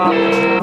[0.00, 0.59] hop.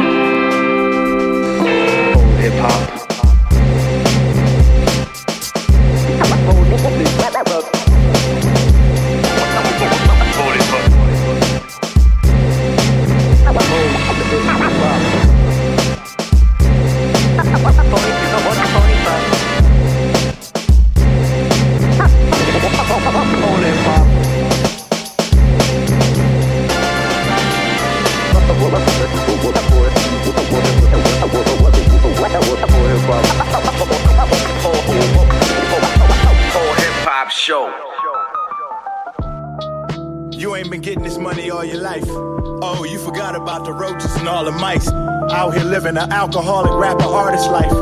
[46.38, 47.74] Alcoholic rapper artist life.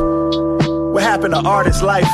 [0.90, 2.08] What happened to artist life?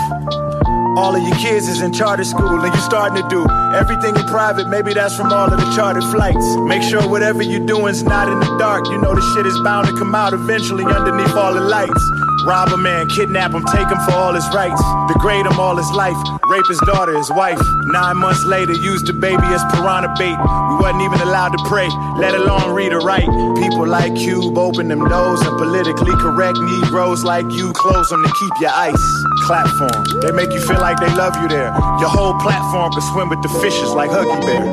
[0.98, 4.26] All of your kids is in charter school and you're starting to do everything in
[4.26, 4.66] private.
[4.66, 6.44] Maybe that's from all of the chartered flights.
[6.66, 8.86] Make sure whatever you're doing's not in the dark.
[8.88, 12.02] You know the shit is bound to come out eventually underneath all the lights.
[12.44, 14.82] Rob a man, kidnap him, take him for all his rights.
[15.14, 16.18] Degrade him all his life.
[16.48, 17.60] Rape his daughter, his wife.
[17.94, 20.34] Nine months later, used the baby as piranha bait.
[20.34, 23.30] We wasn't even allowed to pray, let alone read or write.
[23.72, 28.30] People like Cube open them doors and politically correct Negroes like you close them to
[28.38, 29.24] keep your ice.
[29.46, 30.20] Clap for 'em.
[30.20, 31.72] They make you feel like they love you there.
[31.98, 34.64] Your whole platform could swim with the fishes like Huggy Bear.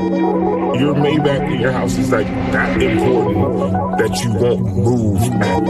[0.82, 5.64] Your Maybach in your house is like that important that you won't move at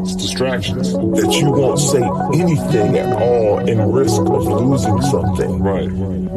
[0.00, 0.94] it's distractions.
[0.94, 2.02] That you won't say
[2.40, 5.62] anything at all in risk of losing something.
[5.62, 5.90] Right.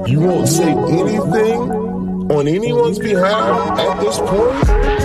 [0.06, 1.94] You won't say anything
[2.30, 5.03] on anyone's behalf at this point.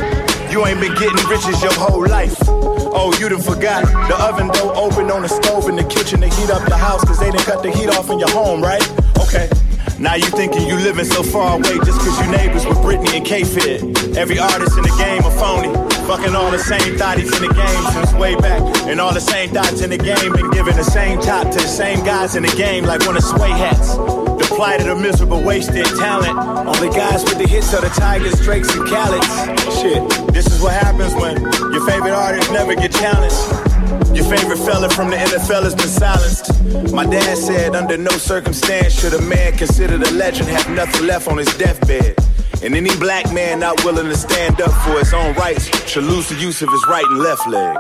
[0.59, 2.35] You ain't been getting riches your whole life.
[2.49, 3.87] Oh, you done forgot.
[4.09, 7.05] The oven door open on the stove in the kitchen to heat up the house
[7.05, 8.83] cause they didn't cut the heat off in your home, right?
[9.21, 9.49] Okay.
[10.01, 13.25] Now you thinking you living so far away just cause you neighbors with Britney and
[13.25, 14.19] K-Fed.
[14.19, 15.71] Every artist in the game a phony.
[16.11, 18.61] Fucking all the same thotties in the game since way back.
[18.91, 21.71] And all the same thoughts in the game been giving the same top to the
[21.71, 23.95] same guys in the game like one of sway hats.
[24.59, 26.37] Plight of the miserable wasted talent.
[26.67, 29.25] Only guys with the hits are the Tigers, Drakes, and Khaled's.
[29.79, 31.41] Shit, this is what happens when
[31.73, 33.37] your favorite artists never get challenged.
[34.17, 36.93] Your favorite fella from the NFL has been silenced.
[36.93, 41.29] My dad said, under no circumstance should a man considered a legend have nothing left
[41.29, 42.17] on his deathbed.
[42.61, 46.31] And any black man not willing to stand up for his own rights should lose
[46.31, 47.77] the use of his right and left leg.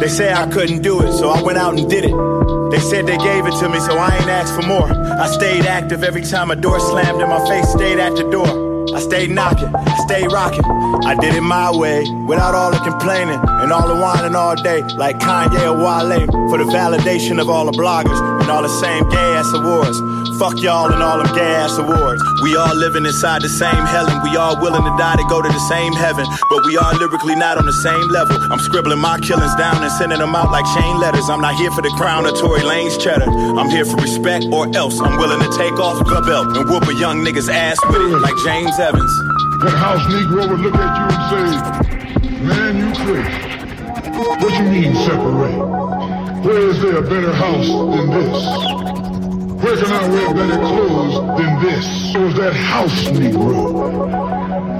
[0.00, 2.41] They say I couldn't do it, so I went out and did it.
[2.72, 4.88] They said they gave it to me, so I ain't asked for more.
[4.88, 8.48] I stayed active every time a door slammed in my face, stayed at the door.
[8.96, 10.64] I stayed knocking, I stayed rocking.
[11.04, 14.80] I did it my way, without all the complaining and all the whining all day,
[14.96, 19.08] like Kanye or Wale, for the validation of all the bloggers and all the same
[19.08, 19.98] gay ass awards.
[20.38, 22.20] Fuck y'all and all them gay ass awards.
[22.42, 25.40] We all living inside the same hell and we all willing to die to go
[25.40, 28.36] to the same heaven, but we are lyrically not on the same level.
[28.50, 31.30] I'm scribbling my killings down and sending them out like chain letters.
[31.30, 33.30] I'm not here for the crown or Tory Lane's cheddar.
[33.30, 36.88] I'm here for respect or else I'm willing to take off the belt and whoop
[36.88, 39.12] a young nigga's ass with it like James Evans.
[39.62, 43.52] That house Negro would look at you and say, man, you crazy.
[44.42, 45.81] What you mean separate?
[46.42, 48.44] Where is there a better house than this?
[49.62, 52.14] Where can I wear better clothes than this?
[52.16, 54.10] It was that house Negro.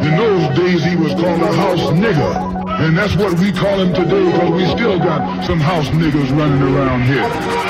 [0.02, 2.62] In those days he was called a house nigger.
[2.80, 6.62] And that's what we call him today because we still got some house niggas running
[6.62, 7.61] around here.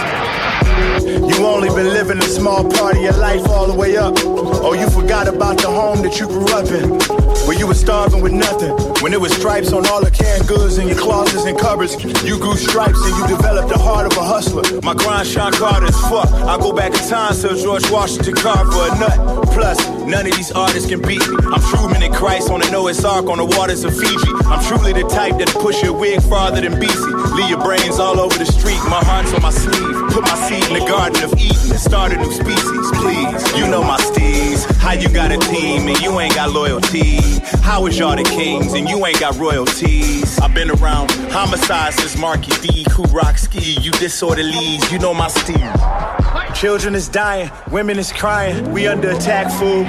[1.01, 4.15] You only been living a small part of your life all the way up.
[4.25, 7.01] Oh, you forgot about the home that you grew up in.
[7.47, 8.71] Where you were starving with nothing.
[9.03, 11.97] When it was stripes on all the canned goods in your closets and cupboards.
[12.23, 14.63] You grew stripes and you developed the heart of a hustler.
[14.83, 16.31] My grind Sean Carter is fuck.
[16.47, 19.49] I go back in time so George Washington carved for a nut.
[19.53, 21.37] Plus, none of these artists can beat me.
[21.51, 24.33] I'm Truman and Christ on a Noah's Ark on the waters of Fiji.
[24.47, 27.35] I'm truly the type that'll push your wig farther than BC.
[27.37, 28.79] Leave your brains all over the street.
[28.87, 29.97] My heart's on my sleeve.
[30.13, 33.57] Put my seed in the garden of Eden and start a new species, please.
[33.57, 34.65] You know my steez.
[34.77, 37.19] How you got a team and you ain't got loyalty?
[37.63, 40.39] How is y'all the kings and you ain't got royalties?
[40.39, 43.79] I've been around homicides since Markie Dee, Who Rock Ski.
[43.81, 46.55] You disorderlies, you know my steez.
[46.55, 48.73] Children is dying, women is crying.
[48.73, 49.85] We under attack, fool.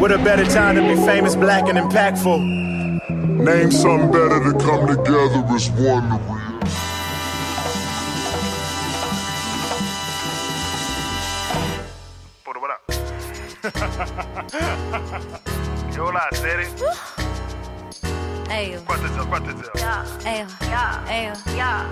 [0.00, 2.38] What a better time to be famous, black, and impactful.
[3.38, 6.37] Name something better to come together as one
[16.08, 16.60] hola, es el?
[18.50, 18.80] ayo,
[20.24, 20.46] ayo,
[21.06, 21.32] ayo,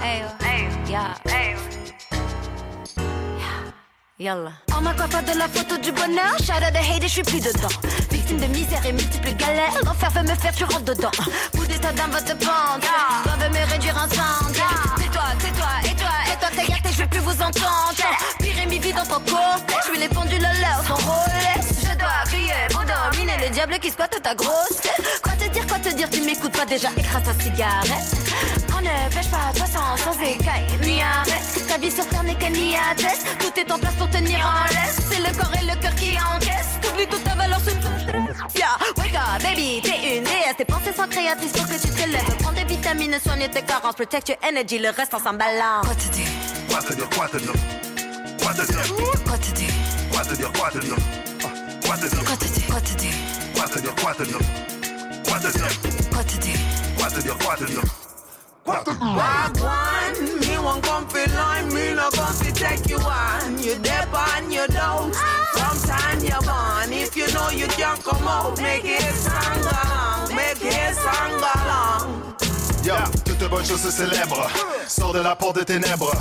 [0.00, 1.58] ayo, ayo.
[4.18, 4.52] Yalla.
[4.74, 7.68] En ma coiffe de la photo du bonheur, out the hate, je suis plus dedans.
[8.10, 11.10] Victime de misère et multiples galères, l'enfer veut me faire, tu rentres dedans.
[11.54, 13.36] Bout d'état dans votre pente, yeah.
[13.36, 14.54] veut me réduire en cendres.
[14.96, 18.08] C'est toi, c'est toi, et toi, et toi, t'es gâté, je vais plus vous entendre.
[18.38, 21.75] Pyrémie vit dans ton corps, je suis les pendules à l'heure, sans Rolex.
[23.46, 25.20] Les diables qui squattent ta grosse tête.
[25.22, 28.10] Quoi te dire, quoi te dire, tu m'écoutes pas déjà, écrase ta cigarette.
[28.76, 31.66] On ne pêche pas de poisson sans écaille, ni arrête.
[31.68, 34.98] Ta vie sur terre n'est qu'un niadesse, tout est en place pour tenir en laisse.
[35.10, 36.74] C'est le corps et le cœur qui encaissent.
[36.82, 37.76] T'oublies toute ta valeur sous
[38.56, 40.56] Yeah, wake up, baby, t'es une déesse.
[40.58, 42.36] Tes pensées sont créatrices pour que tu te lèves.
[42.40, 45.82] Prends des vitamines, soigne tes carences, protect your energy, le reste en s'emballant.
[45.82, 46.26] Quoi te dire?
[46.68, 47.52] Quoi te dire, quoi te dire?
[48.42, 48.94] Quoi te dire?
[49.24, 50.52] Quoi te dire?
[50.52, 50.96] Quoi te dire,
[58.66, 63.58] Walk one, me won't come fi line, me no come fi take you on.
[63.58, 65.16] You dip on your dose,
[65.54, 66.92] from time you're born.
[66.92, 71.56] If you know you can't come out, make it stronger, make it stronger.
[71.70, 72.34] Long.
[72.82, 73.06] Yeah,
[73.38, 74.48] toute bonne chose se célèbre.
[74.88, 76.12] Sors de la porte des ténèbres.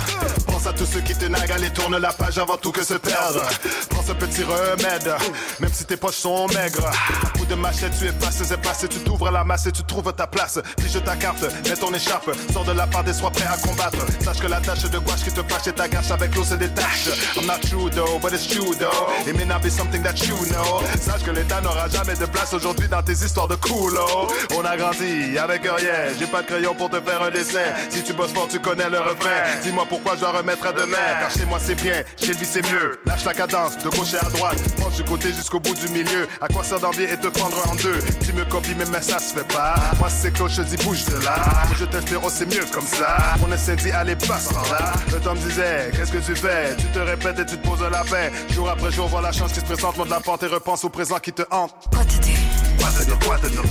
[0.46, 2.94] Pense à tous ceux qui te naguent, allez tourne la page avant tout que se
[2.94, 3.42] perdre.
[3.90, 5.14] Prends ce petit remède,
[5.60, 6.90] même si tes poches sont maigres.
[7.38, 10.26] Coup de machette, tu effaces, c'est passé, tu t'ouvres la masse et tu trouves ta
[10.26, 10.58] place.
[10.76, 14.04] Pige ta carte, mets ton écharpe, sors de la part et sois prêt à combattre.
[14.24, 16.54] Sache que la tâche de gouache qui te fâche et ta gâche avec l'eau se
[16.54, 17.08] détache.
[17.36, 19.28] I'm not true though, but it's true though.
[19.28, 20.82] It may not be something that you know.
[21.00, 24.28] Sache que l'État n'aura jamais de place aujourd'hui dans tes histoires de coulo.
[24.56, 27.66] On a grandi avec rien, j'ai pas de crayon pour te faire un dessin.
[27.90, 29.40] Si tu bosses fort, tu connais le refrain.
[29.62, 31.06] Dis-moi pourquoi je dois remettre à demain.
[31.20, 32.98] Car chez moi c'est bien, chez lui c'est mieux.
[33.06, 34.58] Lâche la cadence, de gauche et à droite.
[34.78, 36.28] Prends du côté jusqu'au bout du milieu.
[36.40, 37.98] À quoi sert d'envier et te prendre en deux?
[38.24, 39.74] Tu me copies, mais, mais ça se fait pas.
[39.98, 41.36] Moi c'est cloche, je dis bouge de là.
[41.78, 43.16] Je t'inspire, c'est mieux comme ça.
[43.46, 44.92] On essaie dit allez, passe par là.
[45.12, 46.74] Le temps me disait, qu'est-ce que tu fais?
[46.76, 48.32] Tu te répètes et tu te poses la peine.
[48.50, 49.96] Jour après jour, vois la chance qui se présente.
[49.96, 51.72] Monte la pente et repense au présent qui te hante.
[51.92, 52.38] Quoi te dire?
[52.78, 53.62] Quoi te dire, quoi te dire?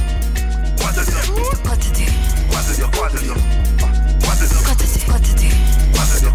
[0.79, 1.63] Quoi te dire?
[1.63, 2.14] Quoi te dire?
[2.75, 3.33] Quoi te dire,
[4.21, 5.49] quoi te dire?
[5.93, 6.25] Quoi te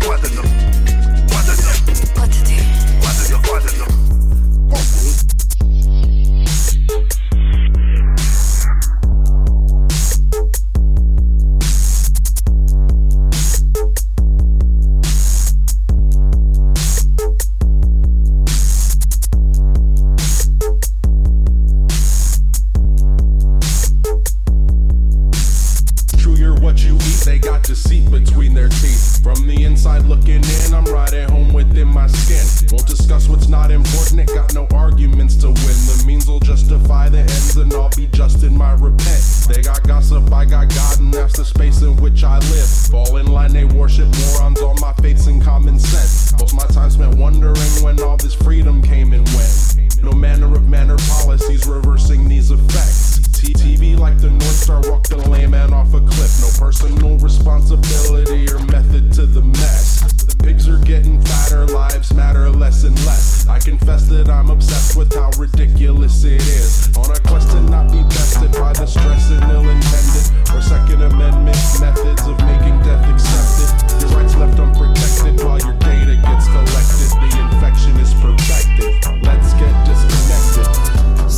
[29.30, 32.44] From the inside looking in, I'm right at home within my skin.
[32.72, 34.18] Won't discuss what's not important.
[34.18, 35.56] It got no arguments to win.
[35.56, 39.22] The means will justify the ends, and I'll be just in my repent.
[39.46, 42.68] They got gossip, I got God, and that's the space in which I live.
[42.90, 44.60] Fall in line, they worship morons.
[44.62, 46.32] All my faiths and common sense.
[46.40, 50.02] Most my time spent wondering when all this freedom came and went.
[50.02, 53.19] No manner of manner policies reversing these effects.
[53.40, 56.32] TV like the North Star walk the layman off a cliff.
[56.40, 60.00] No personal responsibility or method to the mess.
[60.24, 63.48] The pigs are getting fatter, lives matter less and less.
[63.48, 66.94] I confess that I'm obsessed with how ridiculous it is.
[66.96, 71.02] On a quest to not be bested by the stress and ill intended or Second
[71.02, 74.02] Amendment methods of making death accepted.
[74.02, 77.10] Your rights left unprotected while your data gets collected.
[77.16, 79.24] The infection is perfected.
[79.24, 79.49] Let's.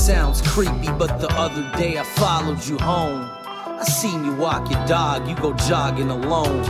[0.03, 3.31] Sounds creepy, but the other day I followed you home.
[3.47, 6.65] I seen you walk your dog, you go jogging alone.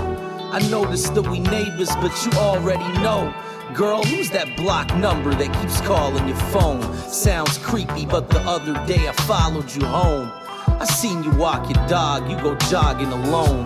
[0.53, 3.35] I noticed that we neighbors, but you already know.
[3.73, 6.83] Girl, who's that block number that keeps calling your phone?
[7.09, 10.31] Sounds creepy, but the other day I followed you home.
[10.67, 13.65] I seen you walk your dog, you go jogging alone.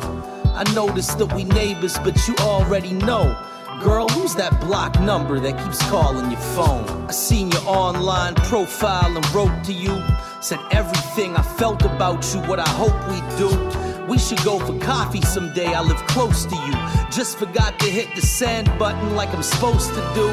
[0.54, 3.36] I noticed that we neighbors, but you already know.
[3.86, 7.06] Girl, who's that block number that keeps calling your phone?
[7.06, 10.02] I seen your online profile and wrote to you.
[10.40, 13.95] Said everything I felt about you, what I hope we do.
[14.08, 16.72] We should go for coffee someday, I live close to you.
[17.10, 20.28] Just forgot to hit the send button like I'm supposed to do.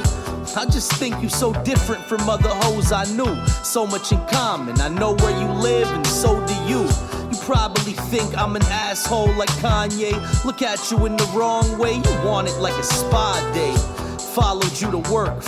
[0.56, 3.36] I just think you so different from other hoes I knew.
[3.64, 6.82] So much in common, I know where you live and so do you.
[7.32, 10.14] You probably think I'm an asshole like Kanye.
[10.46, 13.76] Look at you in the wrong way, you want it like a spa day.
[14.36, 15.42] Followed you to work,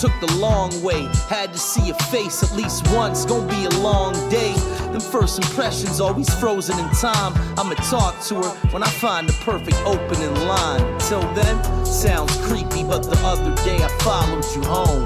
[0.00, 1.08] took the long way.
[1.28, 4.52] Had to see your face at least once, gonna be a long day.
[4.92, 7.32] Them first impressions always frozen in time.
[7.58, 10.98] I'ma talk to her when I find the perfect opening line.
[11.00, 15.04] Till then, sounds creepy, but the other day I followed you home.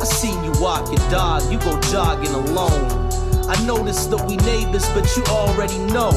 [0.00, 2.86] I seen you walk your dog, you go jogging alone.
[3.48, 6.12] I noticed that we neighbors, but you already know.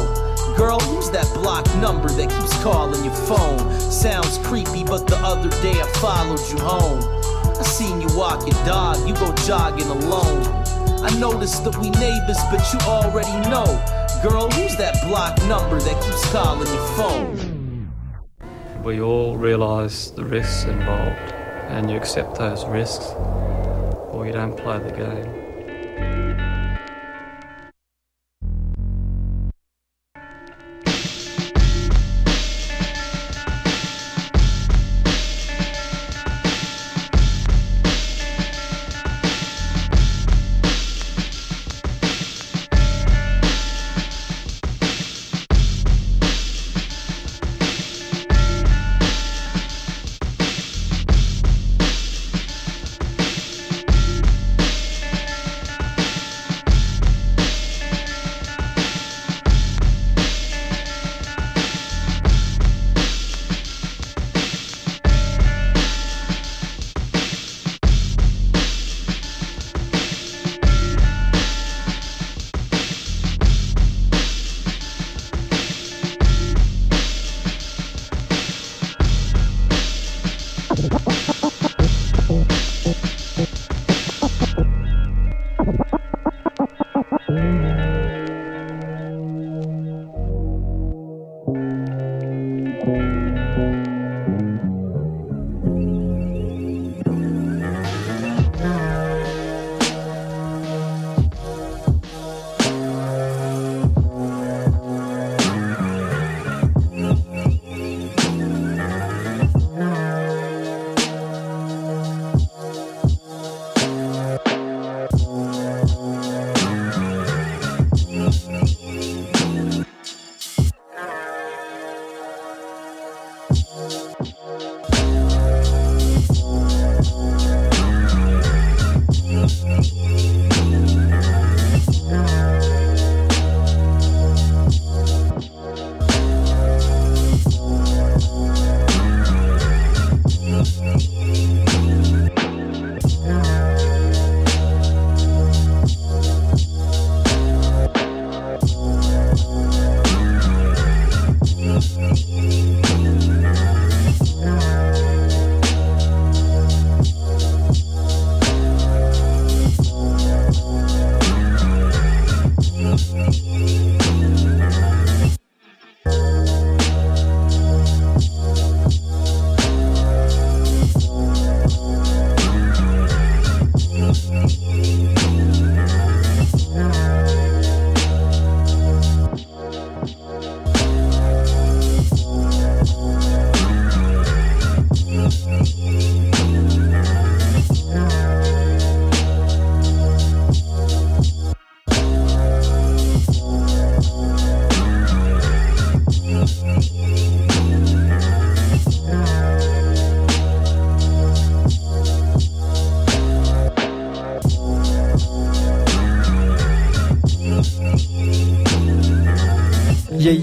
[0.57, 3.79] Girl, who's that block number that keeps calling your phone?
[3.79, 7.01] Sounds creepy, but the other day I followed you home.
[7.59, 10.43] I seen you walk your dog, you go jogging alone.
[11.03, 13.65] I noticed that we neighbors, but you already know.
[14.21, 17.91] Girl, who's that block number that keeps calling your phone?
[18.83, 21.33] We all realise the risks involved,
[21.69, 23.05] and you accept those risks,
[24.11, 25.40] or you don't play the game.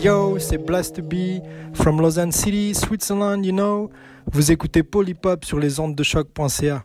[0.03, 1.43] Yo, c'est Blast to Be
[1.75, 3.91] from Lausanne City, Switzerland, you know.
[4.33, 6.85] Vous écoutez Polypop sur les ondes de choc.ca.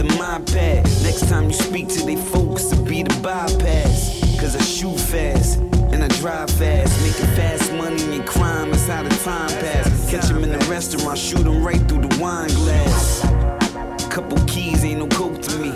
[0.00, 0.84] killers to pad.
[1.02, 4.20] Next time you speak to they folks, it'll be the bypass.
[4.40, 5.58] Cause I shoot fast
[5.92, 7.00] and I drive fast.
[7.02, 10.10] Making fast money and crime is how the time pass.
[10.10, 13.20] Catch him in the restaurant, shoot him right through the wine glass.
[14.08, 15.70] Couple keys, ain't no coke to me.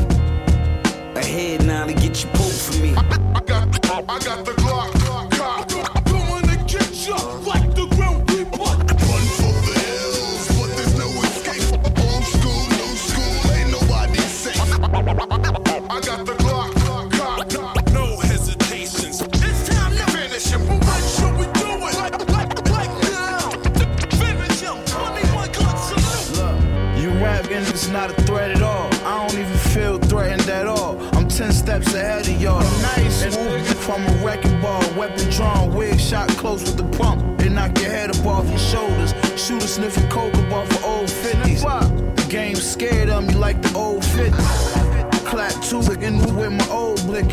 [1.14, 2.94] Ahead now to get you pulled for me.
[2.96, 3.68] I got,
[4.08, 4.93] I got the Glock.
[33.84, 34.82] From a wrecking ball.
[34.96, 37.38] Weapon drawn, wig shot close with the pump.
[37.38, 39.12] They knock your head up off your shoulders.
[39.36, 42.16] Shooter sniffing coke up off of old 50s.
[42.16, 45.26] The game scared of me like the old 50s.
[45.26, 47.26] Clap two again with my old blick.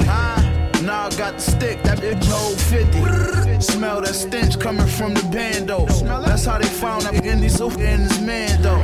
[0.81, 3.61] Now I got the stick, that bitch old 50.
[3.61, 5.85] Smell that stench coming from the bando.
[6.25, 8.83] That's how they found out in these in this man though.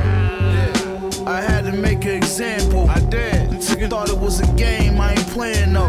[1.26, 2.88] I had to make an example.
[2.88, 3.62] I did.
[3.90, 5.88] Thought it was a game, I ain't playing no.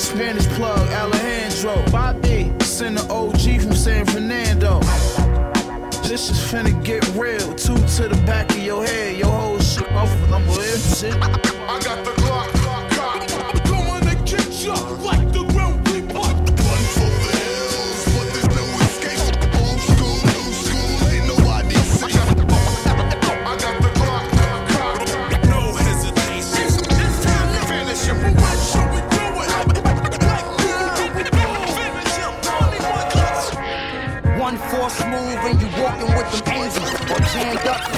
[0.00, 1.84] Spanish plug, Alejandro.
[1.90, 4.80] Bobby, send an OG from San Fernando.
[6.08, 7.54] This is finna get real.
[7.54, 10.10] Two to the back of your head, your whole shit off.
[10.32, 10.44] I'm
[10.94, 11.14] shit.
[11.14, 12.59] I got the Glock.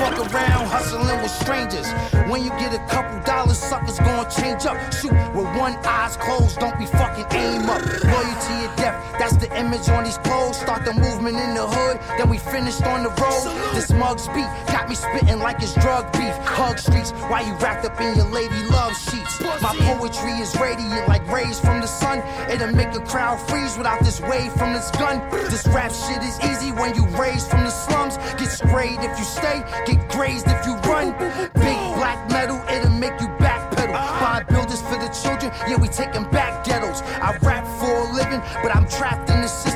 [0.03, 2.22] Fuck around, hustling with strangers.
[2.29, 4.77] When you get a couple dollars, suckers gonna change up.
[4.93, 7.83] Shoot with one eye's closed, don't be fucking aim up.
[8.05, 10.59] Loyalty or death, that's the image on these clothes.
[10.59, 13.75] Start the movement in the hood, then we finished on the road.
[13.75, 16.35] This mug's beat got me spitting like it's drug beef.
[16.47, 19.41] Hug streets, why you wrapped up in your lady love sheets?
[19.61, 22.23] My poetry is radiant like rays from the sun.
[22.51, 25.19] It'll make a crowd freeze without this wave from this gun.
[25.51, 28.17] This rap shit is easy when you raised from the slums.
[28.39, 31.13] Get sprayed if you stay, get grazed if you run.
[31.55, 33.95] Big black metal, it'll make you backpedal.
[34.21, 37.03] Bodybuilders for the children, yeah, we taking back ghettos.
[37.21, 39.72] I rap for a living, but I'm trapped in the system.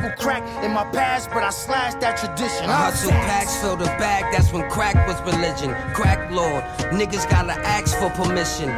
[0.00, 2.70] Bubble crack in my past, but I slashed that tradition.
[2.70, 5.74] I hustle packs, fill the bag, that's when crack was religion.
[5.92, 8.70] Crack lord, niggas gotta ask for permission.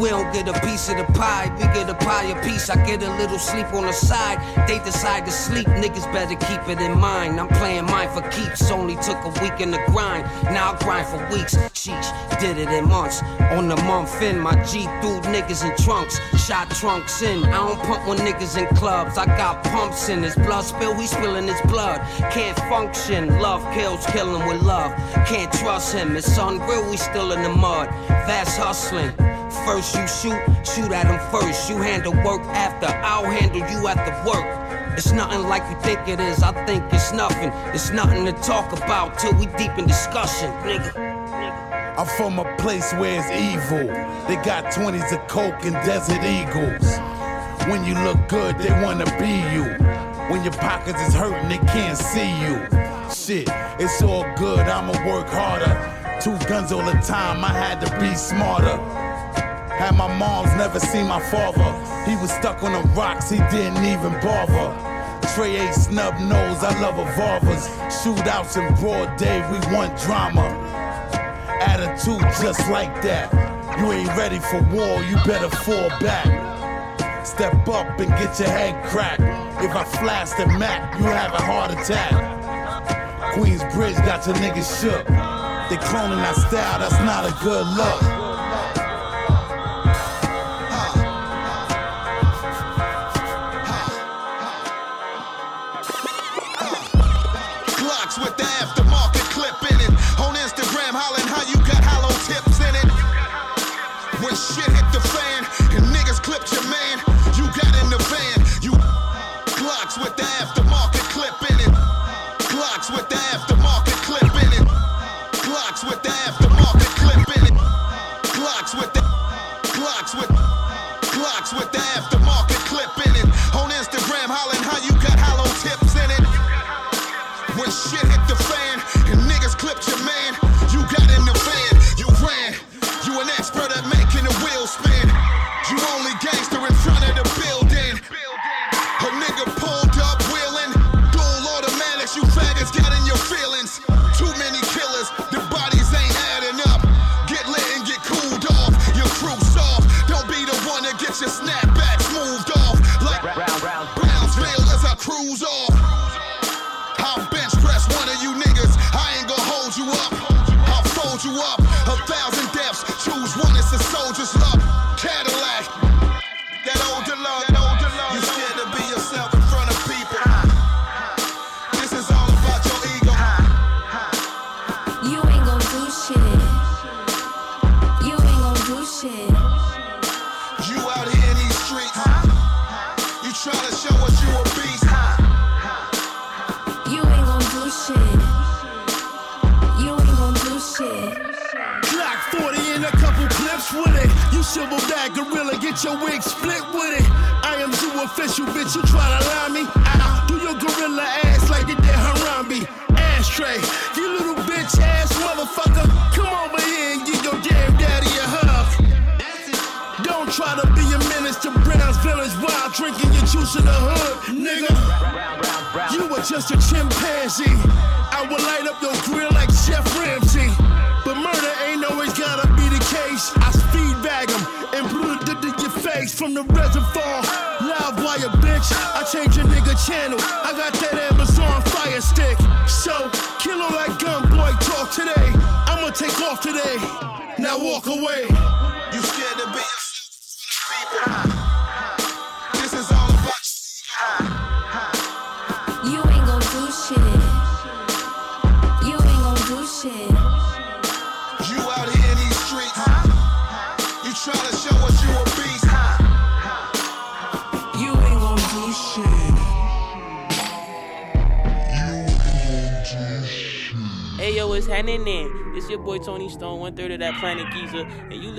[0.00, 2.70] We don't get a piece of the pie, we get a pie a piece.
[2.70, 4.38] I get a little sleep on the side.
[4.66, 7.38] They decide to sleep, niggas better keep it in mind.
[7.38, 10.24] I'm playing mine for keeps, only took a week in the grind.
[10.44, 11.56] Now I grind for weeks.
[11.74, 13.22] Sheesh, did it in months.
[13.52, 17.44] On the month in, my G threw niggas in trunks, shot trunks in.
[17.44, 19.18] I don't pump when niggas in clubs.
[19.18, 22.00] I got pumps in his blood spill, we spilling his blood.
[22.32, 24.92] Can't function, love kills, killing with love.
[25.26, 27.88] Can't trust him, it's grill, we still in the mud.
[28.26, 29.12] Fast hustling.
[29.66, 31.68] First you shoot, shoot at him first.
[31.68, 34.46] You handle work after, I'll handle you at the work.
[34.96, 37.50] It's nothing like you think it is, I think it's nothing.
[37.74, 40.92] It's nothing to talk about till we deep in discussion, nigga.
[41.98, 43.86] I'm from a place where it's evil.
[44.28, 46.88] They got 20s of coke and desert eagles.
[47.68, 49.99] When you look good, they wanna be you.
[50.30, 52.64] When your pockets is hurting, they can't see you.
[53.12, 53.48] Shit,
[53.80, 55.74] it's all good, I'ma work harder.
[56.20, 58.76] Two guns all the time, I had to be smarter.
[59.74, 61.64] Had my moms never seen my father.
[62.08, 64.70] He was stuck on the rocks, he didn't even bother.
[65.34, 67.66] Trey A snub nose, I love evolvers.
[67.90, 70.46] Shootouts in broad day, we want drama.
[71.60, 73.32] Attitude just like that.
[73.80, 77.26] You ain't ready for war, you better fall back.
[77.26, 79.49] Step up and get your head cracked.
[79.62, 83.34] If I flash the Mac, you have a heart attack.
[83.34, 85.06] Queens Bridge got your niggas shook.
[85.06, 88.19] They cloning our style, that's not a good look.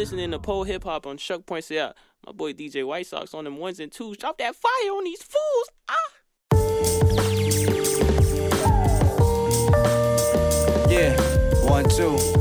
[0.02, 1.96] Listening to pole hip hop on Chuck Points Out.
[2.26, 4.18] My boy DJ White Sox on them ones and twos.
[4.18, 5.70] Drop that fire on these fools.
[5.90, 5.96] Ah.
[10.90, 11.16] Yeah,
[11.70, 12.41] one, two.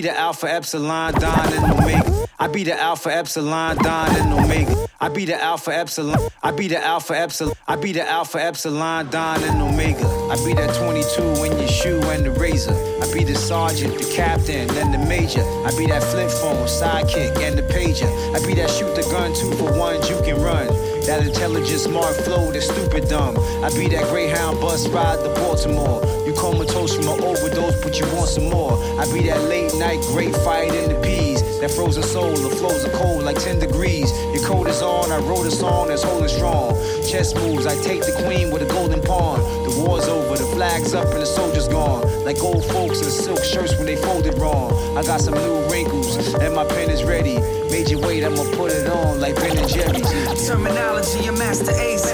[0.00, 2.26] Be the Alpha Epsilon Don and Omega.
[2.38, 4.86] I be the Alpha Epsilon Don and Omega.
[4.98, 6.18] I be the Alpha Epsilon.
[6.42, 7.54] I be the Alpha Epsilon.
[7.68, 10.06] I be the Alpha Epsilon Don and Omega.
[10.30, 12.72] I be that 22 in your shoe and the razor.
[12.72, 15.42] I be the sergeant, the captain, and the major.
[15.66, 18.08] I be that flip phone, sidekick, and the pager.
[18.34, 20.68] I be that shoot the gun, two for ones you can run.
[21.10, 23.36] That intelligent, smart flow, that stupid dumb.
[23.64, 26.00] I be that Greyhound bus ride to Baltimore.
[26.24, 28.78] You comatose from an overdose, but you want some more.
[28.94, 31.42] I be that late night great fight in the peas.
[31.58, 34.08] That frozen soul, the flows are cold like 10 degrees.
[34.32, 36.74] Your coat is on, I wrote a song that's holding strong.
[37.02, 39.40] Chess moves, I take the queen with a golden pawn.
[39.70, 42.02] The war's over, the flag's up, and the soldier's gone.
[42.24, 44.72] Like old folks in silk shirts when they folded wrong.
[44.98, 47.38] I got some new wrinkles, and my pen is ready.
[47.70, 50.10] Major weight, I'ma put it on like Ben and Jerry's.
[50.48, 52.10] Termanology, a Masta Ace.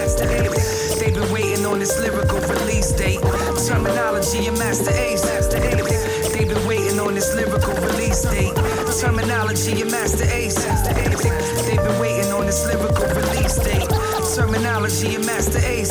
[1.01, 3.21] They've been waiting on this lyrical release date.
[3.21, 5.23] Termanology, a Masta Ace.
[6.33, 8.55] They've been waiting on this lyrical release date.
[9.01, 10.62] Termanology, a Masta Ace.
[11.64, 13.95] They've been waiting on this lyrical release date.
[14.37, 15.88] Termanology, a Masta Ace.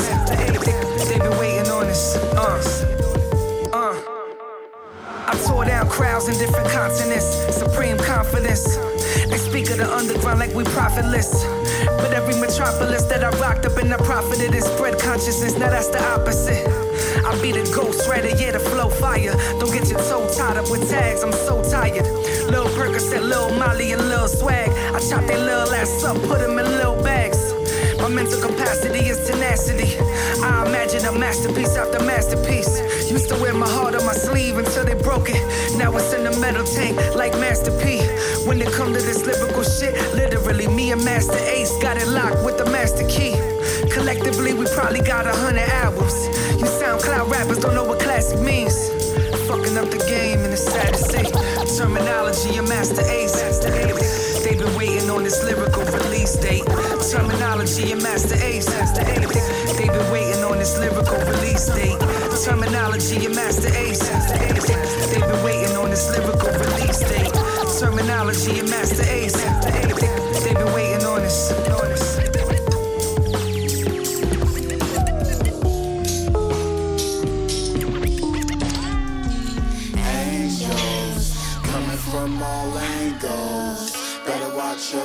[1.10, 2.16] They've been waiting on this.
[2.38, 2.62] Uh.
[3.74, 3.98] Uh.
[5.26, 7.26] I tore down crowds in different continents.
[7.50, 8.78] Supreme confidence.
[9.26, 11.44] They speak of the underground like we profitless.
[11.98, 15.58] But every metropolis that I rocked up and I profited and spread consciousness.
[15.58, 16.70] Now that's the opposite.
[17.26, 19.34] I be the ghost writer, yeah, the flow fire.
[19.58, 22.06] Don't get your toe tied up with tags, I'm so tired.
[22.54, 24.70] Lil Percocet, Lil Molly, and Lil Swag.
[24.70, 27.35] I chop their little ass up, put them in little bags.
[28.16, 30.00] Mental capacity is tenacity.
[30.42, 32.80] I imagine a masterpiece after masterpiece.
[33.12, 35.44] Used to wear my heart on my sleeve until they broke it.
[35.78, 38.00] Now it's in the metal tank like Master P.
[38.48, 42.42] When it come to this lyrical shit, literally me and Masta Ace got it locked
[42.46, 43.36] with the master key.
[43.92, 46.16] Collectively, we probably got a hundred albums.
[46.56, 48.78] You SoundCloud rappers don't know what classic means.
[49.46, 51.28] Fucking up the game and it's sad to see.
[51.76, 53.60] Termanology, a Masta Ace.
[53.60, 54.05] They've
[54.66, 56.64] been waiting on this lyrical release date.
[56.64, 58.66] Termanology, a Masta Ace.
[58.66, 62.00] They've been waiting on this lyrical release date.
[62.44, 64.08] Termanology, a Masta Ace.
[65.10, 67.34] They've been waiting on this lyrical release date.
[67.80, 69.36] Termanology, a Masta Ace.
[70.44, 71.52] They've been waiting on this.
[71.52, 72.25] On this.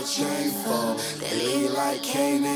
[0.07, 0.95] Chain fall.
[1.19, 2.47] They lead like Cain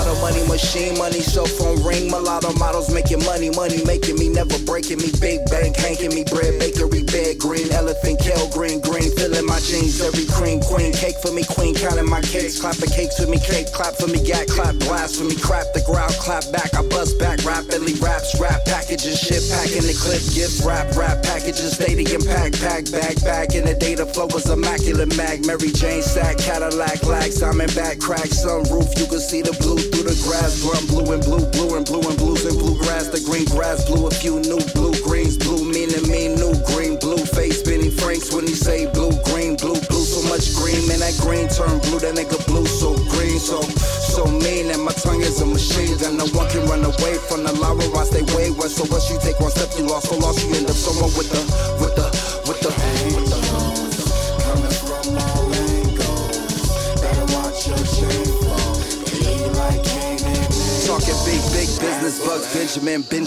[0.00, 2.08] Lotto money machine, money cell phone ring.
[2.08, 5.12] Mulatto models making money, money making me, never breaking me.
[5.20, 9.12] Big bank hanking me, bread bakery, bed green, elephant kale green, green.
[9.12, 10.94] Filling my jeans, every cream queen.
[10.96, 12.58] Cake for me, queen, counting my cakes.
[12.58, 15.36] Clapping cakes with me, cake, clap for me, gat, clap, blast for me.
[15.36, 16.72] Crap the ground, clap back.
[16.72, 21.76] I bust back rapidly, raps, rap packages, shit packing the clip, gift wrap, rap packages,
[21.76, 23.52] stadium pack, pack, bag, back.
[23.52, 25.44] In the data flow was immaculate mag.
[25.44, 28.96] Mary Jane sack, Cadillac, lag, Simon back, crack, sunroof.
[28.96, 30.60] You can see the blue through the grass.
[30.60, 33.08] Drum blue and blue, blue and blue and blues and blue grass.
[33.08, 37.18] The green grass, blue a few new blue greens, blue meaning me, new green, blue
[37.18, 37.62] face.
[37.62, 40.04] Benny Franks when he say blue, green, blue, blue.
[40.04, 42.00] So much green, man, that green turn blue.
[42.00, 44.70] That nigga blue so green, so so mean.
[44.70, 45.96] And my tongue is a machine.
[46.04, 47.84] And no one can run away from the lava.
[47.96, 48.70] I stay wayward.
[48.70, 49.39] So what you take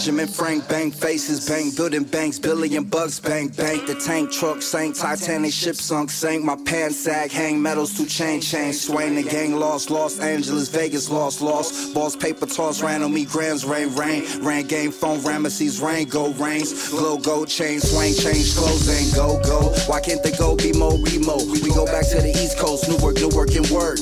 [0.04, 3.86] Benjamin, Frank, bank faces, bang building banks, billion bucks, bang bank.
[3.86, 6.44] The tank truck sank, Titanic ship sunk, sank.
[6.44, 9.14] My pants sag, hang metals to chain, chain, swing.
[9.14, 11.94] The gang lost, Los Angeles, Vegas lost, lost.
[11.94, 14.26] Balls, paper toss, ran on me, grams, rain, rain.
[14.42, 16.90] Ran game, phone, Ramesses, rain, go, rains.
[16.90, 19.72] Glow, gold chain, swing, change clothes, and go, go.
[19.86, 21.38] Why can't they go be mo, remo?
[21.48, 23.96] We go back to the East Coast, Newark, Newark, and work.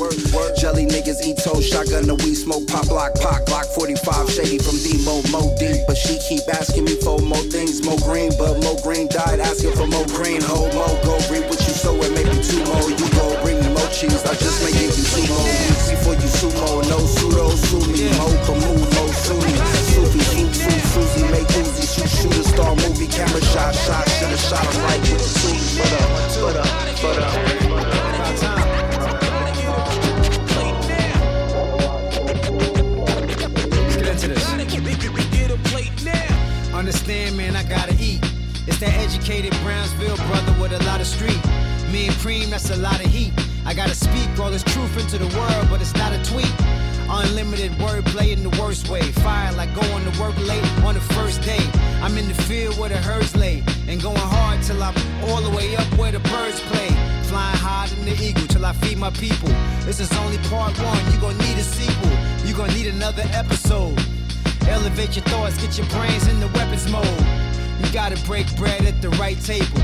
[0.59, 4.75] Jelly niggas eat toast, shotgun the weed smoke, pop, lock, pop, Glock 45, shady from
[4.83, 5.92] Demo, Mo deep.
[5.93, 8.33] But she keep asking me for more things, more green.
[8.39, 10.41] But Moe Greene died asking for more green.
[10.41, 12.89] Ho, Mo, go read what you sow and maybe two more.
[12.89, 16.33] You go bring me more cheese, I just give you two more weeks before you
[16.33, 16.81] sumo.
[16.89, 18.09] No pseudo, sue me.
[18.17, 19.53] Mo, Camus, Mo, Sunni.
[19.93, 24.41] Sufi, Su, Su, Susie, make Uzi, shoot, shoot a star movie, camera shot, shot, should've
[24.41, 25.77] shot him right with the Susie.
[25.77, 26.09] But uh,
[26.41, 27.37] but uh,
[28.25, 28.72] but uh.
[36.83, 38.19] Understand, man, I gotta eat.
[38.67, 41.39] It's that educated Brownsville brother with a lot of street.
[41.93, 43.33] Me and Cream, that's a lot of heat.
[43.65, 46.53] I gotta speak all this truth into the world, but it's not a tweet.
[47.09, 49.01] Unlimited wordplay in the worst way.
[49.23, 51.63] Fire like going to work late on the first day.
[52.03, 53.63] I'm in the field where the herds lay.
[53.87, 54.97] And going hard till I'm
[55.31, 56.89] all the way up where the birds play.
[57.31, 59.51] Flying high than the eagle till I feed my people.
[59.87, 62.11] This is only part one, you gon' need a sequel.
[62.45, 64.03] You gon' need another episode.
[64.69, 67.07] Elevate your thoughts, get your brains in the weapons mode.
[67.81, 69.81] You gotta break bread at the right table.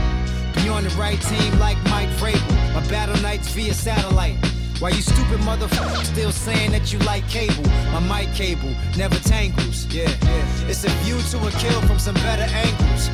[0.55, 2.75] Be on the right team like Mike Vrabel.
[2.75, 4.37] My battle nights via satellite.
[4.81, 7.65] Why you stupid motherfucker still saying that you like cable?
[7.91, 9.87] My mic cable never tangles.
[9.87, 10.69] Yeah, yeah.
[10.69, 13.11] It's a view to a kill from some better angles.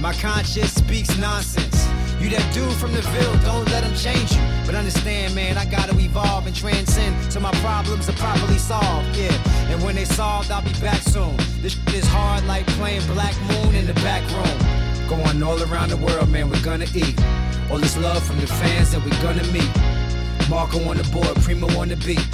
[0.00, 1.88] My conscience speaks nonsense.
[2.20, 4.53] You that dude from the Ville, don't let him change you.
[4.66, 9.16] But understand, man, I gotta evolve and transcend so my problems are properly solved.
[9.16, 9.32] Yeah,
[9.70, 11.36] and when they solved, I'll be back soon.
[11.60, 15.08] This is hard like playing Black Moon in the back room.
[15.08, 17.14] Going all around the world, man, we're gonna eat.
[17.70, 19.70] All this love from the fans that we're gonna meet.
[20.48, 22.24] Marco on the board, Primo on the beat.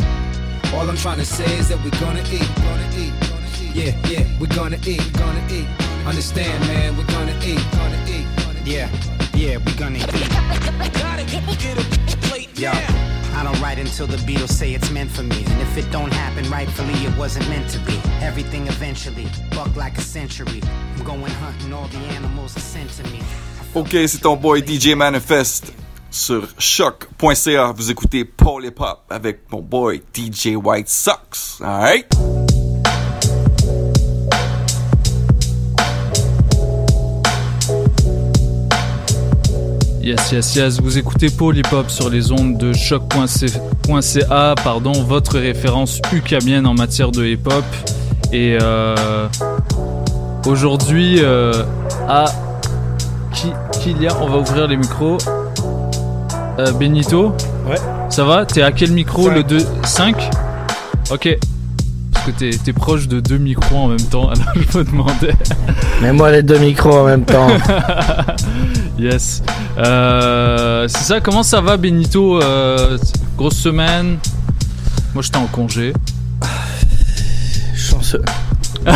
[0.75, 3.75] All I'm trying to say is that we're gonna eat, gonna eat, gonna eat.
[3.75, 5.67] Yeah, yeah, we're gonna eat, gonna eat.
[6.07, 8.27] Understand, man, we're gonna eat, gonna eat.
[8.65, 8.89] Yeah,
[9.41, 10.07] yeah, we gonna eat.
[12.59, 15.45] Yo, I don't write until the Beatles say it's meant for me.
[15.47, 17.99] And if it don't happen rightfully, it wasn't meant to be.
[18.21, 20.61] Everything eventually, buck like a century.
[20.95, 23.21] I'm going hunting, all the animals are sent to me.
[23.75, 25.73] Ok, c'est ton boy DJ Manifest
[26.11, 27.73] sur choq.ca.
[27.73, 31.61] Vous écoutez Paul Hip Hop avec mon boy DJ White Sox.
[31.63, 32.40] Alright?
[40.03, 40.81] Yes, yes, yes.
[40.81, 46.73] Vous écoutez Paul Hip Hop sur les ondes de choc.ca, pardon, votre référence ucabienne en
[46.73, 47.65] matière de hip hop.
[48.33, 49.27] Et euh,
[50.47, 51.65] aujourd'hui, euh,
[52.09, 52.25] à
[53.35, 53.49] qui,
[53.83, 55.19] qu'il y a, on va ouvrir les micros.
[56.59, 57.35] Euh, Benito?
[57.69, 57.77] Ouais.
[58.09, 58.47] Ça va?
[58.47, 59.35] T'es à quel micro Cinq.
[59.35, 60.31] Le 2 5
[61.11, 61.39] Ok.
[62.13, 65.35] Parce que t'es, t'es proche de deux micros en même temps, alors je me demandais.
[66.01, 67.49] Mets-moi les deux micros en même temps.
[69.01, 69.43] yes.
[69.79, 72.99] Euh, c'est ça, comment ça va Benito Euh,
[73.37, 74.19] Grosse semaine?
[75.15, 75.93] Moi j'étais en congé.
[77.75, 78.23] Chanceux.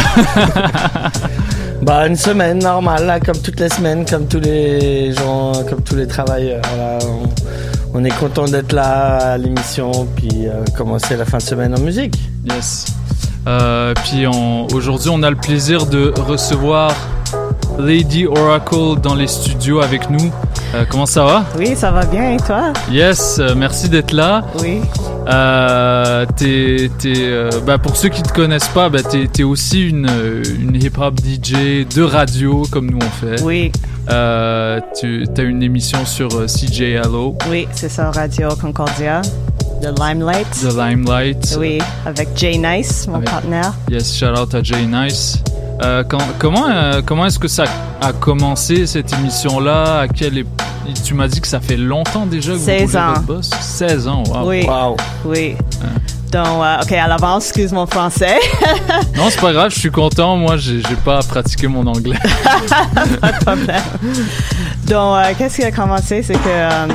[1.83, 5.97] bah une semaine normale là, comme toutes les semaines, comme tous les gens, comme tous
[5.97, 6.63] les travailleurs.
[7.03, 7.29] On,
[7.99, 11.81] on est content d'être là à l'émission, puis euh, commencer la fin de semaine en
[11.81, 12.19] musique.
[12.45, 12.87] Yes.
[14.05, 16.93] Puis aujourd'hui on a le plaisir de recevoir
[17.79, 20.31] Lady Oracle dans les studios avec nous.
[20.75, 21.45] Euh, comment ça va?
[21.59, 22.73] Oui, ça va bien et toi?
[22.91, 24.43] Yes, euh, merci d'être là.
[24.61, 24.81] Oui.
[25.29, 27.33] Euh, t'es, t'es,
[27.67, 30.11] bah, pour ceux qui te connaissent pas, bah, t'es, t'es aussi une,
[30.61, 33.43] une hip-hop DJ de radio comme nous on fait.
[33.43, 33.73] Oui.
[34.07, 37.37] Tu as une émission sur euh, CJLO.
[37.51, 39.23] Oui, c'est ça, Radio Concordia,
[39.85, 40.51] The Limelight.
[40.63, 41.57] The Limelight.
[41.59, 43.75] Oui, avec Jay Nice, mon Avec- partenaire.
[43.91, 45.37] Yes, shout out à Jay Nice.
[45.83, 47.65] Euh, quand- comment euh, comment est-ce que ça
[48.01, 50.01] a commencé cette émission-là?
[50.01, 50.47] À quelle ép-
[51.05, 53.09] Tu m'as dit que ça fait longtemps déjà que vous 16 roulez ans.
[53.11, 53.51] votre boss?
[53.61, 54.49] 16 ans, wow.
[54.49, 54.67] Oui.
[55.27, 55.57] Oui.
[56.33, 58.39] Donc, euh, ok, à l'avance, excuse mon français.
[59.17, 60.37] Non, c'est pas grave, je suis content.
[60.37, 62.19] Moi, j'ai j'ai pas pratiqué mon anglais.
[63.21, 63.83] pas de problème.
[64.87, 66.87] Donc, euh, qu'est-ce qui a commencé, c'est que euh,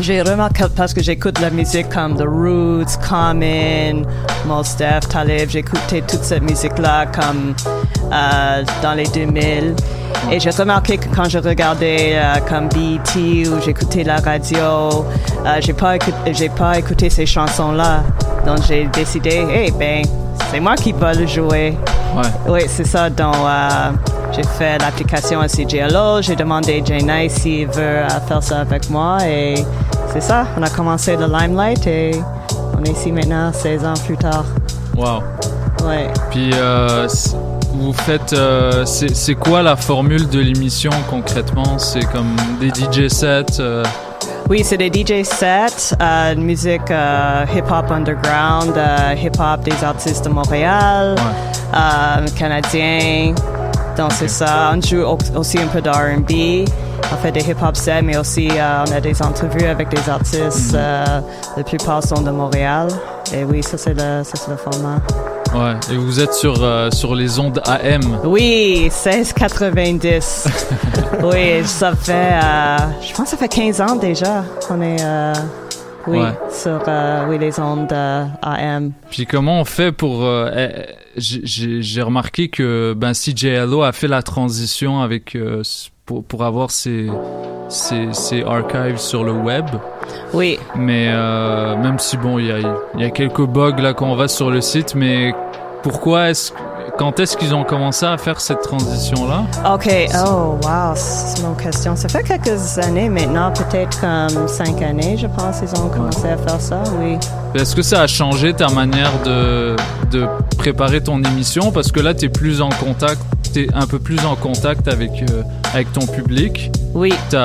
[0.00, 4.02] j'ai remarqué, parce que j'écoute la musique comme The Roots, Common,
[4.46, 7.54] Mos Def, Talib, j'écoutais toute cette musique-là comme
[8.12, 9.74] euh, dans les 2000.
[10.30, 15.04] Et j'ai remarqué que quand je regardais euh, comme BET ou j'écoutais la radio,
[15.44, 15.94] euh, j'ai pas,
[16.32, 18.02] j'ai pas écouté ces chansons-là.
[18.44, 20.04] Donc j'ai décidé, hey, ben,
[20.50, 21.76] c'est moi qui vais le jouer.
[22.16, 22.22] Ouais.
[22.48, 23.10] Oui, c'est ça.
[23.10, 23.90] Donc, euh,
[24.32, 26.20] j'ai fait l'application à CGLO.
[26.22, 29.18] J'ai demandé à Jay Nice s'il veut euh, faire ça avec moi.
[29.26, 29.54] Et
[30.12, 30.46] c'est ça.
[30.58, 32.12] On a commencé le Limelight et
[32.78, 34.44] on est ici maintenant, 16 ans plus tard.
[34.96, 35.22] Wow.
[35.86, 36.08] Ouais.
[36.30, 37.06] Puis, euh,
[37.74, 38.32] vous faites.
[38.32, 41.78] euh, c'est quoi la formule de l'émission concrètement?
[41.78, 43.84] C'est comme des DJ sets euh,
[44.48, 50.30] Oui, c'est des DJ sets, euh, musique euh, hip-hop underground, euh, hip-hop des artistes de
[50.30, 51.16] Montréal,
[52.38, 53.34] canadiens.
[53.96, 54.72] Donc, c'est ça.
[54.74, 56.68] On joue au- aussi un peu de R&B.
[57.12, 60.74] On fait des hip-hop sets, mais aussi euh, on a des entrevues avec des artistes.
[60.74, 61.20] euh,
[61.56, 62.88] la plupart sont de Montréal.
[63.32, 64.98] Et oui, ça, c'est le, ça, c'est le format.
[65.54, 65.74] Ouais.
[65.92, 68.18] Et vous êtes sur, euh, sur les ondes AM.
[68.24, 70.46] Oui, 1690.
[71.22, 75.32] oui, ça fait, euh, je pense que ça fait 15 ans déjà qu'on est, euh,
[76.06, 76.30] oui, Ouais.
[76.50, 78.92] sur euh, oui, les ondes euh, AM.
[79.10, 80.24] Puis comment on fait pour...
[80.24, 85.62] euh, eh, j'ai- remarqué que ben, CJLO a fait la transition avec, euh,
[86.04, 87.08] pour, pour avoir ses,
[87.68, 89.64] ses, ses archives sur le web.
[90.34, 90.58] Oui.
[90.76, 92.58] Mais euh, même si, bon, il y a,
[92.94, 95.32] il y a quelques bugs là quand on va sur le site, mais
[95.82, 96.52] pourquoi est-ce...
[96.98, 99.44] Quand est-ce qu'ils ont commencé à faire cette transition-là?
[99.74, 99.86] OK.
[100.26, 100.94] Oh, wow.
[100.94, 101.94] C'est mon question.
[101.94, 106.38] Ça fait quelques années maintenant, peut-être comme cinq années, je pense, ils ont commencé à
[106.38, 107.18] faire ça, oui.
[107.54, 109.76] Est-ce que ça a changé ta manière de,
[110.10, 111.70] de préparer ton émission?
[111.70, 113.20] Parce que là, tu es plus en contact,
[113.52, 115.42] tu es un peu plus en contact avec, euh,
[115.74, 116.72] avec ton public.
[116.94, 117.12] Oui.
[117.30, 117.36] Tu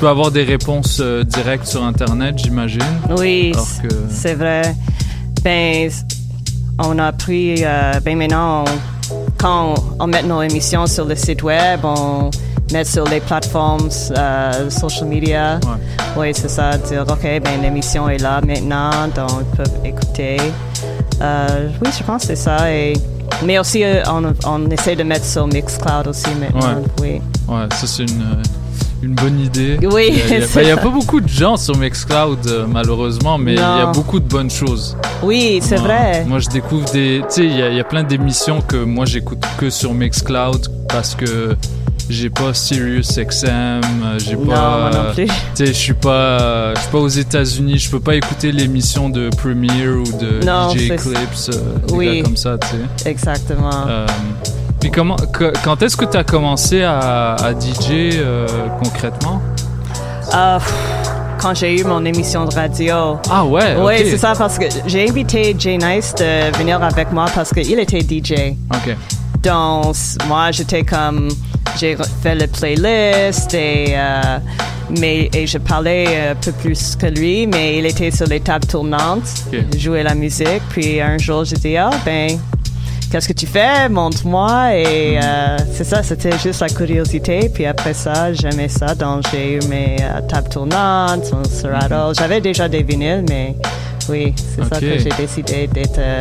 [0.00, 2.82] peux avoir des réponses euh, directes sur Internet, j'imagine.
[3.16, 3.88] Oui, que...
[4.10, 4.74] c'est vrai.
[5.42, 5.88] Ben,
[6.78, 11.14] on a pris, euh, ben maintenant, on- quand on, on met nos émissions sur le
[11.14, 12.30] site web, on
[12.72, 15.58] met sur les plateformes euh, social media.
[16.16, 20.36] Oui, c'est ça, dire, OK, ben l'émission est là maintenant, donc ils peuvent écouter.
[21.22, 22.70] Euh, oui, je pense que c'est ça.
[22.72, 22.94] Et,
[23.44, 27.20] mais aussi, euh, on, on essaie de mettre sur Mixcloud aussi maintenant, oui.
[27.48, 28.42] Ouais, ça c'est une,
[29.06, 29.78] une bonne idée.
[29.90, 30.76] Oui, Il y a- ça.
[30.76, 33.92] pas beaucoup de gens sur Mixcloud, euh, malheureusement, mais il y a Non.
[33.92, 34.96] beaucoup de bonnes choses.
[35.22, 36.24] Oui, c'est vrai.
[36.26, 37.20] Moi, je découvre des.
[37.28, 39.94] Tu sais, il y, a- il y a plein d'émissions que moi j'écoute que sur
[39.94, 41.56] Mixcloud parce que
[42.10, 43.48] j'ai pas Sirius XM,
[44.04, 44.78] euh, j'ai Non, pas.
[44.80, 45.26] moi non plus.
[45.26, 49.08] Tu sais, je suis pas, je suis pas aux États-Unis, je peux pas écouter l'émission
[49.08, 52.16] de Premiere ou de Non, DJ Eclipse, euh, des Oui.
[52.18, 52.68] gars comme ça, tu
[53.04, 53.08] sais.
[53.10, 53.70] Exactement.
[53.88, 54.06] Euh,
[54.80, 58.46] puis comment, que- quand est-ce que tu as commencé à, à DJ euh,
[58.82, 59.40] concrètement?
[60.34, 60.58] Euh,
[61.40, 63.18] quand j'ai eu mon émission de radio.
[63.30, 67.26] Ah ouais, Oui, c'est ça parce que j'ai invité Jay Nice de venir avec moi
[67.34, 68.54] parce qu'il était DJ.
[68.72, 68.96] Ok.
[69.42, 69.94] Donc,
[70.26, 71.28] moi, j'étais comme.
[71.78, 73.94] J'ai fait le playlist et.
[73.96, 74.38] euh,
[74.98, 78.66] mais, et je parlais un peu plus que lui, mais il était sur les tables
[78.66, 79.28] tournantes.
[79.52, 79.58] Ok.
[79.72, 80.62] Il jouait la musique.
[80.70, 82.38] Puis un jour, j'ai dit, ah, ben,
[83.10, 83.88] qu'est-ce que tu fais?
[83.88, 84.74] Montre-moi.
[84.74, 87.50] Et euh, c'est ça, c'était juste la curiosité.
[87.52, 88.94] Puis après ça, j'aimais ça.
[88.94, 92.14] Donc, j'ai eu mes euh, tables tournantes, mon Serato.
[92.14, 93.56] J'avais déjà des vinyles, mais
[94.08, 96.20] oui, c'est ça que j'ai décidé d'être euh,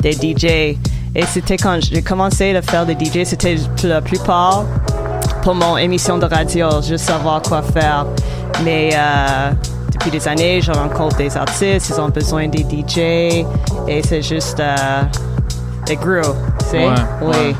[0.00, 0.76] des DJ.
[1.16, 4.64] Et c'était quand j'ai commencé à faire des DJ, c'était pour la plupart
[5.42, 8.06] pour mon émission de radio, juste savoir quoi faire.
[8.64, 9.50] Mais euh,
[9.92, 12.98] depuis des années, je rencontre des artistes, ils ont besoin des DJ
[13.86, 14.60] et c'est juste
[15.90, 16.22] it grew?
[16.72, 16.88] Ouais,
[17.22, 17.54] oui, ouais,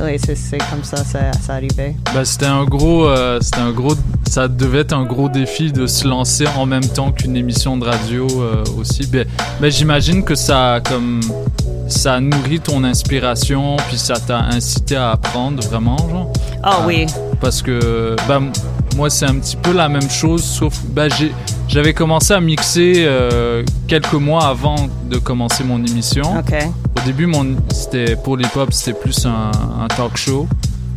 [0.00, 1.96] oui, c'est, c'est comme ça, ça, ça arrivait.
[2.14, 3.94] Bah, c'était un gros, euh, c'était un gros,
[4.28, 7.84] ça devait être un gros défi de se lancer en même temps qu'une émission de
[7.84, 9.06] radio euh, aussi.
[9.06, 9.26] Ben,
[9.60, 11.20] ben, j'imagine que ça, comme,
[11.88, 16.32] ça a nourri ton inspiration, puis ça t'a incité à apprendre vraiment, genre.
[16.62, 17.06] Ah oui.
[17.40, 18.52] Parce que, ben,
[18.94, 21.06] moi, c'est un petit peu la même chose, sauf bah,
[21.68, 26.24] j'avais commencé à mixer euh, quelques mois avant de commencer mon émission.
[26.96, 29.50] Au début, mon, c'était pour l'hip-hop, c'était plus un,
[29.82, 30.48] un talk show.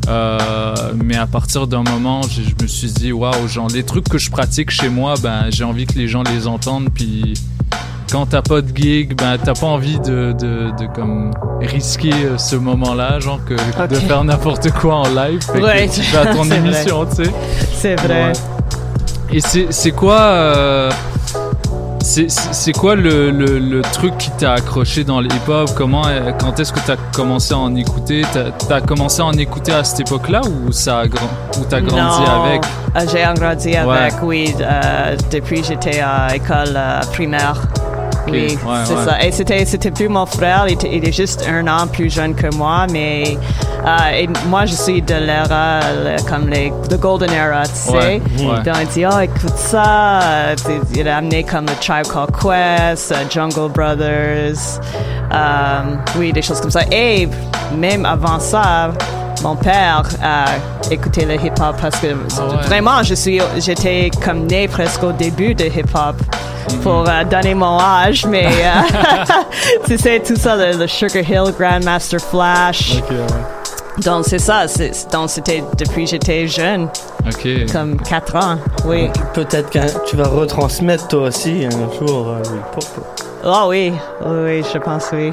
[0.08, 4.18] Euh, mais à partir d'un moment, je me suis dit, waouh, genre les trucs que
[4.18, 6.90] je pratique chez moi, ben j'ai envie que les gens les entendent.
[6.94, 7.34] Puis
[8.12, 11.32] quand t'as pas de gig, ben t'as pas envie de, de, de comme
[11.62, 13.54] risquer euh, ce moment-là, genre que
[13.88, 15.42] de faire n'importe quoi en live.
[15.42, 17.32] Fait que Ouais, tu fais à ton émission, tu sais.
[17.74, 18.32] C'est vrai.
[18.32, 18.34] Ouais.
[19.34, 19.42] Et
[19.72, 20.90] c'est quoi euh,
[22.02, 25.70] c'est quoi le, le, le truc qui t'a accroché dans le hip-hop?
[25.76, 28.22] Comment euh, quand est-ce que t'as commencé à en écouter?
[28.32, 32.44] T'as as commencé à en écouter à cette époque-là ou ça ou t'as grandi Non,
[32.46, 32.62] avec?
[32.96, 33.78] Euh, J'ai grandi Ouais.
[33.78, 36.80] avec, oui, euh, depuis j'étais à l'école
[37.12, 37.62] primaire.
[38.32, 39.06] Oui, ouais, c'est ouais.
[39.06, 39.24] ça.
[39.24, 42.36] Et c'était, c'était plus mon frère, il, était- il est juste un an plus jeune
[42.36, 43.38] que moi, mais
[43.86, 47.94] euh, et moi je suis de l'ère, euh, comme les, the golden era, tu sais.
[47.96, 48.22] Ouais.
[48.66, 50.56] Donc il dit, oh écoute ça, euh,
[50.96, 54.80] il a amené comme le Tribe Called Quest, euh, Jungle Brothers,
[56.18, 56.82] oui, des choses comme ça.
[56.92, 57.28] Et
[57.78, 58.92] même avant ça,
[59.44, 60.46] mon père a
[60.92, 62.08] écouté le hip-hop parce que
[62.38, 62.62] Ah ouais.
[62.68, 66.16] vraiment, je suis, j'étais comme né presque au début de hip-hop
[66.84, 69.34] pour euh, donner mon âge, mais euh,
[69.88, 72.98] tu sais, tout ça, le, le Sugar Hill Grandmaster Flash.
[74.04, 76.88] Donc c'est ça, c'est- donc c'était depuis que j'étais jeune,
[77.26, 77.48] Ok.
[77.72, 79.10] comme 4 ans, oui.
[79.34, 82.42] Peut-être que tu vas retransmettre toi aussi un jour euh.
[83.44, 83.94] Oh oui,
[84.26, 85.32] oui, oui, je pense oui.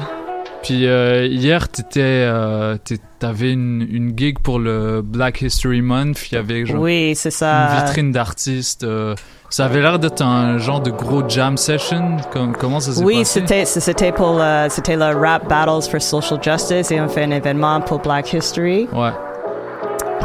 [0.65, 2.75] Puis euh, hier, t'étais, euh,
[3.19, 6.31] t'avais une, une gig pour le Black History Month.
[6.31, 7.69] Il y avait genre Oui, c'est ça.
[7.69, 8.83] une vitrine d'artistes.
[8.83, 9.13] euh,
[9.51, 12.17] ça avait l'air d'être un genre de gros jam session.
[12.33, 13.41] Comme, comment ça s'est Oui, passé?
[13.41, 17.31] c'était c'était pour le, c'était le Rap Battles for Social Justice et on fait un
[17.31, 18.87] événement pour Black History.
[18.91, 19.11] Ouais.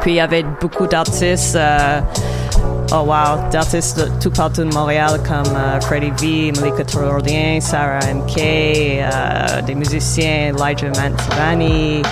[0.01, 2.01] Puis il y avait beaucoup d'artistes, euh,
[2.93, 8.01] oh wow, d'artistes de tout partout de Montréal comme euh, Freddie V, Malika Tourdien, Sarah
[8.13, 12.03] MK, euh, des musiciens, Elijah Mantovani,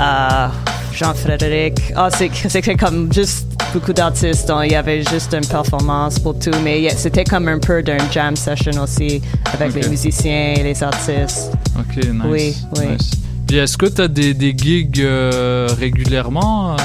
[0.00, 0.48] euh,
[0.92, 1.92] Jean-Frédéric.
[1.96, 4.48] Oh, c'est comme juste beaucoup d'artistes.
[4.48, 7.82] Donc il y avait juste une performance pour tout, mais yeah, c'était comme un peu
[7.82, 9.20] d'un jam session aussi
[9.52, 11.52] avec les musiciens et les artistes.
[11.78, 12.22] Ok, nice.
[12.26, 12.86] Oui, oui.
[12.92, 13.10] nice.
[13.52, 16.76] Est-ce que t'as des, des gigs euh, régulièrement euh?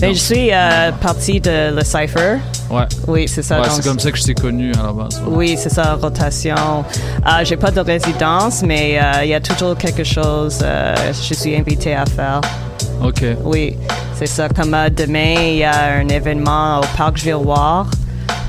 [0.00, 2.38] Ben, je suis euh, partie de le Cypher.
[2.70, 2.84] Ouais.
[3.06, 3.60] Oui, c'est ça.
[3.60, 5.20] Ouais, c'est comme ça que je t'ai connu à la base.
[5.26, 5.32] ouais.
[5.36, 6.54] Oui, c'est ça, rotation.
[7.26, 10.94] Euh, j'ai pas de résidence, mais euh, il y a toujours quelque chose euh,
[11.28, 12.40] je suis invitée à faire.
[13.04, 13.24] Ok.
[13.44, 13.76] Oui,
[14.18, 14.48] c'est ça.
[14.48, 17.86] Comme euh, demain, il y a un événement au Parc Giroir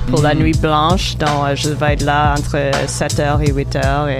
[0.09, 0.41] pour la Mhm.
[0.41, 1.17] Nuit Blanche.
[1.17, 2.57] Donc, euh, je vais être là entre
[2.87, 4.09] 7h et 8h.
[4.09, 4.17] Et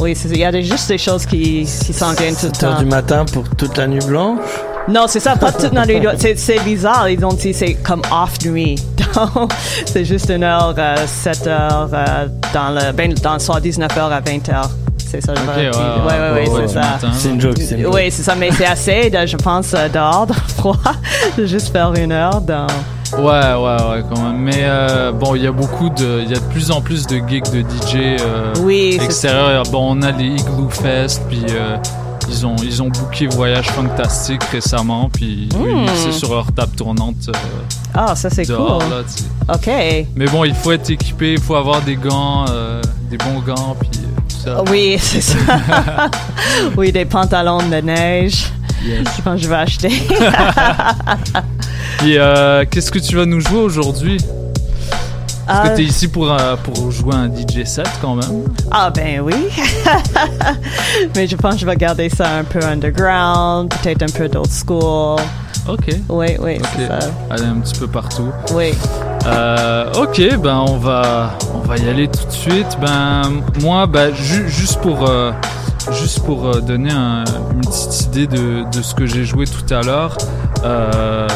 [0.00, 2.62] oui, il y a des- juste des choses qui, qui s'en viennent tout le 7
[2.64, 2.78] heures temps.
[2.82, 4.40] du matin pour toute la nuit blanche?
[4.88, 6.00] Non, c'est ça, pas toute nuit.
[6.18, 8.76] C'est, c'est bizarre, ils ont dit c'est comme off nuit.
[9.14, 9.52] Donc,
[9.86, 10.74] c'est juste une heure,
[11.06, 14.70] 7 heures euh, dans le, ben, dans le soir, 19 heures à 20 heures.
[15.10, 16.82] C'est ça, je Ok, vais- ouais, ouais, ouais, ouais, ouais, c'est ça.
[17.14, 17.94] C'est une joke, c'est une joke.
[17.94, 20.76] Oui, c'est ça, mais c'est assez, de, je pense, euh, dehors, dans le froid,
[21.38, 22.66] de juste faire une heure dans.
[23.16, 23.22] Ouais,
[23.54, 24.36] ouais, ouais, quand même.
[24.38, 26.20] Mais euh, bon, il y a beaucoup de.
[26.22, 29.62] Il y a de plus en plus de gigs de DJ euh, Oui, extérieurs.
[29.72, 31.78] Bon, on a les Igloo Fest, puis euh,
[32.30, 35.82] ils, ont, ils ont booké Voyage Fantastique récemment, puis Hmm.
[35.82, 37.16] mixaient sur leur table tournante.
[37.28, 37.32] euh,
[37.94, 38.56] Ah, ça, c'est cool.
[38.56, 39.02] là.
[39.54, 39.68] OK.
[40.14, 43.76] Mais bon, il faut être équipé, il faut avoir des gants, euh, des bons gants,
[43.78, 44.62] puis euh, tout ça.
[44.70, 45.36] Oui, c'est ça.
[46.76, 48.44] oui, des pantalons de neige.
[48.80, 49.88] Je pense que je vais acheter.
[51.98, 54.18] Puis euh, qu'est-ce que tu vas nous jouer aujourd'hui?
[55.48, 58.44] Est-ce Euh, que tu es ici pour, euh, pour jouer un DJ set quand même?
[58.70, 59.34] Ah ben oui.
[61.14, 64.48] Mais je pense que je vais garder ça un peu underground, peut-être un peu d'old
[64.50, 65.18] school.
[65.68, 65.88] Ok.
[66.08, 66.66] Oui, oui, Ok.
[66.76, 66.98] c'est ça.
[67.30, 68.28] Aller un petit peu partout.
[68.54, 68.72] Oui.
[69.26, 72.78] Euh, ok, ben on va, on va y aller tout de suite.
[72.80, 73.22] Ben
[73.60, 75.30] moi, ben, ju- juste pour, euh,
[75.92, 79.82] juste pour donner un- une petite idée de, de ce que j'ai joué tout à
[79.82, 80.16] l'heure.
[80.64, 81.28] euh,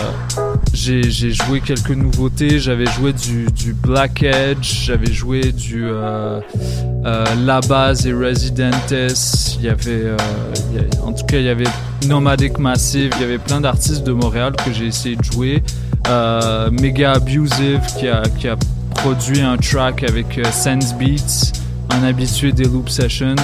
[0.72, 2.58] j'ai joué quelques nouveautés.
[2.58, 6.40] J'avais joué du, du Black Edge, j'avais joué du euh,
[7.04, 8.92] euh, La Base et Residentes.
[9.58, 10.16] Il y avait, euh,
[10.72, 11.66] il y a- en tout cas, il y avait
[12.06, 13.10] Nomadic Massive.
[13.16, 15.62] Il y avait plein d'artistes de Montréal que j'ai essayé de jouer.
[16.08, 18.56] Euh, Mega Abusive qui a, qui a
[18.96, 21.52] produit un track avec euh, Sense Beats,
[21.90, 23.36] un habitué des Loop Sessions.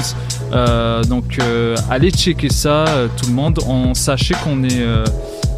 [0.53, 3.61] Euh, donc euh, allez checker ça, euh, tout le monde.
[3.66, 4.83] On sachez qu'on est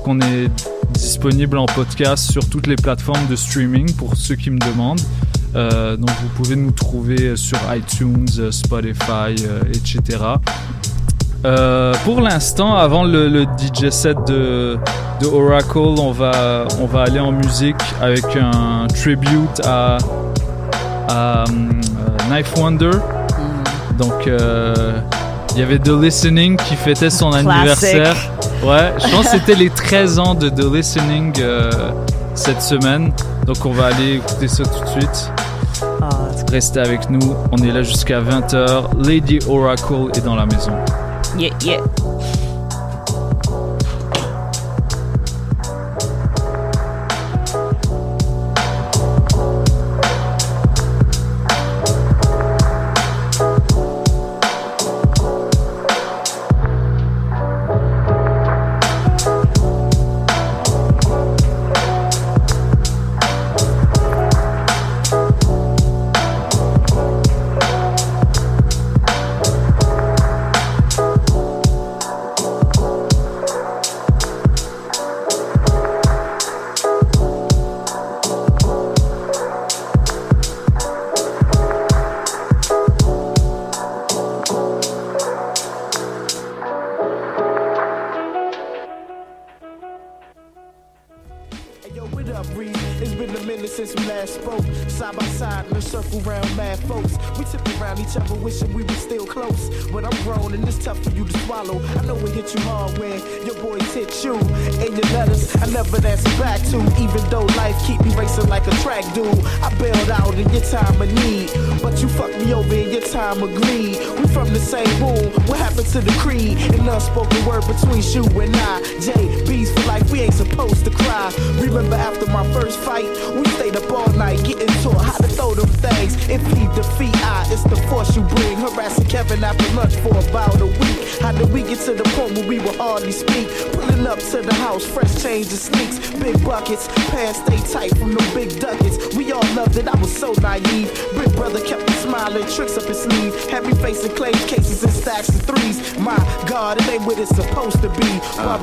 [0.05, 0.49] qu'on est
[0.93, 5.01] disponible en podcast sur toutes les plateformes de streaming pour ceux qui me demandent.
[5.57, 10.19] Euh, donc vous pouvez nous trouver sur iTunes, euh, Spotify, euh, etc.
[11.45, 14.77] Euh, pour l'instant, avant le, le DJ set de,
[15.21, 19.99] de Oracle, on va, on va aller en musique avec un tribute à,
[21.09, 21.45] à
[22.29, 22.91] Knife Wonder.
[23.99, 25.01] Donc, euh,
[25.55, 27.49] il y avait The Listening qui fêtait son Classic.
[27.51, 28.17] anniversaire.
[28.65, 31.71] Ouais, je pense que c'était les 13 ans de The Listening euh,
[32.35, 33.13] cette semaine.
[33.47, 35.33] Donc, on va aller écouter ça tout de suite.
[36.51, 38.85] Restez avec nous, on est là jusqu'à 20h.
[39.07, 40.73] Lady Oracle est dans la maison.
[41.39, 41.79] Yeah, yeah.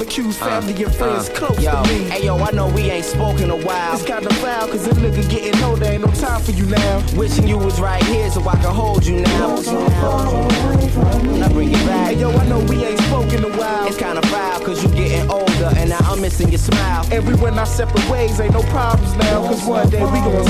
[0.07, 2.09] Barbecues, family, and uh, friends uh, close yo, to me.
[2.09, 3.93] Hey yo, I know we ain't spoken in a while.
[3.93, 7.03] It's kinda foul, cause a nigga getting older, ain't no time for you now.
[7.17, 9.55] Wishing you was right here so I could hold you now.
[9.57, 12.13] Now bring it back.
[12.13, 13.85] Hey yo, I know we ain't spoken in a while.
[13.87, 17.05] It's kinda foul cause you getting older and now I'm missing your smile.
[17.11, 19.45] And we went our separate ways, ain't no problems now.
[19.45, 20.46] Cause one day we gon'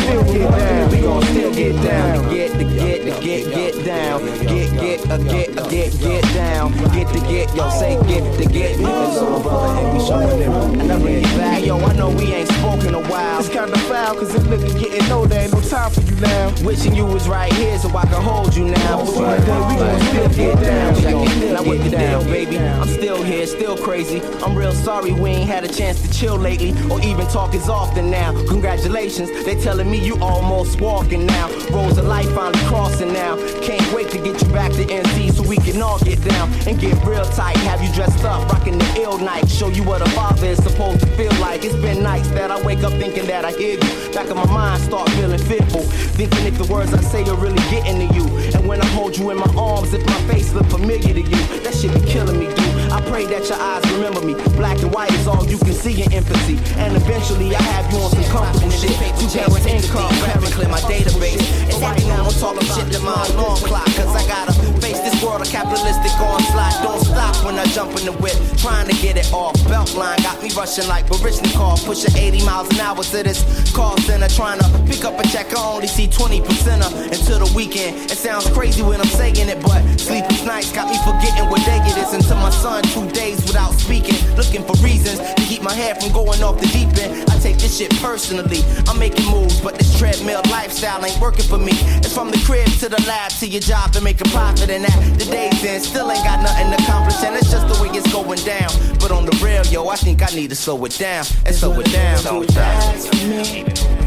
[7.58, 8.80] yo, say get to get.
[8.86, 10.80] All brother and we showing them.
[10.80, 11.60] And I bring it back.
[11.60, 13.40] Hey yo, I know we ain't spoken a while.
[13.40, 16.54] It's kinda foul, cause a nigga getting older, ain't no time for you now.
[16.64, 19.04] Wishing you was right here so I could hold you now.
[19.04, 20.96] One day we gon' still get down.
[20.96, 22.60] We gon' still get down, baby.
[22.60, 24.22] I'm still here, still crazy.
[24.44, 27.70] I'm real sorry we ain't had a chance to chill lately or even talk as
[27.70, 28.34] often now.
[28.48, 31.48] Congratulations, they telling me you almost walking now.
[31.72, 33.36] Roads of life finally crossing now.
[33.62, 36.80] Can't wait to get you back to NC so we can all get down and
[36.80, 37.58] get real tight.
[37.58, 39.50] Have you dressed up, rocking the ill night.
[39.50, 41.66] Show you what a father is supposed to feel like.
[41.66, 44.12] It's been nights that I wake up thinking that I hear you.
[44.14, 45.84] Back of my mind start feeling fearful.
[46.18, 48.26] Thinking if the words I say are really getting to you.
[48.56, 51.60] And when I hold you in my arms, if my face look familiar to you,
[51.64, 52.57] that shit be killing me.
[52.98, 54.34] I pray that your eyes remember me.
[54.58, 56.58] Black and white is all you can see in infancy.
[56.82, 58.98] And eventually I have you on some comfortable shit.
[59.22, 61.38] Two parent income, parent clear my database.
[61.70, 63.86] And right now I'm talking shit to my alarm clock.
[63.94, 66.74] Cause I gotta face this world of capitalistic onslaught.
[66.82, 68.34] Don't stop when I jump in the whip.
[68.58, 69.54] Trying to get it off.
[69.70, 71.86] Beltline got me rushing like Baryshnikov.
[71.86, 73.46] Pushing 80 miles an hour to this
[73.78, 74.28] call center.
[74.28, 75.54] Trying to pick up a check.
[75.54, 78.10] I only see 20% of until the weekend.
[78.10, 81.78] It sounds crazy when I'm saying it, but sleepless nights got me forgetting what day
[81.78, 82.14] it is.
[82.14, 84.18] Until my son, two days without speaking.
[84.36, 87.30] Looking for reasons to keep my head from going off the deep end.
[87.30, 88.62] I take this shit personally.
[88.88, 91.74] I'm making moves, but this treadmill lifestyle ain't working for me.
[92.04, 94.70] It's from the crib to the lab to your job to make a profit.
[94.70, 97.24] And at the day's end, still ain't got nothing to accomplish.
[97.24, 98.70] And it's just the way it's going down.
[99.00, 101.80] But on the real, yo, I think I need to slow it down and slow
[101.80, 102.18] it down.
[102.18, 103.98] Slow it down.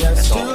[0.00, 0.54] Just too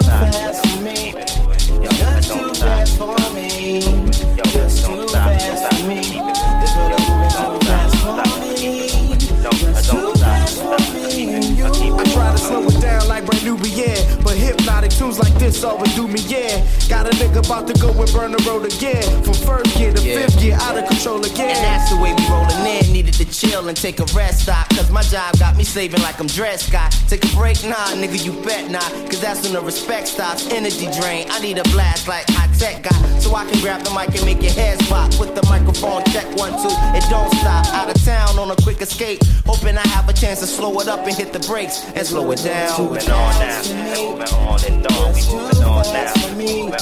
[15.62, 16.66] tunes like do me, yeah.
[16.90, 19.04] Got a nigga about to go and burn the road again.
[19.24, 20.20] From first gear to Yeah.
[20.20, 21.56] fifth gear, out of control again.
[21.56, 22.92] And that's the way we rollin' in.
[22.92, 24.70] Needed to chill and take a rest stop.
[24.70, 26.72] Cause my job got me slaving like I'm dressed.
[26.72, 28.90] Got take a break, nah, nigga, you bet not.
[29.10, 30.48] Cause that's when the respect stops.
[30.52, 31.28] Energy drain.
[31.30, 32.96] I need a blast like high tech got.
[33.22, 35.12] So I can grab the mic and make your head pop.
[35.20, 36.74] With the microphone, check one, two.
[36.98, 37.66] It don't stop.
[37.74, 39.22] Out of town on a quick escape.
[39.46, 42.32] Hoping I have a chance to slow it up and hit the brakes and slow
[42.32, 42.82] it down.
[42.82, 43.62] Moving on now,
[43.96, 45.14] moving on and on.
[45.14, 45.86] We moving on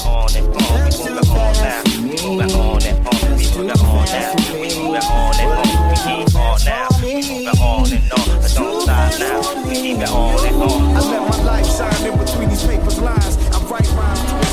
[0.06, 0.84] on and on.
[0.84, 3.38] We on now, moving on and on.
[3.38, 5.76] We on now, we on and on.
[5.90, 8.28] We keep on now, we on and on.
[8.56, 10.96] Don't stop now, we it on and on.
[10.96, 12.66] I let my life shine in between these
[13.00, 13.38] lines.
[13.52, 14.44] I write rhymes to.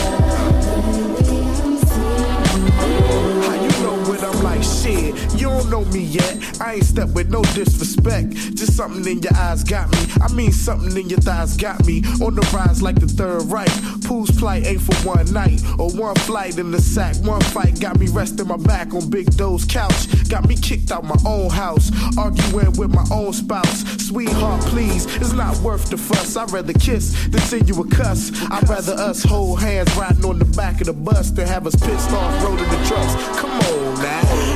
[5.36, 6.60] You don't know me yet.
[6.60, 8.30] I ain't stepped with no disrespect.
[8.56, 9.98] Just something in your eyes got me.
[10.20, 12.02] I mean, something in your thighs got me.
[12.20, 13.70] On the rise like the third right.
[14.04, 17.16] Pool's plight ain't for one night or one flight in the sack.
[17.16, 20.28] One fight got me resting my back on Big Doe's couch.
[20.28, 21.90] Got me kicked out my own house.
[22.16, 23.84] Arguing with my own spouse.
[24.06, 26.36] Sweetheart, please, it's not worth the fuss.
[26.36, 28.30] I'd rather kiss than send you a cuss.
[28.50, 31.74] I'd rather us hold hands riding on the back of the bus than have us
[31.76, 33.40] pissed off rolling the trucks.
[33.40, 34.55] Come on now.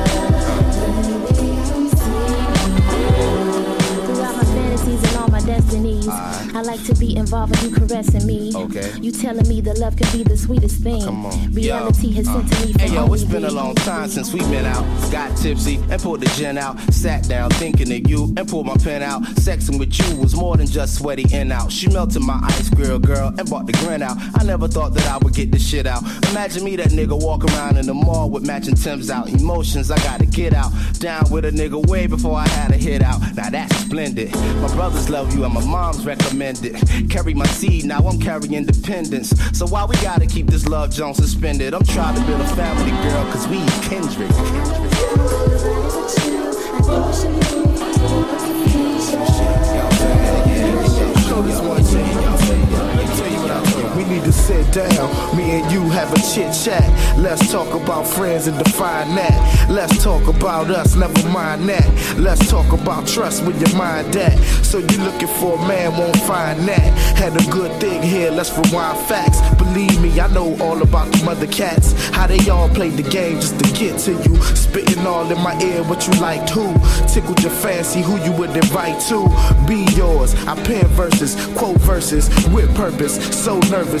[6.61, 8.51] I like to be involved with you caressing me.
[8.53, 8.93] Okay.
[9.01, 11.01] You telling me the love can be the sweetest thing.
[11.01, 11.51] Come on.
[11.53, 12.17] Reality Yo.
[12.17, 14.47] has sent to me uh, from Hey yo, it's been a long time since we've
[14.51, 14.85] been out.
[15.11, 16.79] Got tipsy and pulled the gin out.
[16.93, 19.23] Sat down thinking of you and pulled my pen out.
[19.23, 21.71] Sexing with you was more than just sweaty in out.
[21.71, 24.17] She melted my ice grill, girl, and brought the grin out.
[24.35, 26.03] I never thought that I would get this shit out.
[26.29, 29.29] Imagine me, that nigga, walk around in the mall with matching Timbs out.
[29.29, 30.71] Emotions, I gotta get out.
[30.99, 33.19] Down with a nigga way before I had a hit out.
[33.35, 34.31] Now that's splendid.
[34.35, 36.05] My brothers love you and my mom's
[36.51, 37.09] recommended.
[37.09, 39.29] Carry my seed, now I'm carrying independence.
[39.57, 41.73] So why we gotta keep this love Jones suspended?
[41.73, 44.31] I'm trying to build a family, girl, cause we kindred.
[47.65, 47.70] We
[54.11, 56.85] need to sit down, me and you have a chit chat.
[57.17, 59.69] Let's talk about friends and define that.
[59.69, 61.87] Let's talk about us, never mind that.
[62.17, 64.37] Let's talk about trust with your mind that.
[64.63, 67.17] So you looking for a man, won't find that.
[67.17, 69.39] Had a good thing here, let's rewind facts.
[69.55, 71.93] Believe me, I know all about the other cats.
[72.09, 74.35] How they all played the game just to get to you.
[74.43, 76.73] Spitting all in my ear what you liked who.
[77.07, 79.27] Tickled your fancy, who you would invite to.
[79.67, 83.15] Be yours, I pen verses, quote verses with purpose.
[83.43, 84.00] So nervous,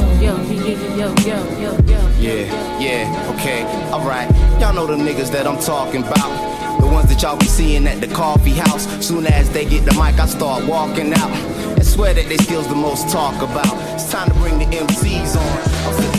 [2.19, 4.29] Yeah, yeah, okay, alright.
[4.59, 6.79] Y'all know the niggas that I'm talking about.
[6.79, 8.85] The ones that y'all be seeing at the coffee house.
[9.05, 11.31] Soon as they get the mic, I start walking out.
[11.31, 13.73] And swear that they skills the most talk about.
[13.95, 16.11] It's time to bring the MCs on.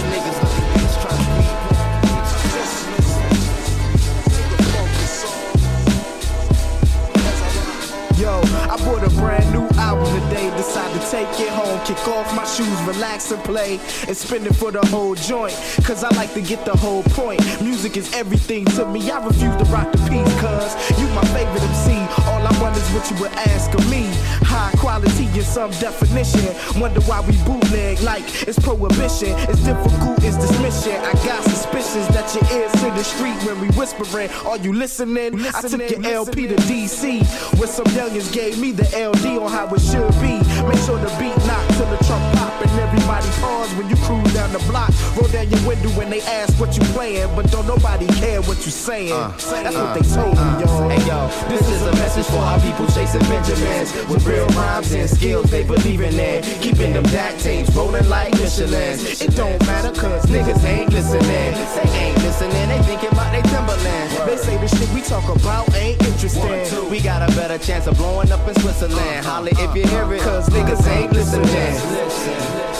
[8.19, 8.41] Yo,
[8.71, 10.49] I bought a brand new album today.
[10.57, 13.79] Decided to take it home, kick off my shoes, relax and play,
[14.09, 15.55] and spend it for the whole joint.
[15.85, 17.41] Cause I like to get the whole point.
[17.61, 19.11] Music is everything to me.
[19.11, 21.93] I refuse to rock the piece, cause you my favorite MC.
[22.29, 24.09] All I want is what you would ask of me.
[24.45, 26.55] High quality in some definition.
[26.81, 29.35] Wonder why we bootleg like it's prohibition.
[29.51, 30.97] It's difficult, it's dismission.
[31.01, 34.31] I got suspicions that your ears to the street when we whispering.
[34.47, 35.45] Are you listening?
[35.55, 37.23] I took your LP to DC
[37.59, 40.39] where some youngins gave me the LD on how it should be.
[40.63, 44.33] Make sure the beat knock till the trunk pop and everybody pause when you cruise
[44.33, 44.91] down the block.
[45.17, 48.59] Roll down your window when they ask what you playing, but don't nobody care what
[48.65, 49.13] you saying.
[49.13, 50.45] Uh, That's what uh, they told uh.
[50.45, 50.89] me, y'all.
[50.89, 51.19] Hey yo,
[51.49, 55.65] This is a message for our people chasing Benjamins with real rhymes and skills they
[55.65, 56.13] believe in.
[56.61, 59.23] Keeping them back tapes rolling like Michelin's.
[59.23, 61.23] It don't matter cause niggas ain't listening.
[61.23, 64.11] They ain't listening, they thinking about they Timberland.
[64.29, 66.91] They say the shit we talk about ain't interesting.
[66.91, 68.99] We got a better chance of blowing up in Switzerland.
[68.99, 69.31] Uh-huh.
[69.31, 70.91] Holla if you hear it, cause niggas uh-huh.
[70.91, 71.47] ain't listening.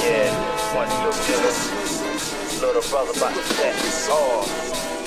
[0.03, 0.31] Yeah,
[0.75, 2.67] one, two, two.
[2.67, 4.49] Little brother about to set it off.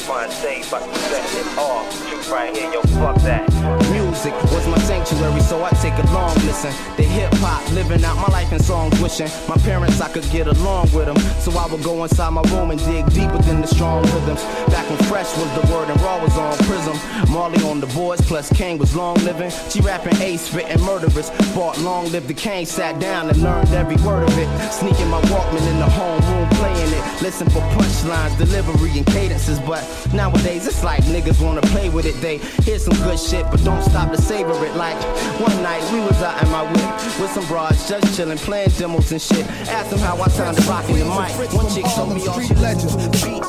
[0.01, 1.88] Fine thing about to set it off.
[2.10, 3.75] You right here, yo, fuck that.
[4.16, 6.72] Music was my sanctuary, so I take a long listen.
[6.95, 10.47] The hip hop, living out my life in songs, wishing my parents I could get
[10.47, 11.18] along with them.
[11.43, 14.41] So I would go inside my room and dig deeper than the strong rhythms.
[14.72, 16.97] Back when Fresh was the word and Raw was on Prism.
[17.30, 19.51] Marley on the boards, plus Kane was long living.
[19.70, 21.30] She rapping ace, spitting murderous.
[21.53, 24.47] Bought long live the Kane, sat down and learned every word of it.
[24.72, 27.22] Sneaking my Walkman in the homeroom, playing it.
[27.22, 29.59] Listen for punchlines, delivery, and cadences.
[29.59, 32.16] But nowadays it's like niggas wanna play with it.
[32.22, 34.76] They hear some good shit, but don't stop to savor it.
[34.76, 34.97] Like
[35.39, 39.12] one night we was out in my whip with some broads, just chilling, playing demos
[39.12, 39.45] and shit.
[39.70, 41.53] Asked them how I sounded rocking the mic.
[41.53, 42.95] One chick told me all she legends.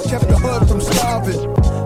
[0.09, 1.86] Kept the hood from starving.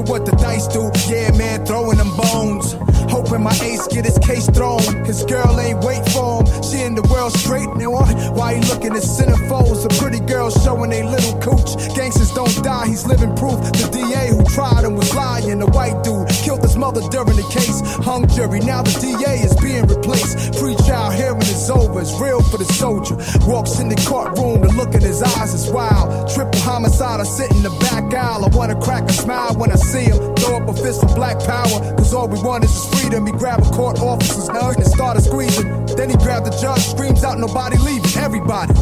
[0.01, 0.91] what the dice do.
[1.07, 2.75] Yeah, man, throwing them bones.
[3.11, 4.81] Hoping my ace get his case thrown.
[5.27, 6.63] Girl ain't wait for him.
[6.63, 7.91] She in the world straight now.
[8.35, 9.85] Why he looking at centerfolds?
[9.85, 11.75] A pretty girl showing they little cooch.
[11.95, 13.59] Gangsters don't die, he's living proof.
[13.75, 15.59] The DA who tried him was lying.
[15.59, 17.81] The white dude killed his mother during the case.
[18.03, 20.59] Hung jury, now the DA is being replaced.
[20.59, 23.15] Pre trial hearing is over, it's real for the soldier.
[23.45, 26.29] Walks in the courtroom, the look in his eyes is wild.
[26.33, 28.45] Triple homicide, I sit in the back aisle.
[28.45, 30.17] I wanna crack a smile when I see him.
[30.35, 33.25] Throw up a fist for black power, cause all we want is his freedom.
[33.25, 35.85] He grab a court officer's hug and started squeezing.
[35.97, 38.73] Then he grabbed the judge, screams out, nobody leaving, everybody.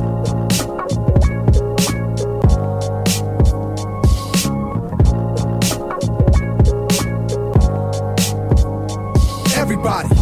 [9.56, 10.19] Everybody.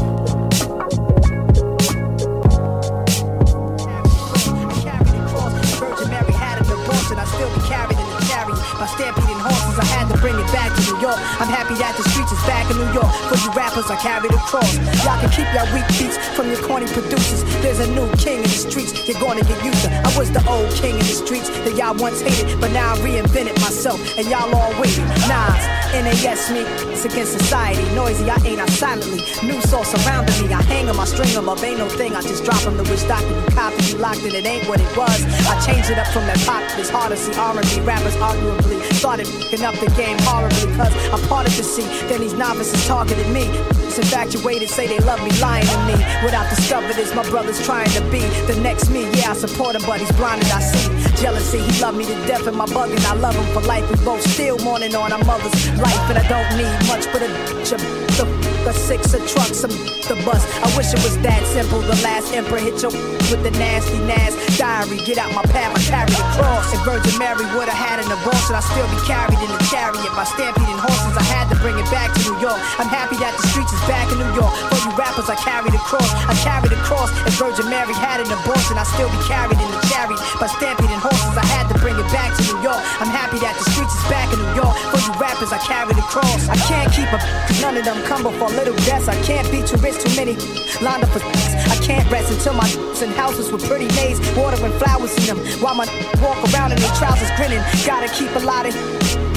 [10.20, 10.77] Bring it back
[11.08, 11.20] York.
[11.40, 13.12] I'm happy that the streets is back in New York.
[13.32, 14.68] For you rappers, I carry the cross.
[15.08, 17.44] Y'all can keep y'all weak beats from your corny producers.
[17.64, 19.90] There's a new king in the streets, you're gonna get used to.
[19.92, 22.98] I was the old king in the streets that y'all once hated, but now I
[23.00, 25.08] reinvented myself, and y'all all waiting.
[25.32, 25.64] Nas,
[25.96, 27.84] NAS me, it's against society.
[27.96, 29.24] Noisy, I ain't out silently.
[29.48, 30.54] New soul surrounding me.
[30.54, 32.16] I hang hang 'em, I string 'em up, ain't no thing.
[32.16, 32.78] I just drop 'em.
[32.78, 35.20] The wish doctor, you copy, you locked it, it ain't what it was.
[35.52, 36.62] I changed it up from that pop.
[36.78, 40.68] It's hard to see R&B rappers arguably started fucking up the game horribly.
[40.78, 41.90] Cause I'm part of the scene.
[42.08, 43.48] Then these novices targeted me.
[43.88, 45.96] It's infatuated, say they love me, lying to me.
[46.24, 48.22] What I've discovered is my brother's trying to be
[48.52, 49.04] the next me.
[49.18, 51.22] Yeah, I support him, but he's blinded, I see.
[51.22, 53.90] Jealousy, he love me to death, and my bugging, I love him for life.
[53.90, 57.30] We both still mourning on our mother's life, and I don't need much but a,
[57.30, 59.72] a, a six, a truck, some
[60.08, 60.40] the bus.
[60.64, 61.84] I wish it was that simple.
[61.84, 62.88] The last emperor hit you
[63.28, 65.04] with the nasty Nas diary.
[65.04, 66.72] Get out my path, I carry the cross.
[66.72, 70.08] If Virgin Mary would have had an abortion, I'd still be carried in the chariot
[70.16, 71.16] by stampeding horses.
[71.20, 72.56] I had to bring it back to New York.
[72.80, 74.52] I'm happy that the streets is back in New York.
[74.72, 76.08] For you rappers, I carry the cross.
[76.24, 77.12] I carry the cross.
[77.28, 81.04] If Virgin Mary had an abortion, I'd still be carried in the chariot by stampeding
[81.04, 81.36] horses.
[81.36, 82.80] I had to bring it back to New York.
[83.04, 84.72] I'm happy that the streets is back in New York.
[84.96, 86.48] For you rappers, I carry the cross.
[86.48, 87.24] I can't keep up,
[87.60, 89.08] none of them come before little deaths.
[89.08, 90.34] I can't be too rich, too many
[90.82, 92.68] lined up for I can't rest until my
[93.04, 95.38] in houses with pretty maids, water and flowers in them.
[95.62, 95.86] While my
[96.22, 97.62] walk around in their trousers grinning.
[97.86, 98.74] Gotta keep a lot of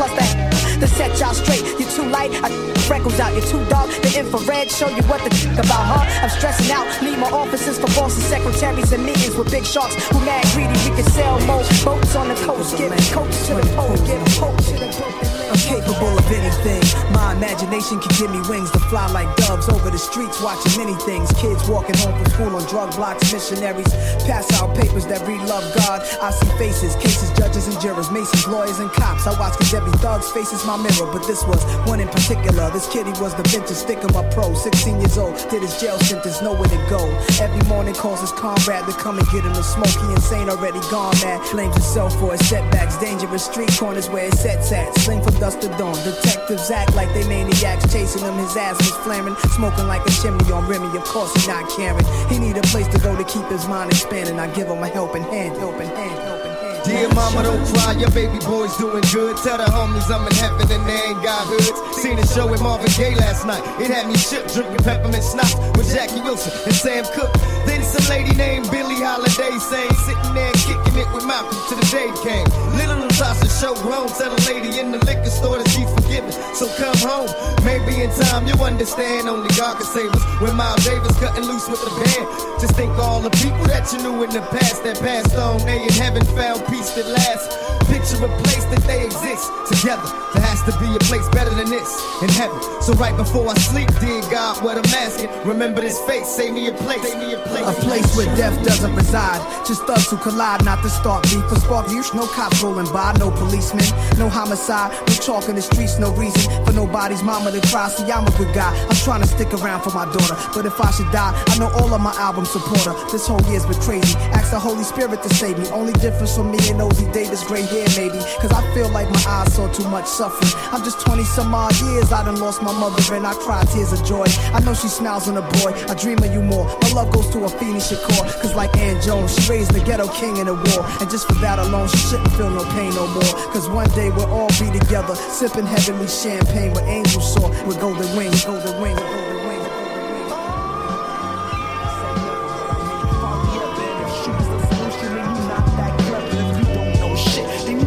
[0.00, 1.62] plus that to set y'all straight.
[1.78, 2.48] You're too light, I
[2.88, 3.34] freckles out.
[3.34, 3.90] You're too dark.
[4.02, 6.24] The infrared show you what the about, huh?
[6.24, 6.86] I'm stressing out.
[7.02, 10.72] Need more offices for bosses, secretaries, and meetings with big sharks who mad greedy.
[10.88, 14.56] We can sell more boats on the coast, give coats to the pole, give hope
[14.56, 15.39] to the broken.
[15.50, 16.78] I'm capable of anything.
[17.12, 20.94] My imagination can give me wings to fly like doves over the streets, watching many
[21.02, 21.26] things.
[21.42, 23.90] Kids walking home from school on drug blocks, missionaries
[24.30, 26.06] pass out papers that read love God.
[26.22, 29.26] I see faces, cases, judges and jurors, masons, lawyers and cops.
[29.26, 32.70] I watch cause every thug's face is my mirror, but this was one in particular.
[32.70, 34.54] This kid, he was the vintage stick of my pro.
[34.54, 37.02] 16 years old, did his jail sentence, nowhere to go.
[37.42, 39.98] Every morning calls his comrade to come and get him a smoke.
[39.98, 41.42] He insane, already gone mad.
[41.50, 44.94] Blames himself for his setbacks, dangerous street corners where his sets at.
[45.02, 45.96] Sling for dusk to dawn.
[46.04, 48.36] Detectives act like they maniacs chasing him.
[48.36, 50.96] His ass was flaring, smoking like a chimney on Remy.
[50.96, 52.04] Of course, he not caring.
[52.28, 54.38] He need a place to go to keep his mind expanding.
[54.38, 56.84] I give him a helping hand, helping hand, helping hand.
[56.84, 59.36] Dear mama, don't cry, your baby boy's doing good.
[59.44, 61.68] Tell the homies I'm in heaven and they ain't got hoods.
[62.00, 63.60] Seen a show with Marvin Gaye last night.
[63.80, 67.32] It had me shook, drinking peppermint schnapps with Jackie Wilson and Sam Cooke.
[67.68, 71.88] Then some lady named Billie Holiday sang, sitting there kicking it with Malcolm till the
[71.92, 72.48] day came.
[72.80, 72.89] Little
[73.20, 76.32] Natasha show grown, tell a lady in the liquor store that she's forgiven.
[76.56, 77.28] So come home,
[77.68, 79.28] maybe in time you'll understand.
[79.28, 80.24] Only God can save us.
[80.40, 82.24] When Miles Davis cutting loose with the band.
[82.64, 85.60] Just think all the people that you knew in the past that passed on.
[85.68, 87.69] They in heaven found peace that lasts.
[87.90, 90.06] Picture a place that they exist together.
[90.32, 91.90] There has to be a place better than this
[92.22, 92.62] in heaven.
[92.80, 96.68] So right before I sleep, dear God, what I'm asking, remember this face, save me
[96.68, 97.66] a place, save me a place.
[97.66, 99.42] A place where death doesn't reside.
[99.66, 101.42] Just thugs who collide, not to start beef.
[101.50, 103.84] For spark use, no cops rolling by, no policemen,
[104.18, 107.88] no homicide, no chalk in the streets, no reason for nobody's mama to cry.
[107.88, 108.70] See, I'm a good guy.
[108.88, 110.36] I'm trying to stick around for my daughter.
[110.54, 112.94] But if I should die, I know all of my album supporter.
[113.10, 114.16] This whole year's been crazy.
[114.30, 115.68] Ask the Holy Spirit to save me.
[115.70, 118.18] Only difference from me and Ossie Davis, gray hair maybe.
[118.40, 120.52] Cause I feel like my eyes saw too much suffering.
[120.72, 123.92] I'm just 20 some odd years, I done lost my mother and I cry tears
[123.92, 124.26] of joy.
[124.52, 126.66] I know she smiles on a boy, I dream of you more.
[126.82, 128.24] My love goes to Afeni Shakur.
[128.42, 130.82] Cause like Ann Jones, she raised the ghetto king in the war.
[131.00, 133.34] And just for that alone, she shouldn't feel no pain no more.
[133.52, 138.16] Cause one day we'll all be together, sipping heavenly champagne with angels soar with golden
[138.16, 139.49] wings, golden wings, golden wings.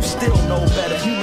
[0.04, 0.98] Still know better.
[0.98, 1.23] Human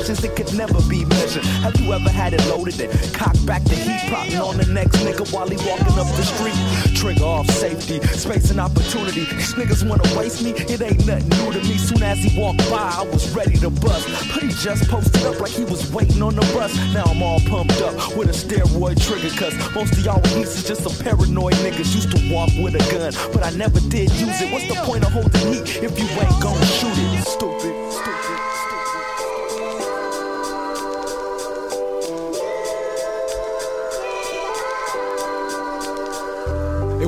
[0.00, 1.44] it could never be measured.
[1.64, 4.96] Have you ever had it loaded and cock back the heat, popping on the next
[4.98, 6.56] nigga while he walking up the street?
[6.96, 9.24] Trigger off safety, space and opportunity.
[9.24, 11.76] These niggas wanna waste me, it ain't nothing new to me.
[11.76, 14.08] Soon as he walked by, I was ready to bust.
[14.32, 16.74] But he just posted up like he was waiting on the bus.
[16.94, 20.64] Now I'm all pumped up with a steroid trigger, cause most of y'all weeks is
[20.64, 23.12] just some paranoid niggas used to walk with a gun.
[23.32, 24.50] But I never did use it.
[24.52, 27.26] What's the point of holding heat if you ain't gonna shoot it?
[27.26, 28.31] Stupid, stupid.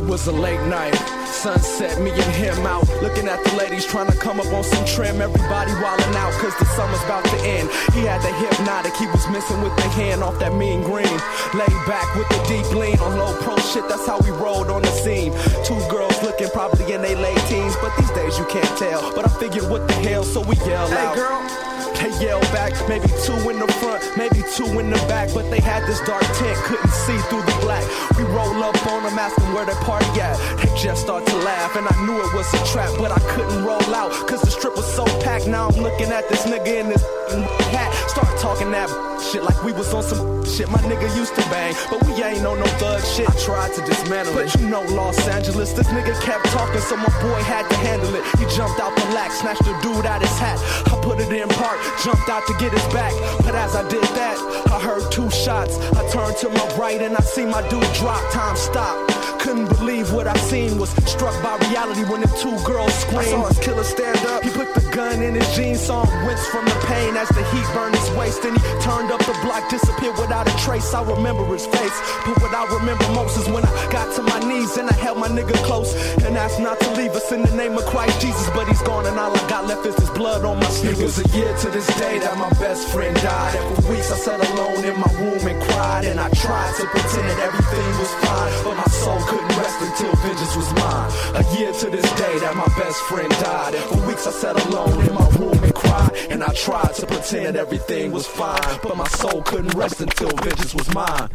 [0.07, 0.95] Was a late night.
[1.27, 2.87] Sunset, me and him out.
[3.03, 5.21] Looking at the ladies trying to come up on some trim.
[5.21, 7.69] Everybody wildin' out cause the summer's about to end.
[7.93, 11.19] He had the hypnotic, he was missing with the hand off that mean green.
[11.55, 14.83] Laid back with the deep lean on low pro shit, that's how we rolled on
[14.83, 15.33] the scene.
[15.65, 19.15] Two girls looking probably in their late teens, but these days you can't tell.
[19.15, 21.15] But I figured what the hell, so we yell Hey, out.
[21.15, 21.74] girl.
[22.05, 25.59] They yell back, maybe two in the front, maybe two in the back, but they
[25.59, 27.81] had this dark tent, couldn't see through the black.
[28.19, 30.37] We roll up on them, ask them where their party at.
[30.59, 33.65] They just start to laugh, and I knew it was a trap, but I couldn't
[33.65, 35.47] roll out, cause the strip was so packed.
[35.47, 37.03] Now I'm looking at this nigga in this
[37.43, 38.89] hat, start talking that
[39.21, 42.47] shit like we was on some shit my nigga used to bang, but we ain't
[42.47, 43.29] on no thug shit.
[43.29, 46.97] I tried to dismantle it, but you know Los Angeles, this nigga kept talking, so
[46.97, 48.25] my boy had to handle it.
[48.39, 50.59] He jumped out the lack, snatched the dude out his hat.
[50.87, 53.13] I put it in park, jumped out to get his back,
[53.43, 54.37] but as I did that,
[54.71, 55.79] I heard two shots.
[55.79, 58.23] I turned to my right and I see my dude drop.
[58.33, 59.14] Time stopped.
[59.45, 63.29] Couldn't believe what I seen was struck by reality when the two girls screamed.
[63.29, 64.43] I saw his killer stand up.
[64.43, 67.45] He put the gun in his jeans, saw him wince from the pain as the
[67.53, 68.43] heat burned his waist.
[68.47, 70.95] And he turned up the block, disappeared without a trace.
[70.95, 74.41] I remember his face, but what I remember most is when I got to my
[74.49, 75.93] knees and I held my nigga close
[76.25, 78.49] and asked not to leave us in the name of Christ Jesus.
[78.57, 81.01] But he's gone and all I got left is his blood on my sneakers.
[81.01, 83.57] It was a year to this day that my best friend died.
[83.61, 86.07] And for weeks I sat alone in my room and cried.
[86.07, 90.13] And I tried to pretend that everything was fine, but my soul couldn't rest until
[90.23, 91.11] vengeance was mine.
[91.35, 93.75] A year to this day that my best friend died.
[93.75, 96.11] And for weeks I sat alone in my room and cried.
[96.31, 100.75] And I tried to pretend everything was fine, but my soul couldn't rest until vengeance
[100.75, 101.29] was mine.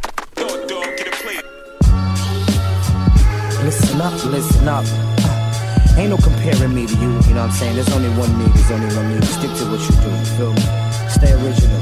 [3.66, 4.86] Listen up, listen up.
[4.88, 7.76] Uh, ain't no comparing me to you, you know what I'm saying?
[7.76, 9.22] There's only one me, there's only one me.
[9.26, 10.66] Stick to what you do, you feel me?
[11.10, 11.82] Stay original.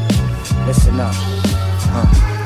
[0.66, 1.14] Listen up.
[1.16, 2.37] Uh, just one.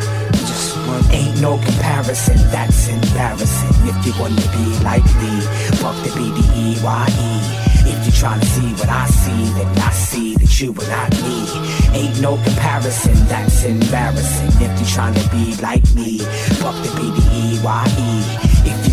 [1.12, 3.76] Ain't no comparison, that's embarrassing.
[3.90, 5.42] If you wanna be like me,
[5.82, 7.32] fuck the B-D-E-Y-E.
[7.84, 11.12] If you're trying to see what I see, then I see that you are not
[11.24, 11.38] me.
[11.98, 14.52] Ain't no comparison, that's embarrassing.
[14.62, 16.20] If you're trying to be like me,
[16.62, 18.51] fuck the B-D-E-Y-E.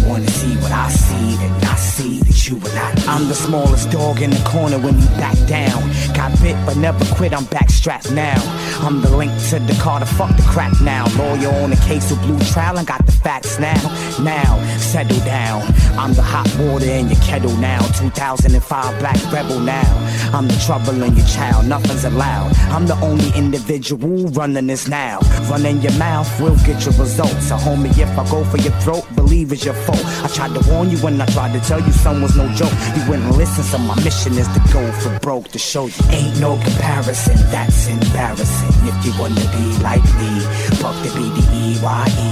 [0.09, 3.07] Wanna see what I see, then I see that you were not.
[3.07, 5.83] I'm the smallest dog in the corner when you back down.
[6.15, 8.41] Got bit but never quit, I'm backstrapped now.
[8.81, 11.05] I'm the link to the car to fuck the crack now.
[11.19, 13.77] Lawyer on the case of blue trial, I got the facts now.
[14.23, 15.63] Now, settle down.
[15.99, 17.81] I'm the hot water in your kettle now.
[17.99, 19.93] 2005 black rebel now.
[20.33, 22.57] I'm the trouble in your child, nothing's allowed.
[22.73, 25.19] I'm the only individual running this now.
[25.51, 27.49] Running your mouth will get your results.
[27.49, 29.98] So, homie, if I go for your throat, believe it's your fault.
[30.25, 31.93] I tried to warn you when I tried to tell you
[32.23, 32.73] was no joke.
[32.97, 35.95] You wouldn't listen, so my mission is to go for broke to show you.
[36.11, 38.73] Ain't no comparison, that's embarrassing.
[38.89, 40.41] If you wanna be like me,
[40.81, 42.31] fuck the B-D-E-Y-E.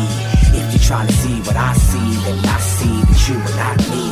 [0.58, 3.78] If you're trying to see what I see, then I see that you are not
[3.92, 4.04] me.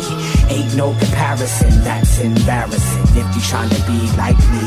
[0.55, 3.03] Ain't no comparison, that's embarrassing.
[3.17, 4.67] If you're trying to be like me,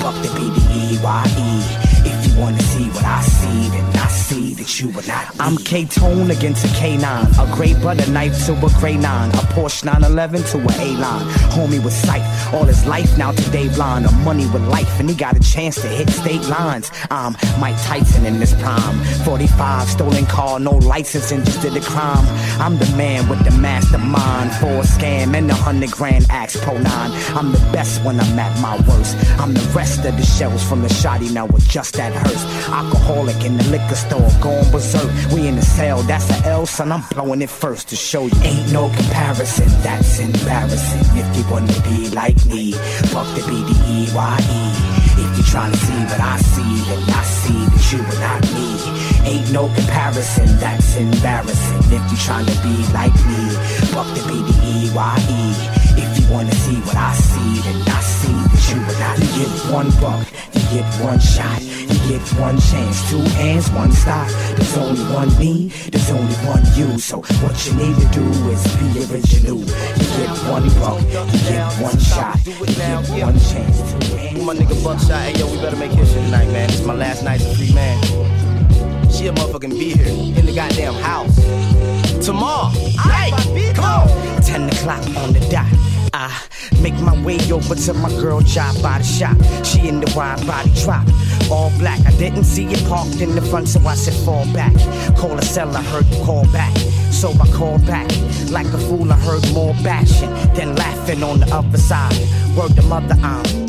[0.00, 1.50] fuck the B-D-E-Y-E.
[1.58, 1.87] If you
[2.38, 5.40] wanna see what I see, then I see that you are not me.
[5.40, 7.04] I'm K-Tone against a K9,
[7.42, 11.26] a gray butter knife to a gray 9, a Porsche 911 to a A-line.
[11.54, 12.22] Homie with sight,
[12.54, 15.80] all his life now today blind, a money with life, and he got a chance
[15.82, 16.90] to hit state lines.
[17.10, 21.80] I'm Mike Tyson in this prime, 45 stolen car, no license, and just did a
[21.80, 22.26] crime.
[22.60, 26.74] I'm the man with the mastermind for a scam and a hundred grand axe pro
[26.78, 27.10] nine.
[27.36, 29.16] I'm the best when I'm at my worst.
[29.40, 32.12] I'm the rest of the shells from the shoddy now with just that
[32.68, 35.10] Alcoholic in the liquor store, going berserk.
[35.32, 36.92] We in the cell, that's a L, son.
[36.92, 38.40] I'm blowing it first to show you.
[38.42, 41.04] Ain't no comparison, that's embarrassing.
[41.16, 42.72] If you wanna be like me,
[43.12, 44.98] fuck the B-D-E-Y-E.
[45.18, 48.42] If you're trying to see what I see, then I see that you are not
[48.54, 48.68] me.
[49.28, 51.78] Ain't no comparison, that's embarrassing.
[51.90, 53.42] If you're trying to be like me,
[53.92, 55.42] fuck the B-D-E-Y-E.
[56.00, 58.27] If you wanna see what I see, then I see
[58.70, 59.18] you are not.
[59.18, 63.92] You get one buck, you get one shot, you get one chance, two hands, one
[63.92, 64.28] stop.
[64.56, 66.98] There's only one me, there's only one you.
[66.98, 69.58] So what you need to do is be original.
[69.58, 71.00] You get one buck,
[71.32, 74.44] you get one shot, you get one chance, two hands.
[74.44, 76.70] My nigga Buckshot, hey yo, we better make history tonight, man.
[76.70, 78.02] It's my last night as a free man.
[79.10, 81.34] She a motherfucking be here in the goddamn house.
[82.24, 82.68] Tomorrow.
[82.68, 83.30] Hey,
[83.74, 84.42] come on.
[84.42, 85.97] 10 o'clock on the dot.
[86.12, 86.42] I
[86.80, 89.36] make my way over to my girl job by the shop.
[89.64, 91.06] She in the wide body drop.
[91.50, 92.00] All black.
[92.06, 94.74] I didn't see it parked in the front, so I said fall back.
[95.16, 96.76] Call a cell, I heard you call back.
[97.10, 98.08] So I called back.
[98.50, 102.16] Like a fool, I heard more bashing than laughing on the other side.
[102.56, 103.67] Word the mother, I'm.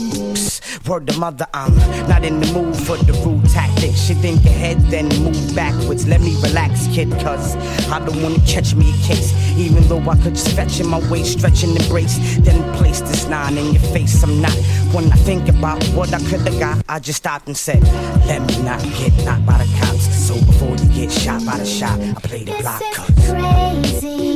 [0.89, 1.75] Word to mother, I'm
[2.07, 3.99] not in the mood for the rude tactics.
[4.07, 6.07] She think ahead, then move backwards.
[6.07, 7.55] Let me relax, kid, cuz
[7.93, 9.31] I don't wanna catch me a case.
[9.55, 12.17] Even though I could just fetch in my waist, stretch and embrace.
[12.39, 14.23] Then place this nine in your face.
[14.23, 14.57] I'm not.
[14.91, 17.83] When I think about what I could've got, I just stopped and said,
[18.25, 20.05] Let me not get knocked by the cops.
[20.25, 22.81] So before you get shot by the shot, I play the block.
[22.95, 23.29] Cause.
[23.29, 24.28] Crazy.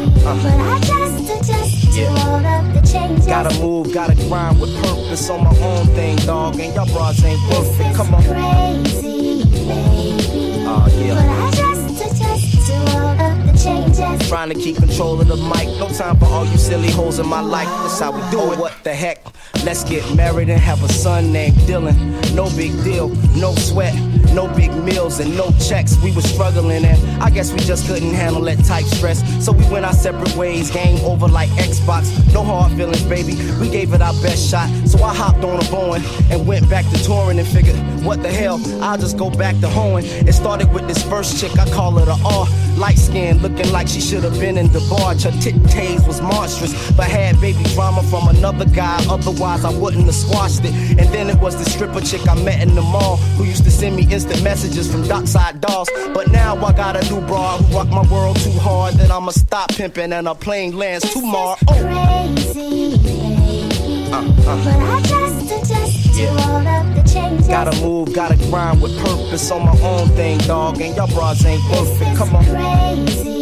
[0.00, 0.42] Uh, uh.
[0.42, 3.26] But I just adjust to all of the changes.
[3.26, 6.58] Gotta move, gotta grind with purpose on my own thing, dog.
[6.58, 7.94] And y'all bras ain't worth it.
[7.94, 8.22] Come on.
[8.22, 10.64] Crazy, baby.
[10.64, 11.44] But yeah.
[11.44, 14.28] I just adjust to all the changes.
[14.28, 15.68] Trying to keep control of the mic.
[15.78, 17.68] No time for all you silly holes in my life.
[17.68, 18.58] That's how we do it.
[18.58, 19.24] What the heck?
[19.64, 21.94] Let's get married and have a son named Dylan.
[22.34, 23.94] No big deal, no sweat,
[24.32, 26.00] no big meals and no checks.
[26.02, 29.20] We were struggling and I guess we just couldn't handle that type stress.
[29.44, 32.32] So we went our separate ways, game over like Xbox.
[32.32, 33.34] No hard feelings, baby.
[33.60, 34.68] We gave it our best shot.
[34.88, 38.30] So I hopped on a Boeing and went back to touring and figured, what the
[38.30, 38.60] hell?
[38.82, 40.06] I'll just go back to hoeing.
[40.06, 42.46] It started with this first chick, I call her the R.
[42.78, 45.22] Light skin, looking like she should have been in the barge.
[45.22, 49.02] Her titties was monstrous, but had baby drama from another guy.
[49.08, 50.72] Otherwise, I wouldn't have squashed it.
[50.98, 53.70] And then it was the stripper chick I met in the mall who used to
[53.70, 55.88] send me instant messages from dockside dolls.
[56.14, 59.30] But now I got a new bra who rock my world too hard that I'ma
[59.32, 61.56] stop pimping and her plane lands tomorrow.
[61.68, 64.12] Oh, Crazy, baby.
[64.12, 64.94] uh, But uh.
[64.94, 67.48] I just adjust to all of the changes.
[67.48, 70.80] Gotta move, gotta grind with purpose on my own thing, dog.
[70.80, 72.16] And y'all bras ain't worth it.
[72.16, 72.44] Come on.
[72.44, 73.39] Crazy,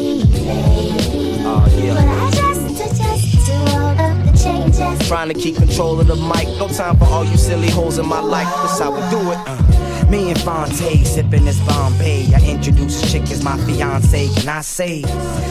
[0.48, 2.30] But yeah.
[5.06, 6.46] Trying to keep control of the mic.
[6.58, 8.46] No time for all you silly hoes in my life.
[8.46, 9.38] That's how we do it.
[9.46, 9.77] Uh.
[10.08, 12.32] Me and Phonte sipping this Bombay.
[12.34, 14.28] I introduce this chick as my fiance.
[14.34, 15.02] Can I say?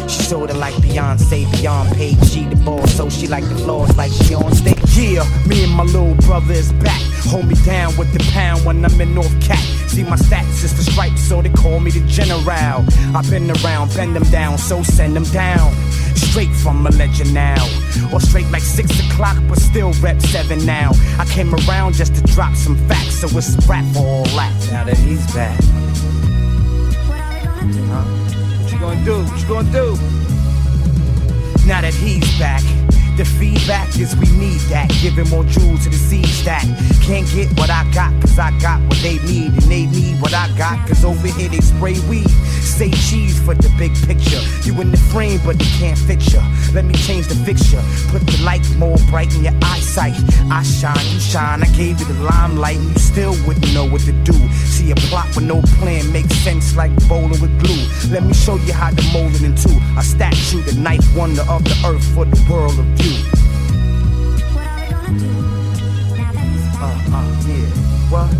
[0.07, 1.95] She sorta like Beyonce, beyond.
[2.27, 4.77] She the boss, so she like the floors like she on stage.
[4.97, 7.01] Yeah, me and my little brother is back.
[7.29, 9.59] Hold me down with the pound when I'm in North Cat.
[9.89, 12.41] See my stats is the stripes, so they call me the general.
[13.15, 15.71] I've been around, bend them down, so send them down.
[16.15, 17.63] Straight from a legend now.
[18.11, 20.91] Or straight like six o'clock, but still rep seven now.
[21.19, 24.46] I came around just to drop some facts, so it's a rap for all that.
[24.71, 25.59] Now that he's back.
[27.89, 28.03] Huh?
[28.63, 29.23] What you gonna do?
[29.23, 29.95] What you gonna do?
[31.67, 32.86] Now that he's back.
[33.17, 34.93] The feedback is we need that.
[35.01, 36.61] Giving more jewels to the seed stack.
[37.01, 39.53] Can't get what I got, cause I got what they need.
[39.53, 42.29] And they need what I got, cause over here they spray weed.
[42.61, 44.37] Say cheese for the big picture.
[44.61, 46.45] You in the frame, but you can't fix ya.
[46.73, 47.81] Let me change the fixture.
[48.13, 50.13] Put the light more bright in your eyesight.
[50.51, 51.63] I shine, you shine.
[51.63, 54.37] I gave you the limelight, and you still wouldn't know what to do.
[54.69, 57.81] See a plot with no plan makes sense like bowling with glue.
[58.13, 61.63] Let me show you how to mold it into a statue, the ninth wonder of
[61.63, 63.25] the earth for the world of view.
[66.79, 67.69] Uh, uh, yeah.
[68.09, 68.31] What?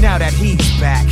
[0.00, 1.06] Now that he's back,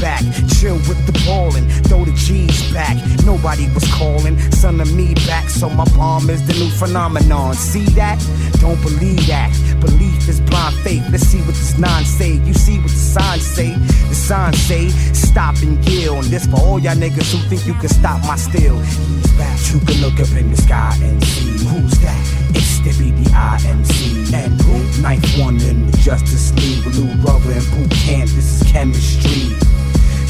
[0.00, 0.22] back,
[0.58, 2.96] chill with the ballin', throw the G's back.
[3.24, 7.54] Nobody was calling, son of me back, so my bomb is the new phenomenon.
[7.54, 8.18] See that?
[8.60, 9.50] Don't believe that.
[9.80, 11.04] Belief is blind faith.
[11.10, 12.34] Let's see what this nine say.
[12.34, 13.74] You see what the signs say?
[14.08, 16.16] The signs say stop and kill.
[16.16, 18.36] And this for all y'all niggas who think you can stop my.
[18.36, 19.58] He's back.
[19.72, 22.46] You can look up in the sky and see who's that.
[22.54, 25.02] It's the BDIMC and who?
[25.02, 28.30] Ninth one in the Justice League, blue rubber and boot camp.
[28.30, 29.56] This is chemistry.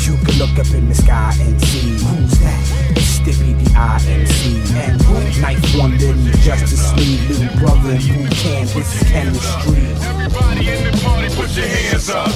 [0.07, 2.96] You can look up in the sky and see who's that.
[2.96, 5.14] It's the BDIMC and who?
[5.42, 8.70] 9th Wonder the Justice League, blue brother and boot camp.
[8.70, 9.82] This is chemistry.
[10.07, 12.28] Everybody in the party, put your hands up.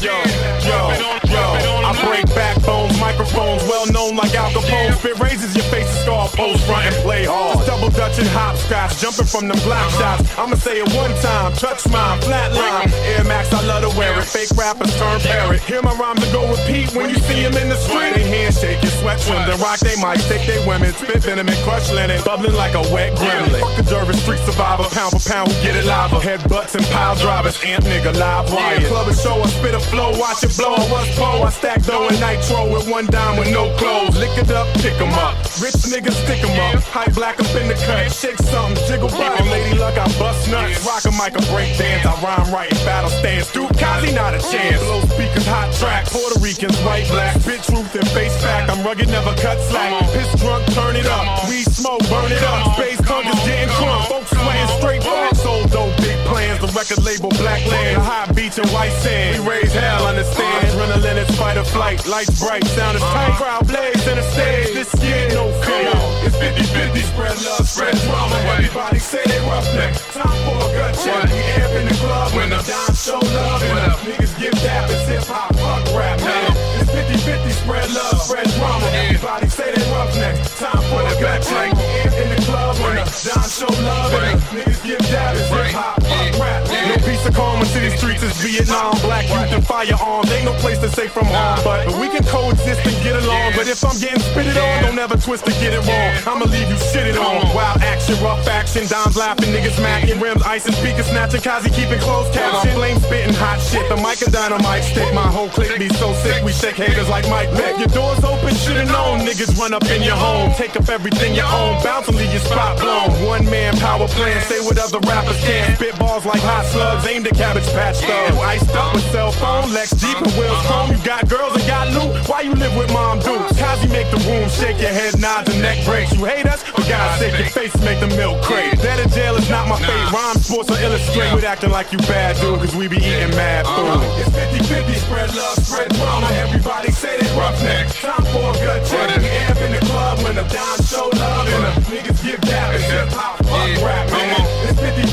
[0.00, 0.16] Yo,
[0.64, 0.96] yo,
[1.30, 1.81] yo.
[1.92, 4.96] I break backbones, microphones, well known like Al Capone.
[4.96, 7.66] Spit raises your face, scar post front and play hard.
[7.66, 10.24] Double dutch and hopscotch, jumping from them block shots.
[10.38, 12.88] I'ma say it one time, touch mine, flatline.
[13.12, 14.24] Air Max, I love to wear it.
[14.24, 15.60] Fake rappers turn parrot.
[15.60, 18.16] Hear my rhymes and go repeat when you see them in the street.
[18.16, 21.60] They handshake, your sweat trim, then rock they mic, take they women, spit venom and
[21.60, 23.60] crush linen, bubbling like a wet gremlin.
[23.60, 26.10] Fuck the Jervis street survivor, pound for pound, we get it live.
[26.22, 28.80] Head butts and pile drivers, amp nigga, live wire.
[28.88, 30.72] Club and show, I spit a flow, watch it blow.
[30.74, 34.16] I was pro, I stack and nitro with one dime with no clothes.
[34.16, 35.34] Lick it up, pick 'em up.
[35.60, 36.82] Rich niggas stick 'em up.
[36.84, 39.48] High black up in the cut, shake something, jiggle body.
[39.50, 40.84] Lady luck, I bust nuts.
[40.86, 42.06] Rock a mic, I break dance.
[42.06, 43.50] I rhyme right, battle stance.
[43.52, 44.82] Duke Kazi, not a chance.
[44.82, 46.06] Low speakers, hot track.
[46.06, 47.36] Puerto Ricans, white, black.
[47.46, 48.70] Bitch, truth and face fact.
[48.70, 49.92] I'm rugged, never cut slack.
[50.12, 51.48] Piss drunk, turn it up.
[51.48, 52.76] Weed smoke, burn it up.
[52.76, 54.06] Space punk is getting crunk.
[54.08, 55.02] Folks sweating straight.
[55.42, 56.60] Sold dope, big plans.
[56.60, 57.96] The record label, Black Land.
[57.96, 59.44] The high beach white sand.
[59.44, 60.66] We raise hell, understand.
[60.66, 62.06] Adrenaline is fight or flight.
[62.06, 63.36] Lights bright, sound is tight.
[63.36, 64.74] Crowd blaze in the stage.
[64.74, 65.92] This year, no fear.
[66.24, 68.36] It's 50-50, spread love, spread drama.
[68.56, 69.94] Everybody say they roughneck.
[70.12, 71.24] Time for a gut check.
[71.30, 73.62] We amp in the club when the dime show love.
[73.62, 74.90] And the niggas give dap.
[74.90, 76.52] It's hip-hop, fuck rap, man.
[76.80, 78.86] It's 50-50, spread love, spread drama.
[78.92, 80.36] Everybody say they roughneck.
[80.58, 81.72] Time for a gut check.
[81.72, 84.12] We amp in the club when the dime show love.
[84.12, 85.36] And the niggas give dap.
[85.36, 86.71] It's hip-hop, fuck rap.
[86.88, 88.92] No peace of calm city streets is Vietnam.
[89.02, 90.30] Black youth and firearms.
[90.30, 91.58] Ain't no place to say from home.
[91.62, 93.52] But, we can coexist and get along.
[93.54, 96.10] But if I'm getting spitted on, don't ever twist to get it wrong.
[96.26, 97.54] I'ma leave you shitted on.
[97.54, 102.00] Wild action, rough action, dimes laughing, niggas macking, rims, ice and speakers snatching, Kazi keeping
[102.00, 102.74] close caption.
[102.74, 105.12] Flame spitting hot shit, the mic a dynamite stick.
[105.14, 107.78] My whole clique be so sick, we shake haters like Mike Vick.
[107.78, 109.20] Your doors open, should've known.
[109.20, 112.42] Niggas run up in your home, take up everything you own, bounce and leave your
[112.42, 113.10] spot blown.
[113.24, 115.76] One man power plan, say what other rappers can't.
[115.76, 118.40] Spit balls like hot slugs, aimed at cabbage patch though.
[118.40, 120.90] Iced up with cell phone, Lex Jeep and wheels chrome.
[120.90, 122.10] You got girls and got loot.
[122.28, 123.52] Why you live with mom dukes?
[123.52, 123.76] Uh-huh.
[123.76, 126.12] Kazi make the room shake your head, nods and neck breaks.
[126.12, 126.62] You hate us?
[126.62, 128.80] For God's sake, your face make the milk crate.
[128.80, 130.12] Dead in jail is not my fate.
[130.12, 133.66] Rhyme sports or illustrate with acting like you bad dude, cause we be eating mad
[133.66, 134.00] uh-huh.
[134.00, 134.32] food.
[134.40, 136.26] It's 50-50, spread love, spread drama.
[136.40, 138.00] Everybody say they roughnecks.
[138.00, 139.10] Time for a good check.
[139.20, 141.46] Amp in the club when the dime show love.
[141.48, 142.74] And the niggas give dap.
[142.74, 144.51] It's hip hop, fuck rap, man.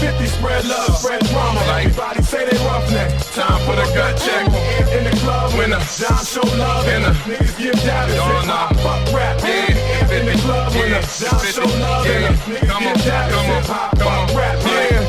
[0.10, 1.62] 50-50, spread love, spread drama.
[1.62, 3.34] Everybody say they roughnecks.
[3.36, 4.48] Time for the gut check.
[4.96, 6.88] In the club when the dime show love.
[6.88, 8.10] And the niggas give dap.
[8.10, 12.08] It's hip hop, fuck rap, amp in the club when the dime show love.
[12.08, 13.30] And the niggas give dap.
[13.30, 14.59] It's hip hop, fuck rap,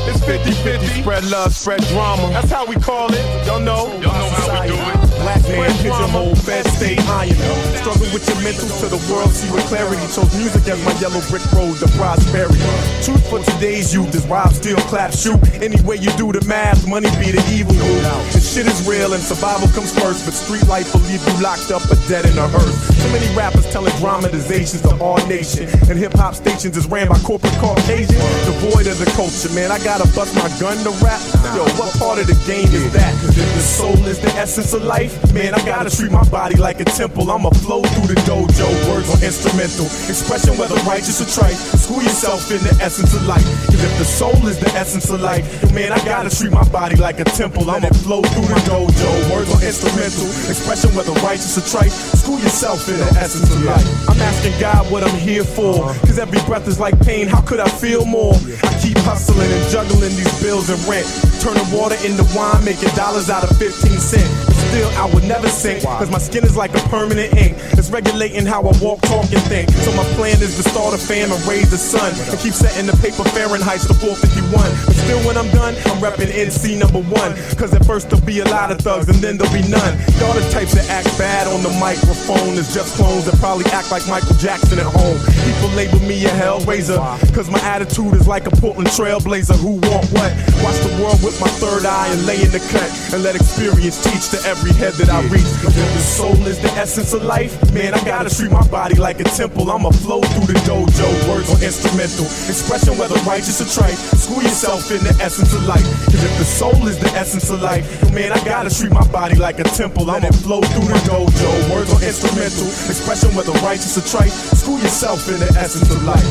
[0.05, 0.15] man.
[0.15, 2.29] It's 50-50, spread love, spread drama.
[2.29, 3.45] That's how we call it.
[3.45, 3.87] Y'all know.
[4.01, 5.11] Y'all know how we do it.
[5.21, 7.35] Black man, pigeonhole, fed stay iron.
[7.77, 10.01] Struggle with your mental to the world, see with clarity.
[10.13, 12.57] Chose music as my yellow brick road to prosperity.
[13.05, 15.39] Truth for today's youth is rob, steal, clap, shoot.
[15.61, 18.01] Any way you do the math, money be the evil move.
[18.33, 21.69] The shit is real and survival comes first, but street life will leave you locked
[21.69, 22.77] up or dead in a hearse.
[22.97, 27.19] Too many rappers telling dramatizations to all nation, and hip hop stations is ran by
[27.19, 29.53] corporate Caucasians, devoid of the culture.
[29.53, 31.19] Man, I gotta bust my gun to rap.
[31.51, 33.11] Yo, what part of the game is that?
[33.19, 36.55] Cause if the soul is the essence of life, man, I gotta treat my body
[36.55, 37.29] like a temple.
[37.29, 39.91] I'ma flow through the dojo, words are instrumental.
[40.07, 41.59] Expression whether righteous or trite.
[41.75, 43.43] School yourself in the essence of life.
[43.67, 45.43] Cause if the soul is the essence of life,
[45.75, 47.69] man, I gotta treat my body like a temple.
[47.69, 50.31] I'ma flow through the dojo, words are instrumental.
[50.47, 51.91] Expression whether righteous or trite.
[51.91, 53.83] School yourself in the essence of life.
[54.07, 55.83] I'm asking God what I'm here for.
[55.83, 56.07] Uh-huh.
[56.07, 57.27] Cause every breath is like pain.
[57.27, 58.35] How could I feel more?
[58.63, 61.07] I keep hustling and juggling these bills and rent.
[61.39, 64.50] Turning water into wine, making dollars out of 15 cents.
[64.69, 65.83] Still, I would never sink.
[65.83, 67.57] Cause my skin is like a permanent ink.
[67.73, 69.69] It's regulating how I walk, talk, and think.
[69.83, 72.13] So my plan is to start a fam and raise the sun.
[72.29, 74.51] And keep setting the paper Fahrenheit to 451.
[74.85, 77.35] But still, when I'm done, I'm repping NC number one.
[77.57, 79.97] Cause at first there'll be a lot of thugs and then there'll be none.
[80.19, 83.91] Y'all the types that act bad on the microphone is just clones that probably act
[83.91, 85.17] like Michael Jackson at home.
[85.43, 86.97] People label me a hellraiser.
[87.33, 89.57] Cause my attitude is like a Portland trailblazer.
[89.59, 90.31] Who want what?
[90.63, 92.89] Watch the world with my third eye and lay in the cut.
[93.13, 95.47] And let experience teach to every head that I reach.
[95.63, 99.21] If the soul is the essence of life, man, I gotta treat my body like
[99.21, 99.71] a temple.
[99.71, 102.27] I'ma flow through the dojo, words on instrumental.
[102.51, 103.95] Expression whether righteous or trite.
[103.95, 105.87] School yourself in the essence of life.
[106.11, 109.35] Cause if the soul is the essence of life, man, I gotta treat my body
[109.35, 110.11] like a temple.
[110.11, 112.67] I'ma flow through the dojo, words on instrumental.
[112.91, 114.35] Expression whether righteous or trite.
[114.59, 116.27] School yourself in the essence of life.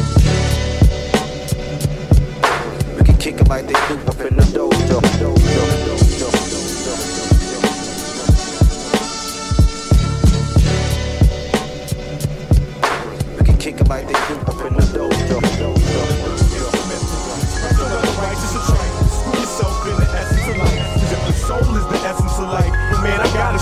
[2.98, 4.70] We can kick 'em like they do up in the dojo.
[4.90, 5.39] dojo, dojo,
[13.78, 15.09] 'em like they do up in the dojo.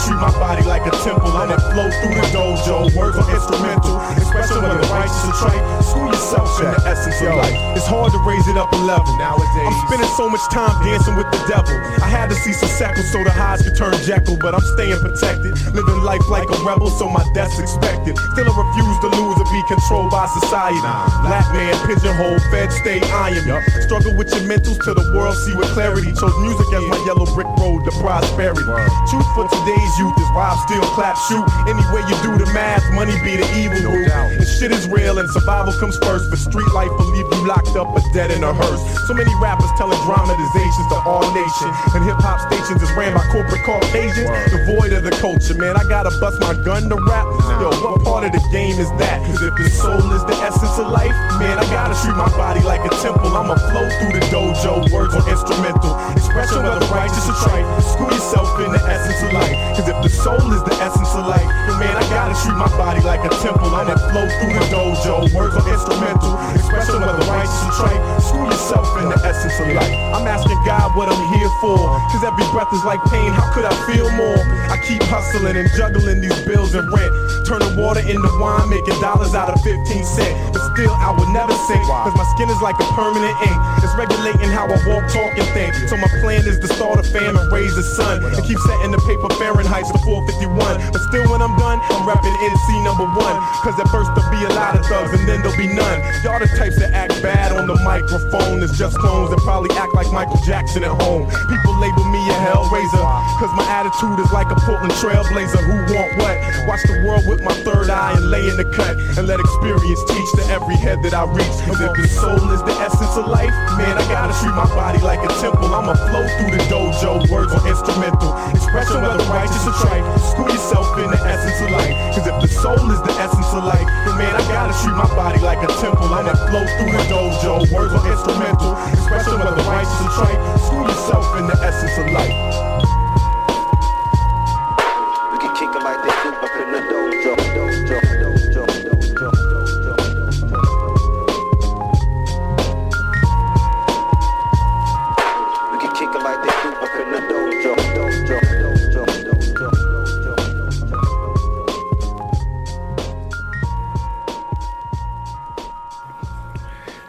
[0.05, 1.33] Treat my body like a temple.
[1.33, 2.95] I'ma flow through the dojo.
[2.95, 3.99] Words are instrumental.
[4.15, 5.63] Expression whether righteous or trite.
[5.85, 7.57] School yourself in the essence of life.
[7.77, 9.11] It's hard to raise it up a level.
[9.19, 11.75] Nowadays, I'm spending so much time dancing with the devil.
[12.03, 15.01] I had to see some seckles so the highs could turn Jekyll, but I'm staying
[15.01, 15.55] protected.
[15.75, 18.17] Living life like a rebel, so my death's expected.
[18.35, 20.81] Still, I refuse to lose or be controlled by society.
[21.27, 23.43] Black man, pigeonhole, fed, stay iron.
[23.83, 26.13] Struggle with your mentals till the world see with clarity.
[26.13, 28.65] Chose music as my yellow brick road to prosperity.
[29.11, 31.47] Truth for today's youth is why I'm still clap shoot.
[31.65, 34.11] Any way you do the math, money be the evil root.
[34.11, 36.29] And shit is real and survival comes first.
[36.31, 38.83] But street life will leave you locked up or dead in a hearse.
[39.07, 41.71] So many rappers telling dramatizations to all nation.
[41.95, 44.29] And hip hop stations is ran by corporate Caucasians.
[44.51, 45.77] Devoid of the culture, man.
[45.77, 47.27] I gotta bust my gun to rap.
[47.63, 49.25] Yo, what part of the game is that?
[49.25, 52.61] Cause if the soul is the essence of life, man, I gotta treat my body
[52.65, 53.31] like a temple.
[53.33, 55.95] I'ma flow through the dojo, words on instrumental.
[56.13, 57.67] Expression whether righteous or trite.
[57.83, 59.78] School yourself in the essence of life.
[59.79, 62.67] Cause if the soul is the essence of life, then man, I gotta treat my
[62.75, 63.71] body like a temple.
[63.71, 66.35] I'ma flow through the dojo, words are instrumental.
[66.51, 68.03] Expression whether righteous or trite.
[68.19, 69.95] School yourself in the essence of life.
[70.11, 71.79] I'm asking God what I'm here for.
[72.11, 73.31] Cause every breath is like pain.
[73.31, 74.43] How could I feel more?
[74.67, 77.15] I keep hustling and juggling these bills and rent.
[77.47, 80.35] Turning water into wine, making dollars out of 15 cents.
[80.51, 81.87] But still, I would never sink.
[81.87, 83.59] Cause my skin is like a permanent ink.
[83.79, 85.71] It's regulating how I walk, talk, and think.
[85.87, 88.27] So my plan is to start a fam and raise a son.
[88.27, 89.31] And keep setting the paper
[89.69, 90.93] Fahrenheit to 451.
[90.93, 93.37] But still, when I'm done, I'm repping NC number one.
[93.61, 96.01] Cause at first there'll be a lot of thugs and then there'll be none.
[96.25, 98.63] Y'all the types that act bad on the microphone.
[98.63, 101.29] It's just clones that probably act like Michael Jackson at home.
[101.29, 103.05] People label me a hellraiser.
[103.37, 105.61] Cause my attitude is like a Portland trailblazer.
[105.61, 106.37] Who want what?
[106.67, 108.97] Watch the world with my third eye and lay in the cut.
[109.21, 111.57] And let experience teach to every head that I reach.
[111.69, 114.99] Cause if the soul is the essence of life, man, I gotta treat my body
[115.05, 115.69] like a temple.
[115.69, 118.33] I'ma flow through the dojo, words on instrumental.
[118.57, 120.05] Expression whether righteous or trite.
[120.21, 121.95] School yourself in the essence of life.
[122.15, 125.09] Cause if the soul is the essence of life, then man, I gotta treat my
[125.15, 126.07] body like a temple.
[126.13, 128.77] I'ma flow through the dojo, words are instrumental.
[128.93, 130.41] Expression whether righteous or trite.
[130.61, 132.98] School yourself in the essence of life.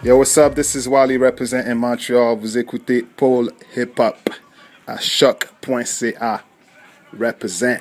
[0.09, 0.55] Yo, what's up?
[0.55, 2.35] This is Wally representing Montreal.
[2.35, 4.31] Vous écoutez Paul Hip Hop
[4.87, 6.43] à choq.ca.
[7.13, 7.77] Represent.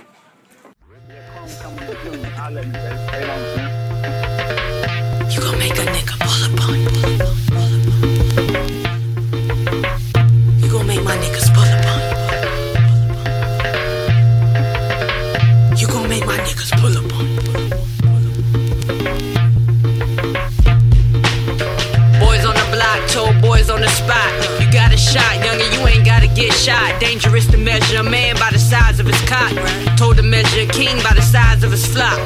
[26.38, 27.00] Get shot.
[27.00, 29.52] Dangerous to measure a man by the size of his cock.
[29.96, 32.18] Told to measure a king by the size of his flock.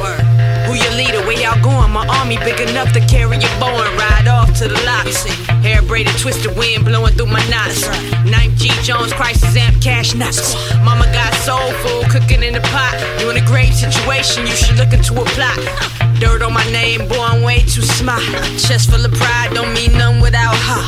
[0.67, 1.21] Who your leader?
[1.27, 1.91] Where y'all going?
[1.91, 5.25] My army big enough to carry your bow and ride off to the locks.
[5.65, 7.89] Hair braided, twisted wind blowing through my knots.
[8.29, 10.55] Ninth G Jones, crisis amp, cash nuts.
[10.85, 12.95] Mama got soul food cooking in the pot.
[13.21, 16.12] You in a grave situation, you should look into a plot.
[16.23, 18.23] Dirt on my name, boy, I'm way too smart.
[18.55, 20.83] Chest full of pride, don't mean none without her.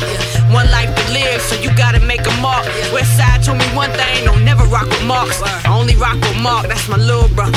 [0.53, 2.63] One life to live, so you gotta make a mark.
[2.93, 5.41] West side told me one thing, don't never rock with marks.
[5.43, 7.51] I only rock with Mark, that's my little bro.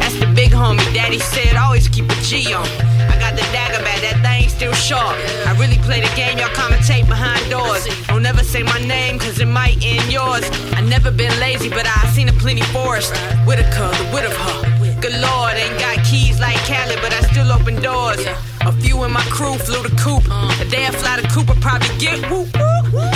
[0.00, 0.80] That's the big homie.
[0.94, 2.64] Daddy said always keep a G on.
[3.12, 5.14] I got the dagger back, that thing still sharp.
[5.44, 7.84] I really play the game, y'all commentate behind doors.
[8.06, 10.48] Don't ever say my name, cause it might end yours.
[10.72, 13.14] I never been lazy, but I seen a plenty forest.
[13.44, 14.77] Whitaker, the wit of her.
[15.00, 18.18] Good lord, ain't got keys like Cali, but I still open doors.
[18.62, 20.24] A few in my crew flew the coop.
[20.60, 22.48] A day I fly the Cooper, probably get whoop.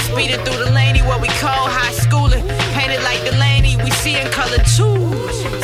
[0.07, 2.47] Speeding through the laney, what we call high schooling.
[2.79, 4.95] Painted like Delaney, we see in color too.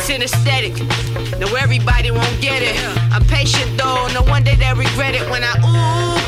[0.03, 0.75] Synesthetic,
[1.39, 2.75] no everybody won't get it.
[3.13, 6.19] I'm patient though, no wonder they regret it when I ooh.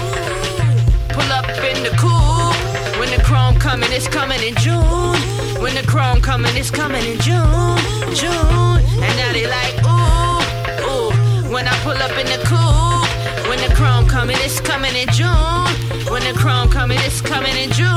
[1.14, 2.56] Pull up in the coupe.
[2.98, 5.41] When the chrome coming, it's coming in June.
[5.62, 7.78] When the chrome coming, it's coming in June,
[8.16, 8.82] June.
[9.06, 10.42] And now they like ooh,
[10.90, 11.54] ooh.
[11.54, 13.48] When I pull up in the coupe.
[13.48, 15.68] When the chrome coming, it's coming in June.
[16.12, 17.88] When the chrome coming, it's coming in June.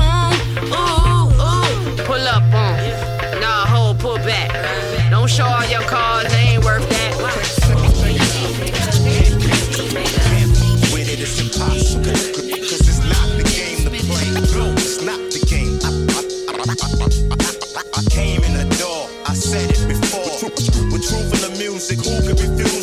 [0.76, 2.04] Ooh, ooh.
[2.04, 3.40] Pull up on.
[3.40, 4.50] Nah, hold, pull back.
[5.10, 7.53] Don't show all your cars, they ain't worth that.
[20.56, 22.73] With truth in the music, who could refuse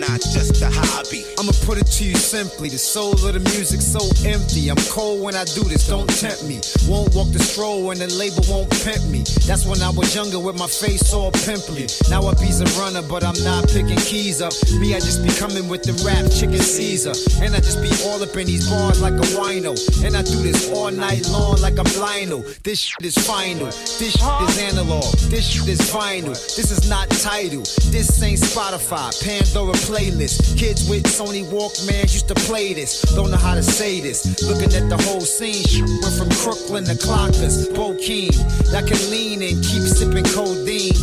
[0.00, 1.24] not just a hobby.
[1.38, 2.68] I'ma put it to you simply.
[2.68, 4.68] The soul of the music so empty.
[4.68, 6.60] I'm cold when I do this, don't tempt me.
[6.88, 9.24] Won't walk the stroll when the label won't pimp me.
[9.46, 11.86] That's when I was younger with my face all pimply.
[12.10, 14.52] Now I be's a runner, but I'm not picking keys up.
[14.80, 17.14] Me, I just be coming with the rap chicken Caesar.
[17.42, 19.74] And I just be all up in these bars like a wino.
[20.04, 22.44] And I do this all night long like I'm Lionel.
[22.62, 23.66] This shit is final.
[23.66, 25.04] This shit is analog.
[25.30, 26.34] This shit is vinyl.
[26.56, 27.62] This is not title.
[27.92, 30.58] This ain't Spotify, Pandora playlist.
[30.58, 33.02] Kids with Sony Walkmans used to play this.
[33.14, 34.26] Don't know how to say this.
[34.42, 35.64] Looking at the whole scene,
[36.02, 38.34] went from Crooklyn to Clonkers, Bokeen.
[38.72, 40.96] That can lean and keep sipping codeine.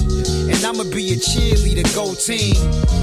[0.50, 2.56] And I'ma be a cheerleader, go team.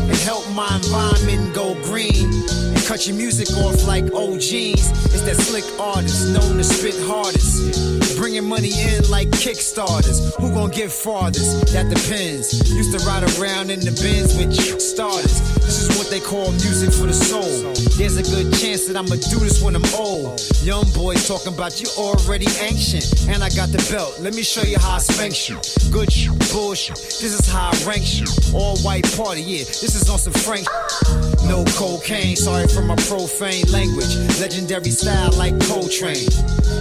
[0.09, 2.31] And help my environment go green.
[2.73, 4.83] And cut your music off like OGs.
[5.13, 8.17] It's that slick artist known to spit hardest.
[8.17, 10.35] Bringing money in like Kickstarters.
[10.37, 11.73] Who gon' get farthest?
[11.73, 12.53] That depends.
[12.71, 15.41] Used to ride around in the bins with starters.
[15.65, 17.73] This is what they call music for the soul.
[17.97, 20.41] There's a good chance that I'ma do this when I'm old.
[20.63, 23.29] Young boys talking about you already ancient.
[23.29, 24.21] And I got the belt.
[24.21, 25.61] Let me show you how you.
[25.93, 26.97] Good shit, bullshit.
[26.97, 28.27] This is how I rank you.
[28.55, 29.65] All white party, yeah.
[29.65, 30.67] This is on some Frank.
[31.45, 34.17] No cocaine, sorry for my profane language.
[34.41, 36.29] Legendary style like Coltrane.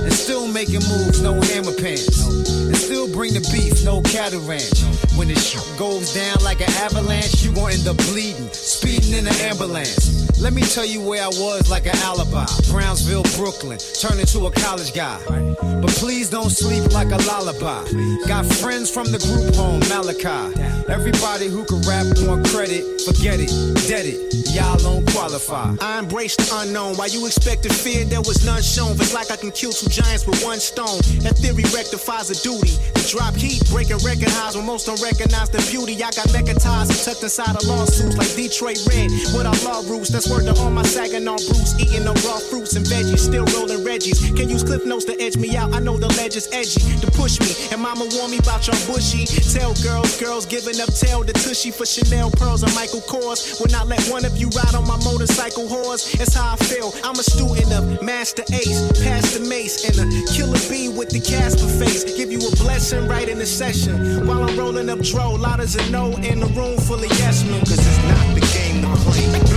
[0.07, 2.25] And still making moves, no hammer pants.
[2.47, 4.83] And still bring the beef, no cattle ranch.
[5.17, 9.27] When the shit goes down like an avalanche, you gon' end up bleeding, speeding in
[9.27, 10.28] an ambulance.
[10.39, 12.45] Let me tell you where I was like an alibi.
[12.71, 15.19] Brownsville, Brooklyn, turned into a college guy.
[15.27, 17.83] But please don't sleep like a lullaby.
[18.25, 20.55] Got friends from the group home, Malachi.
[20.87, 23.51] Everybody who can rap want credit, forget it,
[23.87, 24.31] dead it.
[24.55, 25.75] Y'all don't qualify.
[25.81, 26.95] I embrace the unknown.
[26.95, 28.93] While you expected fear, there was none shown.
[28.95, 31.03] It's like I can kill two giants with one stone.
[31.19, 32.79] That theory rectifies a duty.
[32.95, 35.99] The drop heat, breaking record highs when most don't recognize the beauty.
[35.99, 39.11] I got mecha ties and tucked inside of lawsuits like Detroit Red.
[39.35, 41.73] With our law roots, that's word to all my Saginaw Bruce.
[41.79, 44.21] Eating the raw fruits and veggies, still rolling Reggies.
[44.37, 45.73] Can use cliff notes to edge me out.
[45.73, 47.51] I know the ledge is edgy to push me.
[47.71, 49.25] And mama warn me about your bushy.
[49.25, 53.59] Tell girls, girls giving up tail to tushy for Chanel pearls and Michael Kors.
[53.59, 56.13] Will not let one of you ride on my motorcycle horse.
[56.13, 56.93] That's how I feel.
[57.03, 61.67] I'm a student of Masta Ace, Pastor Mace, and a killer bee with the Casper
[61.81, 62.03] face.
[62.03, 64.27] Give you a blessing right in the session.
[64.27, 67.59] While I'm rolling up dro, as a no in the room full of yes men.
[67.61, 69.48] Cause it's not the game to play.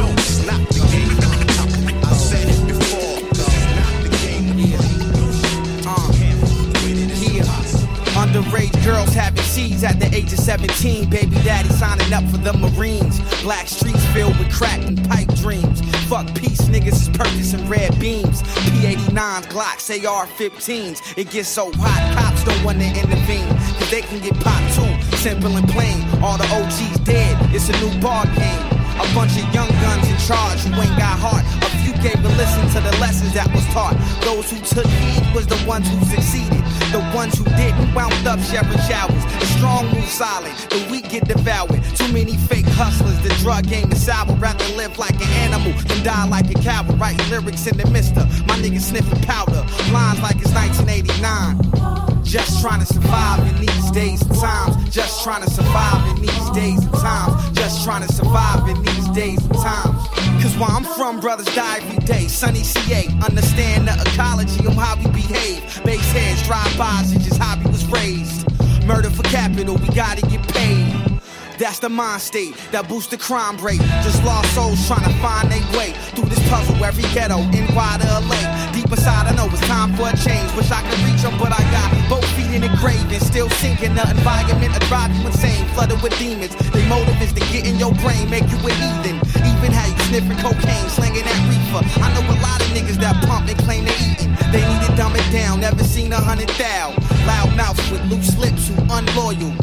[0.49, 0.59] Uh,
[8.15, 11.11] Underage girls having seeds at the age of 17.
[11.11, 13.21] Baby daddy signing up for the Marines.
[13.43, 15.81] Black streets filled with crack and pipe dreams.
[16.09, 18.43] Fuck peace, niggas is purchasing red beams.
[18.43, 21.19] P89s, Glocks, AR-15s.
[21.19, 23.49] It gets so hot, cops don't want to intervene.
[23.79, 25.17] Cause they can get popped too.
[25.17, 26.03] Simple and plain.
[26.23, 27.37] All the OGs dead.
[27.55, 28.82] It's a new ball game.
[29.01, 31.45] A bunch of young guns in charge who ain't got heart.
[31.65, 33.97] A few gave a listen to the lessons that was taught.
[34.23, 36.63] Those who took heed was the ones who succeeded.
[36.93, 39.25] The ones who didn't wound up sharing showers.
[39.41, 41.83] The strong move silent, the weak get devoured.
[41.97, 44.35] Too many fake hustlers, the drug game is sour.
[44.37, 46.99] Rather live like an animal than die like a coward.
[47.01, 48.21] Writing lyrics in the mister.
[48.47, 49.65] My niggas sniffing powder.
[49.91, 51.82] Lines like it's 1989.
[52.23, 54.77] Just trying to survive in these days and times.
[54.95, 57.51] Just trying to survive in these days and times.
[57.59, 60.09] Just trying to survive in these days and times.
[60.43, 62.29] Cause where I'm from, brothers die every day.
[62.29, 65.85] Sunny CA, understand the ecology of how we behave.
[65.85, 68.47] Base heads, drive-bys, it's just how we was raised.
[68.87, 71.02] Murder for capital, we gotta get paid.
[71.63, 73.79] That's the mind state that boosts the crime rate.
[74.03, 76.75] Just lost souls trying to find their way through this puzzle.
[76.83, 78.43] Every ghetto in wider LA.
[78.75, 80.51] Deep inside, I know it's time for a change.
[80.59, 83.47] Wish I could reach them, but I got both feet in the grave and still
[83.63, 83.95] sinking.
[83.95, 86.51] The environment will drive you insane, flooded with demons.
[86.75, 89.23] They motive is to get in your brain, make you a heathen.
[89.47, 91.87] Even how you sniffing cocaine, slinging that reefer.
[92.03, 94.35] I know a lot of niggas that pump and claim they eating.
[94.51, 95.63] They need to dumb it down.
[95.63, 96.91] Never seen a hundred thou.
[97.23, 99.55] Loud mouths with loose lips who unloyal.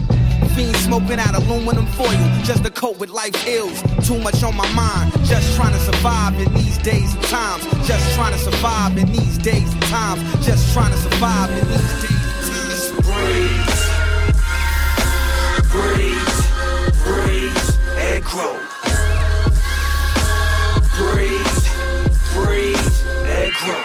[0.55, 2.09] Fiends smoking out aluminum foil
[2.43, 3.81] just to cope with life ills.
[4.07, 7.63] Too much on my mind, just trying to survive in these days and times.
[7.87, 10.21] Just trying to survive in these days and times.
[10.45, 12.91] Just trying to survive in these days and times.
[13.09, 13.75] Breathe,
[15.71, 16.35] breathe,
[17.03, 18.57] breathe, and grow.
[20.97, 21.67] Breathe,
[22.33, 22.89] breathe,
[23.25, 23.83] and grow.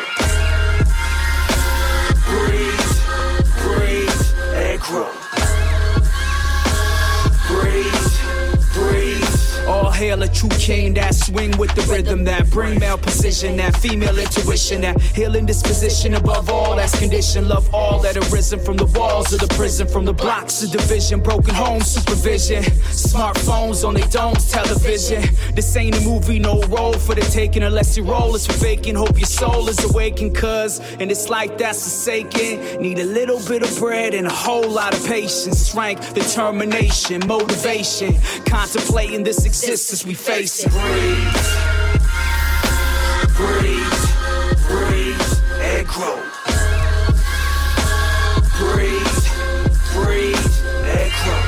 [2.27, 2.89] Breathe,
[3.63, 4.23] breathe,
[4.55, 5.24] and grow.
[9.95, 14.19] Hail a true king that swing with the rhythm, that bring male precision, that female
[14.19, 17.49] intuition, that healing disposition above all that's condition.
[17.49, 21.21] Love all that arisen from the walls of the prison, from the blocks of division,
[21.21, 22.63] broken homes, supervision.
[22.91, 25.23] Smartphones on their domes, television.
[25.55, 28.97] This ain't a movie, no role for the taking unless your role is for faking.
[28.97, 32.83] Hope your soul is awakened, cuz in this life that's forsaken.
[32.83, 38.17] Need a little bit of bread and a whole lot of patience, strength, determination, motivation.
[38.47, 40.65] Contemplating this existence we face.
[40.65, 40.79] Breathe,
[43.37, 44.01] breathe,
[44.67, 46.23] breathe, and grow.
[48.57, 49.27] Breathe,
[49.93, 50.49] breathe,
[50.89, 51.45] and grow.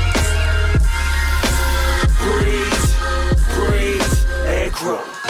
[2.26, 2.88] Breathe,
[3.56, 4.14] breathe,
[4.46, 5.25] and grow.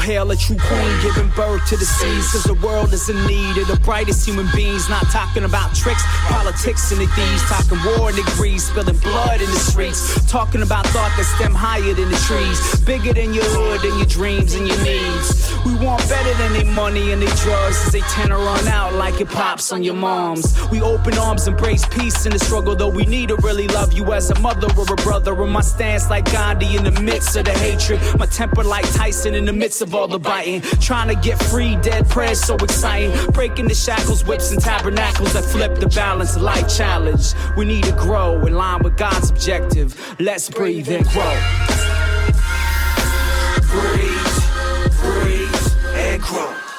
[0.00, 2.32] Hail a true queen giving birth to the seas.
[2.32, 4.88] Cause the world is in need of the brightest human beings.
[4.88, 7.42] Not talking about tricks, politics, and the thieves.
[7.44, 10.00] Talking war and degrees, spilling blood in the streets.
[10.30, 12.58] Talking about thought that stem higher than the trees.
[12.80, 15.52] Bigger than your hood and your dreams and your needs.
[15.64, 17.76] We want better than their money and their drugs.
[17.86, 20.56] As they tend to run out like it pops on your moms.
[20.70, 22.74] We open arms, embrace peace in the struggle.
[22.74, 25.34] Though we need to really love you as a mother or a brother.
[25.42, 28.00] And my stance like Gandhi in the midst of the hatred.
[28.18, 30.60] My temper like Tyson in the midst of all the biting.
[30.80, 33.12] Trying to get free, dead prayers so exciting.
[33.32, 36.36] Breaking the shackles, whips, and tabernacles that flip the balance.
[36.36, 37.34] Life challenge.
[37.56, 39.94] We need to grow in line with God's objective.
[40.18, 41.36] Let's breathe and grow.
[43.70, 44.40] Breathe,
[45.00, 46.69] breathe, and grow.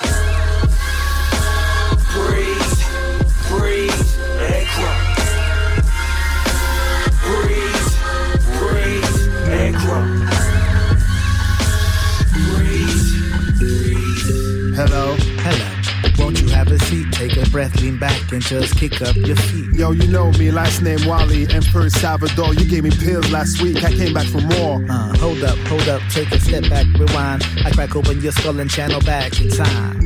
[17.52, 19.76] Breath, lean back, and just kick up your feet.
[19.76, 22.54] Yo, you know me, last name Wally, Emperor Salvador.
[22.54, 24.84] You gave me pills last week, I came back for more.
[24.90, 27.44] Uh, hold up, hold up, take a step back, rewind.
[27.66, 30.00] I crack open your skull and channel back in time.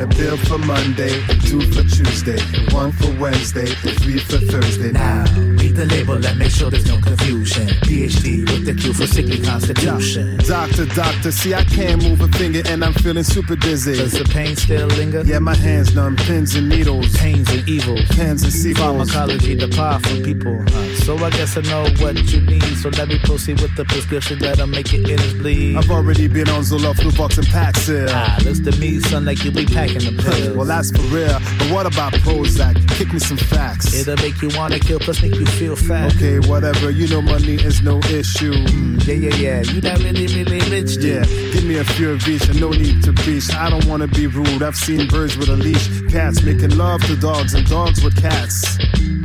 [0.00, 2.40] A pill for Monday, two for Tuesday,
[2.72, 4.92] one for Wednesday, three for Thursday.
[4.92, 5.24] Now,
[5.70, 7.66] read the label and make sure there's no confusion.
[7.86, 10.36] PhD with the cure for sickly constitution.
[10.38, 13.96] Doctor, doctor, see I can't move a finger and I'm feeling super dizzy.
[13.96, 15.22] Does the pain still linger?
[15.22, 18.04] Yeah, my hands numb, pins and needles, Pains and evils.
[18.10, 19.10] pens and sequels.
[19.12, 20.60] Pharmacology, the power for people.
[20.62, 22.76] Uh, so I guess I know what you need.
[22.78, 25.76] So let me proceed with the prescription that'll make your ears bleed.
[25.76, 28.08] I've already been on Zoloft, Luvox, and Paxil.
[28.10, 30.56] Ah, looks to me, son, like you be packing the pills.
[30.56, 31.38] well, that's for real.
[31.58, 32.76] But what about Prozac?
[32.96, 33.94] Kick me some facts.
[33.94, 36.16] It'll make you wanna kill, plus make you feel fat.
[36.16, 36.90] Okay, whatever.
[36.90, 38.52] You know money is no issue.
[38.52, 39.60] Mm, yeah, yeah, yeah.
[39.60, 41.04] You not really, really rich, dude.
[41.04, 43.54] Yeah, give me a few and no need to preach.
[43.54, 44.62] I don't wanna be rude.
[44.62, 48.78] I've seen birds with a leash, cats making love to dogs, and dogs with cats.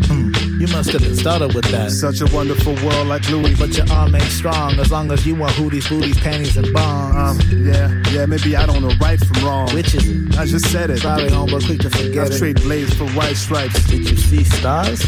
[0.07, 1.91] Hmm, you must have been started with that.
[1.91, 3.55] Such a wonderful world like Louis.
[3.55, 7.15] But your arm ain't strong as long as you want hooties, booties, panties, and bongs.
[7.15, 9.73] Um, yeah, yeah, maybe I don't know right from wrong.
[9.73, 10.37] Which is it?
[10.37, 10.97] I just said it.
[10.99, 12.39] Sorry, home, but quick to forget I've it.
[12.39, 13.87] traded blades for white stripes.
[13.87, 15.01] Did you see stars?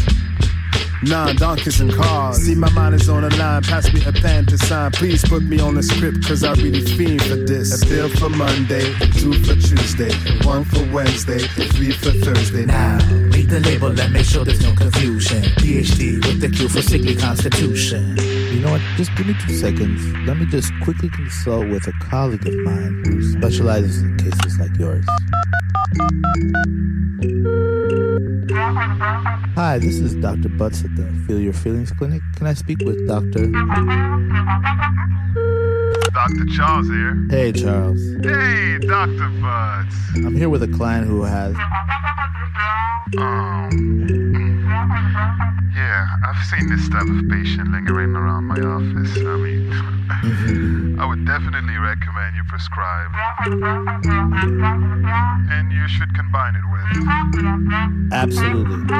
[1.04, 2.38] Nine donkeys and cars.
[2.38, 3.62] See, my mind is on the line.
[3.62, 4.90] Pass me a pen to sign.
[4.90, 7.82] Please put me on the script, cause I really fiend for this.
[7.82, 10.12] A bill for Monday, two for Tuesday,
[10.44, 12.66] one for Wednesday, three for Thursday.
[12.66, 12.98] Now,
[13.30, 15.42] read the label and make sure there's no confusion.
[15.62, 18.16] PhD with the Q for sickly constitution.
[18.18, 18.82] You know what?
[18.96, 20.04] Just give me two seconds.
[20.26, 24.76] Let me just quickly consult with a colleague of mine who specializes in cases like
[24.76, 25.06] yours.
[28.68, 30.50] Hi, this is Dr.
[30.50, 32.20] Butts at the Feel Your Feelings Clinic.
[32.36, 33.46] Can I speak with Dr.
[36.12, 36.44] Dr.
[36.54, 37.26] Charles here.
[37.30, 37.98] Hey, Charles.
[38.22, 39.30] Hey, Dr.
[39.40, 39.94] Butts.
[40.16, 41.56] I'm here with a client who has.
[43.16, 44.57] Um,
[45.74, 49.16] yeah, I've seen this type of patient lingering around my office.
[49.16, 49.72] I mean,
[51.00, 53.10] I would definitely recommend you prescribe.
[55.50, 56.82] And you should combine it with.
[58.12, 58.94] Absolutely.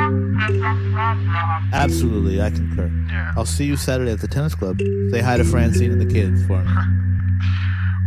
[1.72, 2.90] Absolutely, I concur.
[3.08, 3.32] Yeah.
[3.36, 4.80] I'll see you Saturday at the tennis club.
[5.10, 6.72] Say hi to Francine and the kids for me.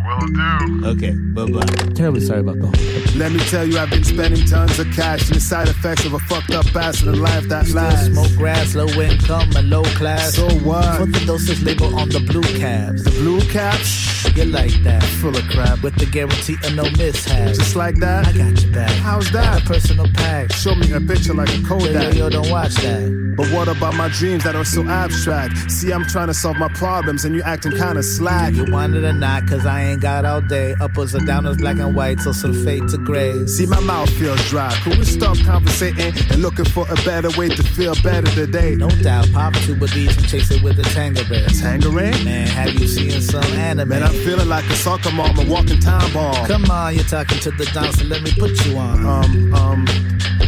[0.05, 0.87] Will do.
[0.87, 1.65] Okay, bye bye.
[1.93, 3.17] Terribly sorry about the whole.
[3.19, 6.13] Let me tell you, I've been spending tons of cash and the side effects of
[6.13, 8.07] a fucked up ass in a life that Still lasts.
[8.07, 10.35] smoke grass, low income and low class.
[10.35, 10.97] So what?
[10.99, 13.03] Put the dosage label on the blue caps.
[13.03, 14.10] The blue caps?
[14.35, 15.03] You like that?
[15.21, 15.83] Full of crap.
[15.83, 17.57] With the guarantee of no mishaps.
[17.57, 18.27] Just like that?
[18.27, 18.91] I got your back.
[19.01, 19.61] How's that?
[19.61, 20.51] a personal pack.
[20.53, 23.21] Show me a picture like a Yo, yo, yo, don't watch that.
[23.35, 25.71] But what about my dreams that are so abstract?
[25.71, 28.53] See, I'm trying to solve my problems and you acting kinda slack.
[28.53, 30.75] You want it or not, cause I ain't got all day.
[30.81, 33.45] Uppers or downers, black and white, so some fade to gray.
[33.47, 34.73] See, my mouth feels dry.
[34.83, 38.75] Could we stop conversating and looking for a better way to feel better today?
[38.75, 41.47] No doubt, pop two of these and chase it with a tangerine.
[41.49, 42.23] Tangerine?
[42.25, 43.89] Man, have you seen some anime?
[43.89, 46.45] Man, I'm feeling like a soccer mom, a walking time bomb.
[46.45, 49.05] Come on, you're talking to the dancer, let me put you on.
[49.05, 49.85] Um, um,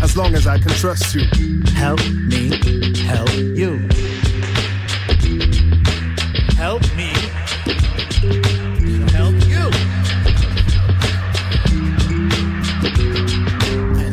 [0.01, 1.23] as long as I can trust you.
[1.71, 2.49] Help me
[3.05, 3.92] help you.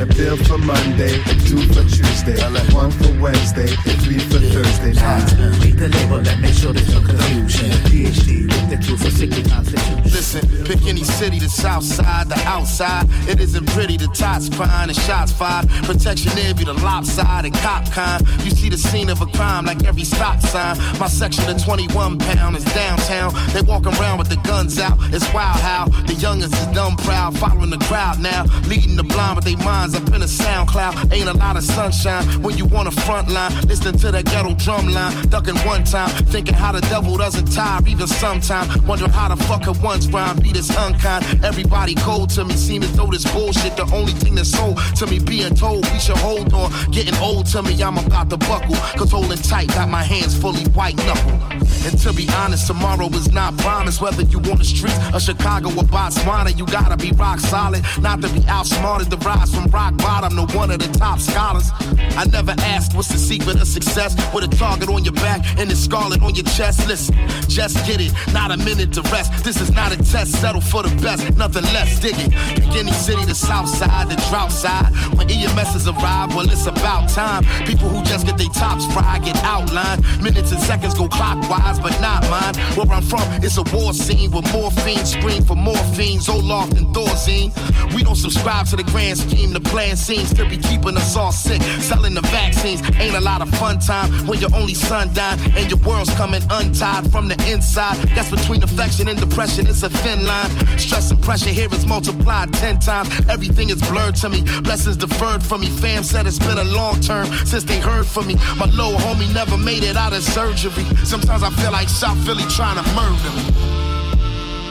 [0.01, 2.41] A bill for Monday, two for Tuesday,
[2.73, 3.67] one for Wednesday,
[4.01, 4.95] three for Thursday.
[4.95, 5.19] Now,
[5.61, 7.71] Read the label and make sure there's no confusion.
[7.85, 10.03] PhD with the Q for sickly constitution.
[10.05, 13.09] Listen, pick any city, the south side, the outside.
[13.29, 15.69] It isn't pretty, the tots crying and shots fired.
[15.85, 18.27] Protection there be the lopsided cop kind.
[18.43, 20.79] You see the scene of a crime like every stop sign.
[20.99, 23.35] My section of 21 pound is downtown.
[23.53, 24.97] They walk around with the guns out.
[25.13, 28.45] It's wild how the youngest is dumb proud, following the crowd now.
[28.67, 30.95] Leading the blind, but they minds up in a sound cloud.
[31.13, 33.53] Ain't a lot of sunshine when you on the front line.
[33.67, 35.13] Listening to that ghetto drum line.
[35.29, 38.67] Ducking one time, thinking how the devil doesn't tire even sometime.
[38.87, 41.25] Wondering how the fuck could one's rhyme be this unkind.
[41.45, 45.07] Everybody cold to me, seem as though this bullshit the only thing that's sold to
[45.07, 45.19] me.
[45.19, 46.71] Being told we should hold on.
[46.91, 48.77] Getting old to me, I'm about to buckle.
[48.97, 51.39] Cause holding tight, got my hands fully white knuckle.
[51.87, 54.01] And to be honest, tomorrow is not promised.
[54.01, 57.83] Whether you on the streets of Chicago or Botswana, you gotta be rock solid.
[58.01, 61.71] Not to be outsmarted, the rise from rock bottom to one of the top scholars.
[62.17, 64.15] I never asked what's the secret of success.
[64.35, 66.87] With a target on your back and a scarlet on your chest.
[66.87, 67.15] Listen,
[67.49, 69.45] just get it, not a minute to rest.
[69.45, 71.99] This is not a test, settle for the best, nothing less.
[72.01, 72.33] Dig it.
[72.77, 74.91] Any city, the south side, the drought side.
[75.17, 77.45] When EMSs arrive, well, it's about time.
[77.67, 80.05] People who just get their tops fried get outlined.
[80.23, 82.55] Minutes and seconds go clockwise, but not mine.
[82.77, 87.51] Where I'm from, it's a war scene with morphine scream for morphine, Zoloft and Thorazine.
[87.95, 89.53] We don't subscribe to the grand scheme.
[89.53, 91.63] The plan seems to be keeping us all sick.
[91.81, 95.71] Selling the vaccines ain't a lot of fun time when your only son died and
[95.71, 97.97] your world's coming untied from the inside.
[98.15, 99.67] That's between affection and depression.
[99.67, 100.51] It's a thin line.
[100.77, 103.09] Stress and pressure here is multiplied ten times.
[103.29, 104.43] Everything is blurred to me.
[104.63, 105.69] Blessings deferred from me.
[105.69, 108.35] Fam said it's been a long term since they heard from me.
[108.59, 110.85] My little homie never made it out of surgery.
[111.05, 113.45] Sometimes I feel like South Philly trying to murder me.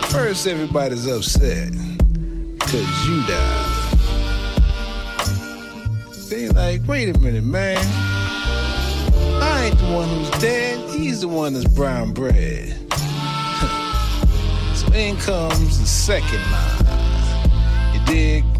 [0.09, 1.71] First, everybody's upset
[2.59, 3.88] because you died.
[6.29, 7.77] They like, wait a minute, man.
[9.41, 10.87] I ain't the one who's dead.
[10.91, 12.69] He's the one that's brown bread.
[14.75, 17.95] so in comes the second line.
[17.95, 18.58] You dig?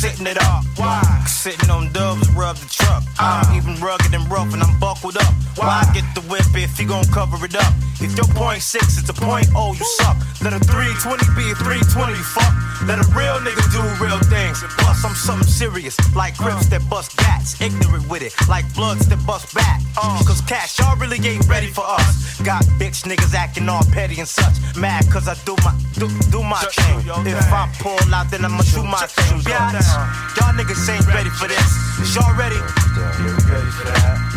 [0.00, 0.64] Sitting it up.
[0.76, 1.02] Why?
[1.26, 3.04] Sitting on dubs, rub the truck.
[3.20, 3.56] I'm ah.
[3.56, 5.32] even rugged and rough and I'm buckled up.
[5.56, 7.72] Why I get the whip if you gon' cover it up?
[8.00, 10.16] If your point six is a point oh, you suck.
[10.40, 12.48] Let a 320 be a 320, you fuck.
[12.88, 14.64] Let a real nigga do real things.
[14.80, 16.44] Plus, I'm something serious, like uh.
[16.44, 17.60] grips that bust gats.
[17.60, 17.79] Ignorant
[18.20, 19.80] with it, like bloods that bust back.
[19.96, 20.22] Uh.
[20.26, 22.40] Cause cash, y'all really ain't ready for us.
[22.42, 24.76] Got bitch niggas acting all petty and such.
[24.76, 27.00] Mad cause I do my do, do my thing.
[27.26, 29.40] If I pull out, then I'ma do my thing.
[29.46, 31.68] Y'all niggas ain't ready for this.
[32.00, 32.60] Is y'all ready?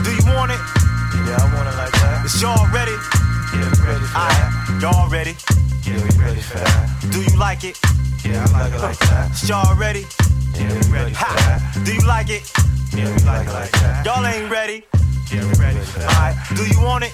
[0.04, 0.62] Do you want it?
[1.24, 2.26] Yeah, I want it like that.
[2.26, 2.96] Is y'all ready?
[3.54, 4.80] Yeah, we ready for that.
[4.82, 5.36] Y'all ready?
[5.86, 7.12] Yeah, we ready for that.
[7.12, 7.80] Do you like it?
[8.26, 9.32] Yeah, I like it like that.
[9.32, 10.06] Is y'all ready?
[10.56, 11.82] Yeah, we ready for that.
[11.86, 12.73] Do you like it?
[12.94, 14.06] Yeah, we like it like that.
[14.06, 14.86] Y'all ain't ready?
[15.34, 16.14] Yeah, we ready for that.
[16.14, 17.14] Alright, do you want it?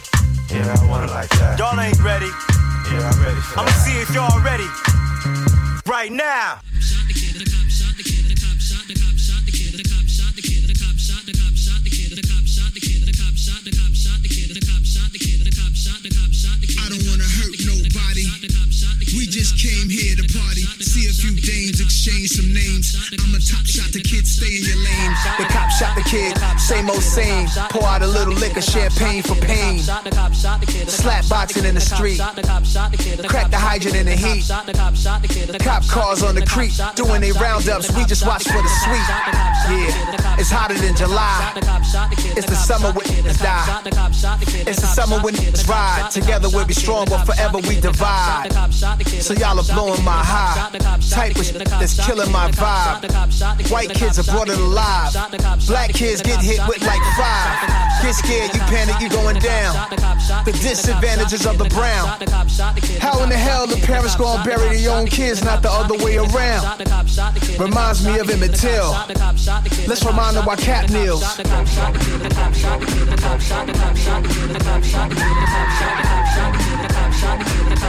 [0.51, 1.57] Yeah, I want it like that.
[1.57, 2.27] Y'all ain't ready?
[2.91, 4.67] Yeah, I'm ready for I'ma see if y'all ready.
[5.87, 6.59] Right now.
[16.79, 18.27] I don't wanna hurt nobody.
[19.15, 22.97] We just came here to party, see a few dames, exchange some names.
[23.13, 25.13] I'm a top shot, the kid, stay in your lane.
[25.37, 27.45] The cop shot the kid, same old same.
[27.69, 29.79] Pour out a little liquor, champagne for pain.
[30.89, 32.17] Slap boxing in the street.
[33.29, 34.49] Crack the hydrant in the heat.
[35.61, 37.93] Cop cars on the creek, doing they roundups.
[37.93, 39.05] We just watch for the sweet.
[39.69, 41.53] Yeah, it's hotter than July.
[42.33, 43.81] It's the summer when niggas die.
[44.65, 46.09] It's the summer when niggas ride.
[46.09, 48.49] Together we'll be strong, but forever we divide.
[49.21, 50.78] So y'all are blowing my high.
[51.09, 53.71] Type of shit that's killing my vibe.
[53.71, 55.13] White kids are brought it alive.
[55.67, 57.55] Black kids get hit with like five.
[58.01, 59.75] Get scared, you panic, you going down.
[60.45, 62.07] The disadvantages of the brown.
[62.99, 66.17] How in the hell the parents gonna bury their own kids, not the other way
[66.17, 66.79] around?
[67.59, 68.91] Reminds me of Emmett Till.
[69.87, 71.23] Let's remind them why Cap kneels.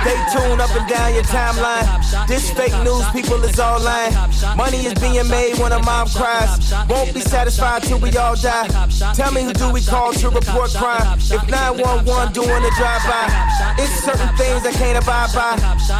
[0.00, 1.86] Stay tuned up and down your timeline.
[2.26, 4.14] This fake news, people is all lying.
[4.56, 6.72] Money is being made when a mom cries.
[6.88, 8.66] Won't be satisfied till we all die.
[9.14, 11.18] Tell me who do we call to report crime?
[11.18, 15.52] If 911 doing a drive-by, it's certain things I can't abide by.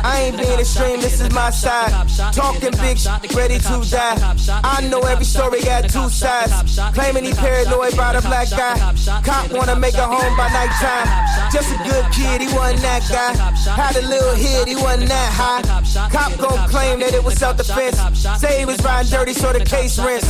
[0.02, 1.92] I ain't being extreme, this is my side.
[2.32, 2.96] Talking big
[3.36, 4.16] ready to die.
[4.64, 6.80] I know every story got two sides.
[6.94, 8.76] Claiming he paranoid by the black guy.
[9.22, 11.06] Cop wanna make a home by nighttime.
[11.52, 13.89] Just a good kid, he wasn't that guy.
[13.90, 15.62] Had a little hit, he wasn't that high.
[16.10, 17.98] Cop gon' claim that it was self defense.
[18.38, 20.28] Say he was riding dirty, so the case rents.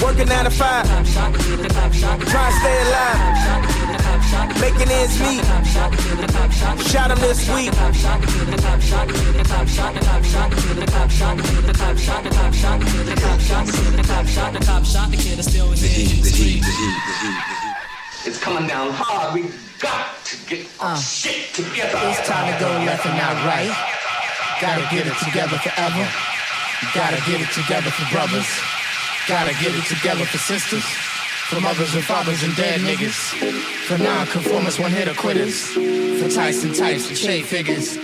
[0.00, 3.26] Working nine to five, trying to stay alive.
[4.60, 5.42] Making ends meet.
[6.86, 7.72] Shot him this week.
[18.24, 19.34] It's coming down hard.
[19.34, 19.50] We
[19.80, 21.98] got to get our uh, shit together.
[22.06, 23.66] It's time to go left and not right.
[24.62, 26.06] Gotta get it together forever.
[26.94, 28.46] Gotta get it together for brothers.
[29.26, 30.84] Gotta get it together for sisters.
[31.50, 33.34] For mothers and fathers and dead niggas.
[33.90, 35.66] For non-conformists, one-hitter quitters.
[36.22, 37.98] For Tyson types and shade figures.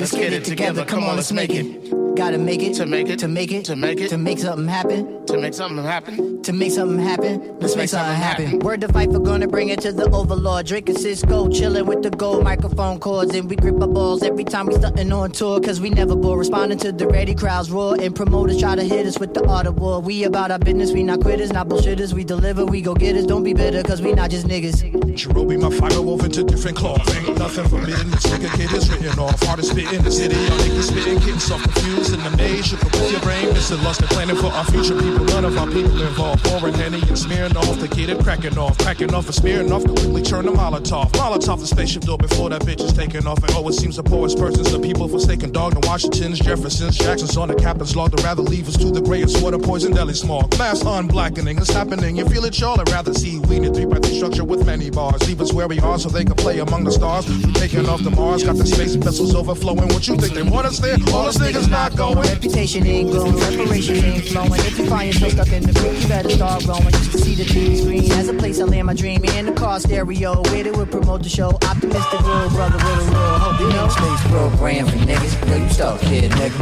[0.00, 0.86] Let's get it together.
[0.86, 2.07] Come on, let's make it.
[2.18, 3.20] Gotta make it To make it.
[3.20, 4.08] to make it To make it.
[4.08, 5.24] to make something happen.
[5.26, 6.42] To make something happen.
[6.42, 8.58] To make something happen, let's make something happen.
[8.58, 10.66] Word to fight for gonna bring it to the overlord.
[10.66, 13.34] Drinking Cisco, chilling with the gold microphone cords.
[13.36, 15.60] And we grip our balls every time we stunting on tour.
[15.60, 16.36] Cause we never bore.
[16.38, 17.94] Responding to the ready crowds roar.
[18.00, 20.00] And promoters try to hit us with the art of war.
[20.00, 22.14] We about our business, we not quitters, not bullshitters.
[22.14, 23.26] We deliver, we go get us.
[23.26, 24.82] Don't be bitter, cause we not just niggas.
[25.14, 27.06] Cherubi, my fire woven to different cloth.
[27.14, 28.10] Ain't nothing forbidden.
[28.10, 29.40] This nigga kid is written off.
[29.44, 30.34] Hardest spit in the city.
[30.34, 32.72] Y'all niggas spitting, getting self confused in the maze.
[32.72, 33.52] You can with your brain.
[33.52, 35.24] Missing lust and planning for our future people.
[35.26, 36.44] None of our people involved.
[36.44, 38.78] Pouring Henny and smearing off to get it cracking off.
[38.78, 39.84] Cracking off and smearing off.
[39.84, 41.10] Quickly turn the Molotov.
[41.12, 43.42] Molotov the spaceship door before that bitch is taking off.
[43.42, 45.74] And oh, it seems the poorest persons, the people forsaken dog.
[45.74, 48.16] The Washingtons, Jeffersons, Jacksons on the captain's log.
[48.16, 50.56] To rather leave us to the grayest water poison deli smog.
[50.58, 52.16] Mass unblackening is happening.
[52.16, 52.80] You feel it, y'all?
[52.80, 55.26] I'd rather see we need a three by three structure with many bars.
[55.26, 57.26] Leave us where we are so they can play among the stars.
[57.54, 59.88] Taking off the Mars, got the space vessels overflowing.
[59.88, 60.96] What you think they want us there?
[61.12, 62.18] All us niggas not going.
[62.18, 64.60] Reputation ain't growing, reparations ain't flowing.
[64.60, 66.84] If you find yourself stuck in the creek, you better start growing.
[66.84, 69.52] You can see the TV screen as a place I land my dream in the
[69.52, 70.42] car stereo.
[70.50, 71.50] Where they would promote the show.
[71.64, 73.60] Optimistic real brother with a real hope.
[73.60, 75.48] You know, space program for niggas.
[75.48, 76.58] Yo, you stuck here, nigga.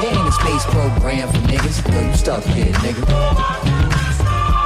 [0.00, 1.78] There ain't a space program for niggas.
[1.92, 3.04] Yo, you stuck here, nigga.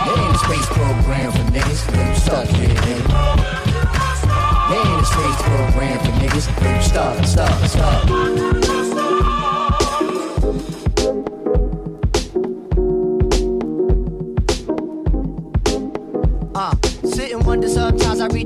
[0.04, 1.80] There ain't a space program for niggas.
[1.94, 3.66] Yo, you stuck here, nigga.
[4.68, 6.46] There ain't a space program for niggas.
[6.62, 8.85] Yo, you stuck, stuck, stuck.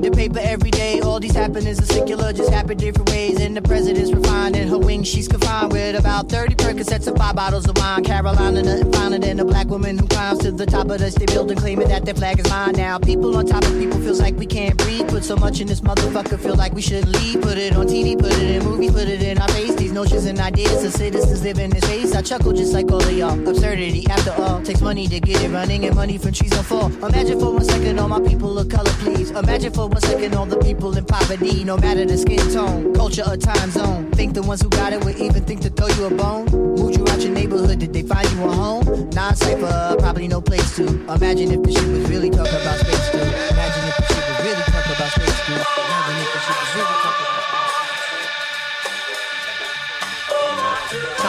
[0.01, 0.99] The paper every day.
[1.21, 3.39] These happenings are secular, just happen different ways.
[3.39, 7.35] And the president's refined in her wings, she's confined with about 30 Percocets and five
[7.35, 8.03] bottles of wine.
[8.03, 11.31] Carolina, nothing finer than a black woman who climbs to the top of the state
[11.31, 12.71] building, claiming that their flag is mine.
[12.71, 15.07] Now, people on top of people feels like we can't breathe.
[15.09, 17.39] Put so much in this motherfucker, feel like we shouldn't leave.
[17.39, 19.75] Put it on TV, put it in movies, put it in our face.
[19.75, 22.15] These notions and ideas of citizens live in this space.
[22.15, 23.47] I chuckle just like all of y'all.
[23.47, 26.91] Absurdity, after all, takes money to get it running, and money from trees don't fall.
[27.05, 29.29] Imagine for one second all my people of color, please.
[29.29, 33.23] Imagine for one second all the people in poverty, no matter the skin tone, culture,
[33.27, 34.09] or time zone.
[34.11, 36.45] Think the ones who got it would even think to throw you a bone?
[36.79, 39.09] Moved you out your neighborhood, did they find you a home?
[39.09, 40.85] Non cipher, probably no place to.
[41.11, 43.17] Imagine if the shit was really talking about space too.
[43.17, 46.40] Imagine if the shit was really talking about space too.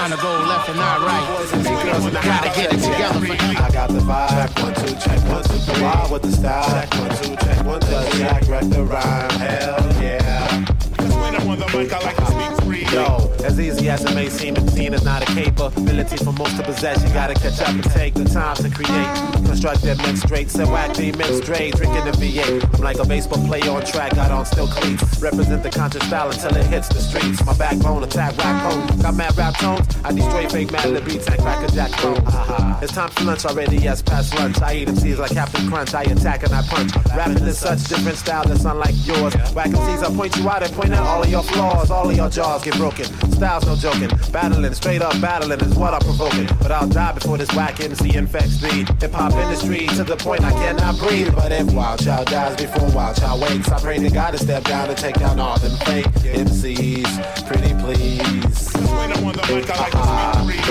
[0.02, 2.22] Trying to go left and not right.
[2.24, 3.20] Gotta get it together
[3.62, 5.80] I got the vibe, one, two, check, one, two, three.
[5.80, 8.18] Wild with the style, check, one, two, check, one, two, three.
[8.18, 10.64] Jack, wreck the rhyme, hell yeah.
[10.96, 12.61] Cause When I'm on the mic, I like to speak free.
[12.92, 16.62] Yo, as easy as it may seem, the is not a capability for most to
[16.62, 17.02] possess.
[17.02, 19.08] You gotta catch up and take the time to create.
[19.48, 22.74] Construct that men straight, set whack the men straight, drinking the V8.
[22.74, 25.22] I'm like a baseball player on track, got on still cleats.
[25.22, 27.42] Represent the conscious style until it hits the streets.
[27.46, 29.00] My backbone, attack rap code.
[29.00, 32.18] Got mad rap tones, I destroy fake mad lib beats and crack a jack clone.
[32.18, 32.78] Uh-huh.
[32.82, 34.60] It's time for lunch already, yes, past lunch.
[34.60, 36.92] I eat MCs like Captain Crunch, I attack and I punch.
[37.16, 39.32] Rapping is such different style that's unlike yours.
[39.54, 42.14] Whack MCs, I point you out and point out all of your flaws, all of
[42.14, 43.04] your jaws get broken.
[43.30, 46.48] Styles no joking, battling, straight up battling is what I'm provoking.
[46.60, 48.66] But I'll die before this whack MC infects the
[48.98, 51.32] hip hop industry to the point I cannot breathe.
[51.32, 54.64] But if Wild Child dies before Wild Child wakes, I pray to God to step
[54.64, 57.46] down and take down all them fake MCs.
[57.46, 58.72] Pretty please.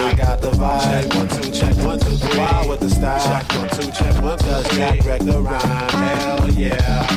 [0.04, 1.16] I got the vibe.
[1.16, 2.38] One, two, check, one, two, three.
[2.38, 3.24] Wild with the style.
[3.24, 4.78] Check, one, two, check, one, two, three.
[4.78, 5.62] Jack, wreck the rhyme.
[5.62, 7.08] Hell yeah.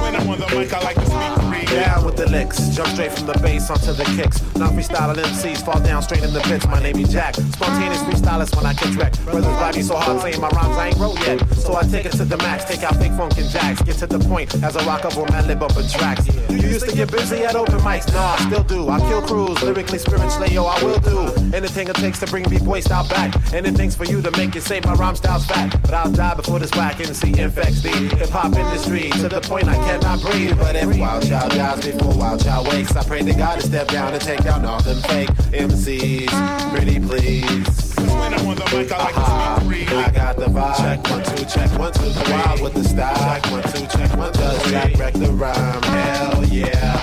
[0.00, 1.39] When I'm on the mic, I like to speak.
[1.66, 4.40] Down with the licks, jump straight from the bass onto the kicks.
[4.56, 6.66] Non freestyling MCs fall down straight in the pits.
[6.66, 9.12] My name is Jack, spontaneous freestylist when I catch wreck.
[9.24, 11.38] Brothers me so hard saying my rhymes I ain't wrote yet.
[11.54, 13.82] So I take it to the max, take out fake funk and jacks.
[13.82, 16.26] Get to the point as I rock up on my lib up in tracks.
[16.48, 18.88] You used to get busy at open mics, nah, I still do.
[18.88, 21.28] I kill crews, lyrically, spiritually, yo, I will do.
[21.54, 23.34] Anything it takes to bring beef waste out back.
[23.52, 25.70] Anything's for you to make it say my rhyme style's back.
[25.82, 29.68] But I'll die before this whack MC infects the hip hop industry to the point
[29.68, 30.58] I cannot breathe.
[30.58, 33.88] But if Wild Child dies before Wild Child wakes, I pray to God to step
[33.88, 36.30] down and take down all them fake MCs.
[36.72, 37.94] Pretty please.
[37.96, 39.60] When I'm on the mic, I like to uh-huh.
[39.60, 39.96] speak free.
[39.96, 40.76] I got the vibe.
[40.76, 42.32] Check one, two, check one, two, three.
[42.32, 43.16] Wild with the style.
[43.16, 44.72] Check one, two, check one, two, three.
[44.72, 45.82] Jack wreck the rhyme.
[45.82, 47.00] Hell yeah.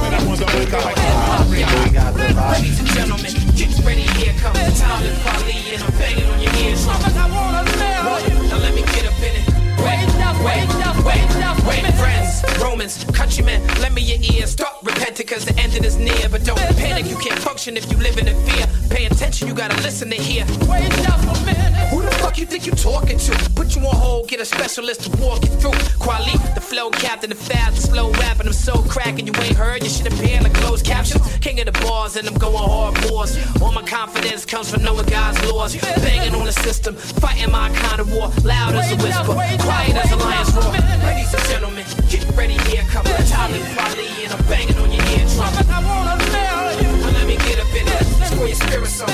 [0.00, 1.80] When I'm on the mic, I like to speak free.
[1.80, 2.52] I got the vibe.
[2.52, 5.55] Ladies and gentlemen, get ready, here comes the time to quality
[16.46, 18.66] don't panic, you can't function if you live in fear.
[18.88, 20.46] Pay attention, you gotta listen to hear.
[20.70, 21.74] Wait up a minute.
[21.90, 23.50] Who the fuck you think you talking to?
[23.56, 25.72] Put you on hold, get a specialist to walk you through.
[25.98, 28.46] Kweli, the flow captain, the fast, the slow rapping.
[28.46, 29.82] I'm so cracking, you ain't heard.
[29.82, 31.20] You should appear like closed captions.
[31.38, 33.36] King of the bars, and I'm going hard wars.
[33.60, 35.74] All my confidence comes from knowing God's laws.
[35.76, 38.30] Banging on the system, fighting my kind of war.
[38.44, 39.34] Loud as a whisper,
[39.66, 40.72] quiet as a lion's roar.
[41.02, 45.65] Ladies and gentlemen, get ready, here comes Talib Kweli, and I'm banging on your eardrum.
[48.54, 49.08] Score your spirits on.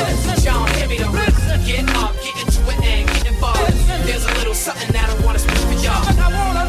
[0.45, 1.13] Y'all hear me though.
[1.65, 3.73] Get up, get into it and get involved.
[4.05, 6.05] There's a little something that I wanna speak for y'all.
[6.05, 6.69] I wanna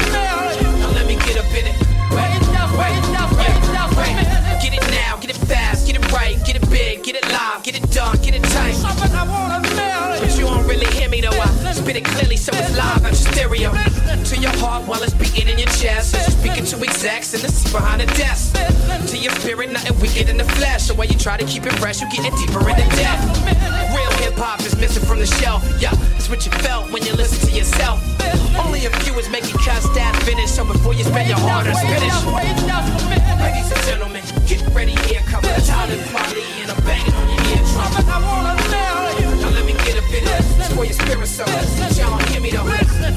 [0.80, 1.76] Now let me get up in it.
[2.12, 2.40] Wait,
[2.80, 4.16] wait, yeah, wait.
[4.62, 7.64] Get it now, get it fast, get it right, get it big, get it live,
[7.64, 8.76] get it done, get it tight.
[8.82, 10.13] But you don't
[10.74, 11.30] really hear me though.
[11.30, 13.72] I spit it clearly so it's live, not just stereo.
[13.72, 16.16] To your heart while it's beating in your chest.
[16.40, 18.56] Speaking to execs in the seat behind the desk.
[19.12, 20.84] To your spirit, nothing wicked in the flesh.
[20.84, 23.22] So while you try to keep it fresh, you're getting deeper into death.
[23.94, 25.62] Real hip hop is missing from the shelf.
[25.80, 28.02] Yeah, it's what you felt when you listen to yourself.
[28.58, 30.50] Only a few is making cuts that finish.
[30.50, 32.18] So before you spend your hard earned spinach.
[33.42, 37.44] Ladies and gentlemen, get ready, here comes the Talib Kweli, and I'm banging on your
[37.54, 38.08] eardrum.
[38.08, 38.63] Now
[40.14, 40.40] let me up.
[40.60, 41.48] It's for your spirit soul.
[41.98, 42.66] Y'all hear me though.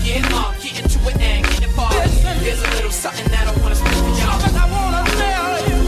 [0.04, 1.46] Get up, it and.
[2.46, 4.38] There's a little something that I wanna speak for y'all.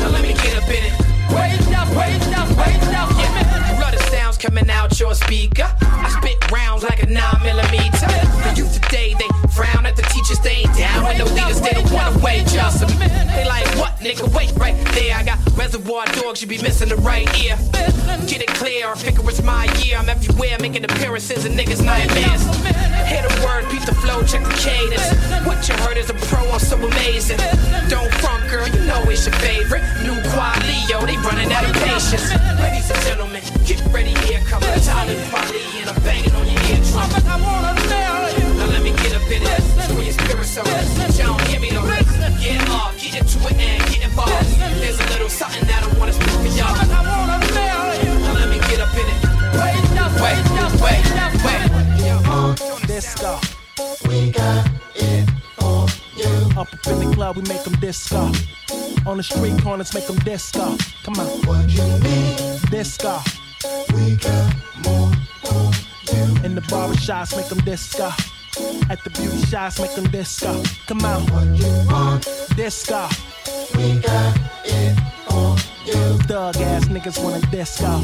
[0.00, 0.94] Now let me get up in it.
[1.30, 3.10] Wait up, wait up, wait up.
[3.16, 3.76] Yeah.
[3.78, 5.70] Blood of sounds coming out your speaker.
[5.80, 8.08] I spit rounds like a 9 millimeter.
[8.44, 9.27] The youth today, they
[12.22, 13.28] wait just a minute.
[13.34, 15.16] They like, what, nigga, wait right there.
[15.16, 17.56] I got reservoir dogs, you be missing the right ear.
[18.26, 19.96] Get it clear, I figure it's my year.
[19.98, 22.42] I'm everywhere making appearances and niggas nightmares.
[23.08, 25.08] Hear the word, beat the flow, check the cadence.
[25.46, 27.38] What you heard is a pro, I'm so amazing.
[27.88, 29.82] Don't front, girl, you know it's your favorite.
[30.02, 32.32] New quad Leo, they running out of patience.
[32.60, 36.60] Ladies and gentlemen, get ready, here come the Talib Kweli, and I'm banging on your
[36.68, 37.08] eardrum.
[38.58, 39.60] Now let me get up in it.
[39.88, 40.66] For your spirit soul.
[41.16, 41.97] Y'all don't hear me though.
[42.48, 44.32] Get up, get into it and get involved.
[44.80, 46.72] There's a little something that I wanna speak for y'all.
[46.88, 49.20] Now let me get up in it.
[49.52, 49.76] Wait,
[50.22, 50.42] wait,
[50.80, 51.02] wait,
[51.44, 52.86] wait.
[52.86, 53.38] Disco.
[54.08, 56.32] We got it for you.
[56.58, 58.32] Up, up in the club, we make them disco.
[59.06, 60.76] On the street corners, make them disco.
[61.04, 61.26] Come on.
[61.46, 62.70] What you need?
[62.70, 63.20] Disco.
[63.94, 64.54] We got
[64.84, 65.12] more
[65.42, 65.70] for
[66.16, 66.44] you.
[66.44, 68.10] In the barbershops, make them disco.
[68.90, 70.62] At the beauty shops, make them disco.
[70.86, 71.22] Come on.
[71.26, 72.26] What you want?
[72.56, 73.08] Disco.
[73.76, 74.96] We got it
[75.28, 75.56] for
[75.86, 76.18] you.
[76.26, 78.00] Thug ass niggas wanna disco.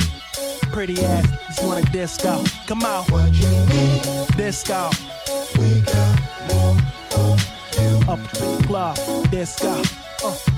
[0.73, 2.45] Pretty ass just wanna disco.
[2.67, 3.05] Come on.
[3.05, 4.37] What you need?
[4.37, 4.91] Disco.
[5.59, 6.77] We got more
[7.11, 7.99] for you.
[8.09, 8.97] Up in the club,
[9.31, 9.83] disco.
[10.23, 10.54] Uh.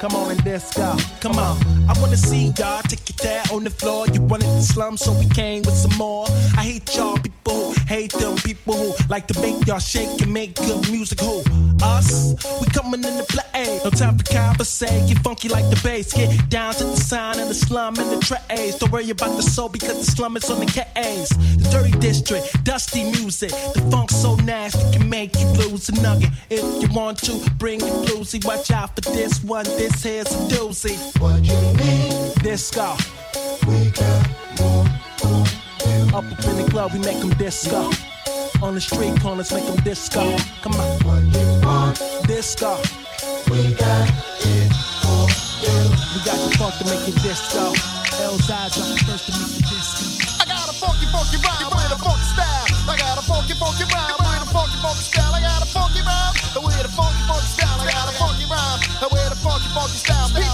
[0.00, 0.96] Come on and disco.
[1.20, 1.58] Come on.
[1.88, 4.06] I wanna see y'all take it there on the floor.
[4.08, 6.26] You wanted the slum, so we came with some more.
[6.56, 10.32] I hate y'all people who hate them people who like to make y'all shake and
[10.32, 11.20] make good music.
[11.20, 11.42] Who?
[11.82, 12.34] Us?
[12.60, 13.80] We coming in the play.
[13.84, 15.06] No time for conversation.
[15.06, 16.12] Get funky like the bass.
[16.12, 18.76] Get down to the sign and the slum and the trays.
[18.76, 21.28] Don't worry about the soul because the slum is on the K's.
[21.28, 23.50] The dirty district, dusty music.
[23.50, 26.30] The funk so nasty can make you lose a nugget.
[26.50, 28.44] If you want to, bring the bluesy.
[28.44, 29.64] Watch out for this one.
[29.64, 30.96] This here's a doozy.
[31.20, 32.34] What you need?
[32.42, 32.96] Disco.
[33.66, 34.28] We got
[34.58, 34.86] more
[36.14, 37.90] Up up in the club, we make them disco.
[38.62, 40.36] On the street corners, make them disco.
[40.62, 40.98] Come on.
[41.06, 41.98] What you want?
[42.26, 42.78] Disco.
[43.50, 44.08] We got
[44.42, 44.70] it
[45.02, 45.26] for
[45.62, 45.78] you.
[46.14, 47.74] We got the funk to make it disco.
[48.22, 50.42] L's eyes on first to make it disco.
[50.42, 52.66] I got a funky, funky rhyme with a funky style.
[52.88, 55.34] I got a funky, funky rhyme with a funky, funky style.
[55.34, 57.61] I got a funky rhyme with a funky, funky style.
[59.74, 60.51] Funky, funky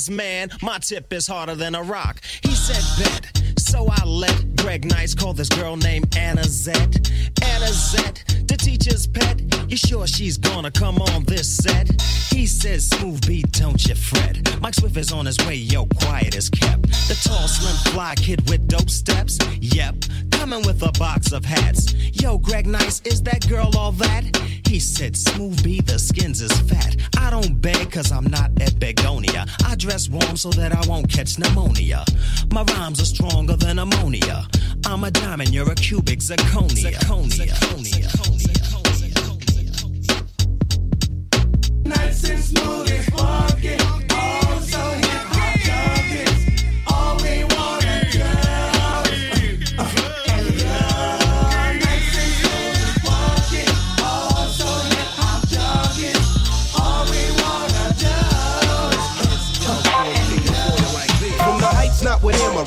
[0.00, 2.22] Cause man, my tip is harder than a rock.
[2.42, 3.58] He said bet.
[3.58, 7.10] So I let Greg Nice call this girl named Anna Zet.
[7.44, 9.42] Anna Zet, the teacher's pet.
[9.68, 12.00] You sure she's gonna come on this set?
[12.30, 14.58] He says, Smooth B, don't you fret.
[14.62, 16.84] Mike Swift is on his way, yo, quiet as kept.
[17.08, 19.38] The tall, slim, fly kid with dope steps.
[19.60, 19.96] Yep,
[20.30, 21.92] coming with a box of hats.
[21.94, 24.24] Yo, Greg Nice, is that girl all that?
[24.70, 26.94] He said, smooth B, the skins is fat.
[27.18, 29.44] I don't beg cause I'm not at Begonia.
[29.66, 32.04] I dress warm so that I won't catch pneumonia.
[32.52, 34.46] My rhymes are stronger than ammonia.
[34.86, 36.92] I'm a diamond, you're a cubic zirconia.
[36.92, 37.50] Zirconia.
[37.50, 38.20] Zirconia.
[38.20, 38.29] Nice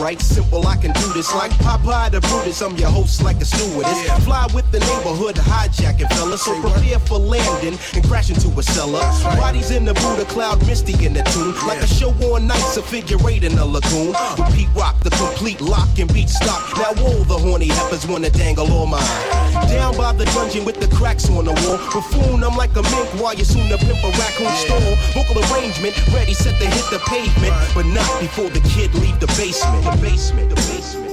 [0.04, 0.68] quite simple.
[0.68, 2.62] I can do this like Popeye the Brutus.
[2.62, 4.04] I'm your host like a stewardess.
[4.26, 6.38] Fly with the neighborhood hijacking fella.
[6.38, 9.00] So prepare for landing and crash into a cellar.
[9.40, 11.56] Bodies in the Buddha cloud, misty in the tune.
[11.66, 14.14] Like a show on nights, a figure eight in a lagoon.
[14.38, 16.62] With Pete Rock, the complete lock and beat stop.
[16.76, 19.43] Now all the horny heifers wanna dangle all mine.
[19.74, 21.78] Down by the dungeon with the cracks on the wall.
[21.92, 24.96] Buffoon, I'm like a mink while you soon to pimp a raccoon stole.
[25.18, 27.54] Vocal arrangement, ready, set to hit the pavement.
[27.74, 29.84] But not before the kid leave the basement.
[29.84, 31.04] The basement, the basement.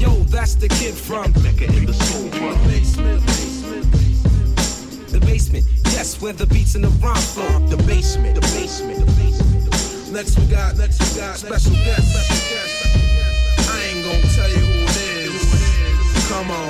[0.00, 2.30] Yo, that's the kid from Mecca in the soul
[2.64, 3.20] basement.
[5.12, 7.58] The basement, yes, where the beats in the rhyme flow.
[7.68, 10.12] The basement, the basement, the basement.
[10.12, 12.16] Next we got, next we got special guest.
[13.68, 16.28] I ain't gonna tell you who it is.
[16.28, 16.67] Come on, come on, rap along.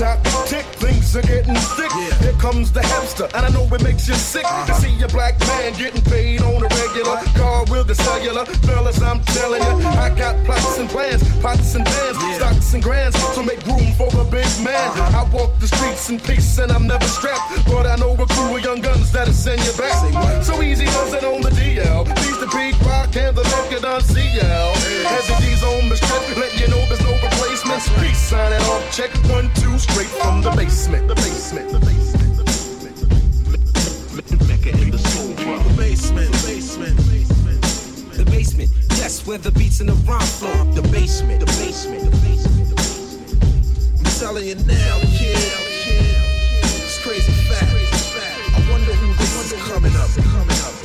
[0.00, 0.16] Tick
[0.46, 1.92] tick, things are getting thick.
[2.24, 5.38] Here comes the hamster, and I know it makes you sick to see a black
[5.40, 8.46] man getting paid on a regular car with the cellular.
[8.64, 13.14] Fellas, I'm telling you, I got plots and plans, pots and pans, stocks and grands
[13.34, 14.88] to make room for the big man.
[15.12, 18.56] I walk the streets in peace, and I'm never strapped, but I know a crew
[18.56, 20.42] of young guns that'll send you back.
[20.42, 22.06] So easy does it on the DL.
[22.24, 24.70] These the big rock and the Mecca on CL.
[25.12, 27.86] As the D's on the strip, let you know there's no replacements.
[28.00, 31.08] Peace signing off, check one, two, straight from the basement.
[31.08, 31.70] The basement.
[31.70, 32.36] The basement.
[32.36, 34.48] The basement.
[34.48, 37.62] Mecca in the The basement, basement, basement.
[38.16, 40.64] The basement, yes, where the beats in the rhyme flow.
[40.72, 42.68] The basement, the basement, the basement.
[43.98, 45.36] I'm telling you now, kid.
[46.62, 47.72] It's crazy fact.
[47.72, 50.10] I wonder who this is coming up.
[50.10, 50.79] Coming up.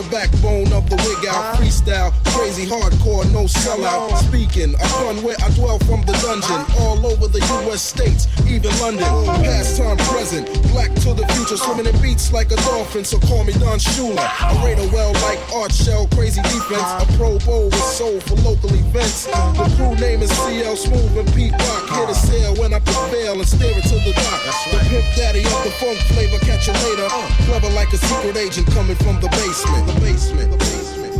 [0.00, 4.16] The backbone of the wig out freestyle, crazy hardcore, no sellout.
[4.32, 7.84] Speaking upon where I dwell from the dungeon, all over the U.S.
[7.84, 9.04] states, even London.
[9.44, 13.04] Past time, present, black to the future, swimming in beats like a dolphin.
[13.04, 14.24] So call me Don Shula.
[14.40, 16.80] I rate a well like Art Shell, crazy defense.
[16.80, 19.28] A Pro Bowl with soul for local events.
[19.28, 21.92] The crew name is CL Smooth and Pete Rock.
[21.92, 24.40] Here to sail when I prevail and steer it to the dock.
[24.72, 27.04] The pimp daddy of the funk flavor, catch you later.
[27.44, 29.89] Clever like a secret agent coming from the basement.
[29.90, 30.50] The basement.
[30.52, 31.14] The basement.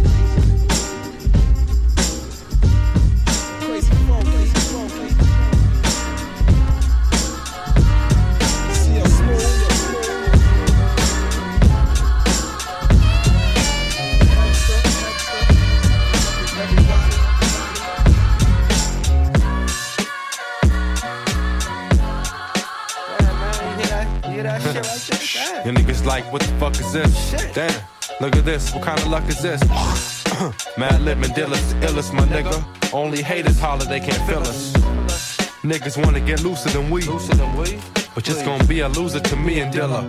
[3.60, 4.54] Crazy crazy crazy
[9.06, 9.60] Smooth.
[25.64, 27.32] Your niggas like, what the fuck is this?
[27.52, 27.82] Damn,
[28.20, 29.60] look at this, what kind of luck is this?
[30.76, 32.92] Madlib Mandilla's the illest, my nigga.
[32.92, 34.72] Only haters holler, they can't feel us.
[35.62, 37.02] Niggas wanna get looser than we.
[37.02, 37.78] Looser than we?
[38.14, 40.02] But just gonna be a loser to me and Dilla.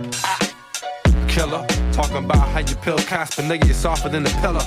[1.28, 4.64] Killer, talking about how you pill Casper, nigga, you're softer than the pillar.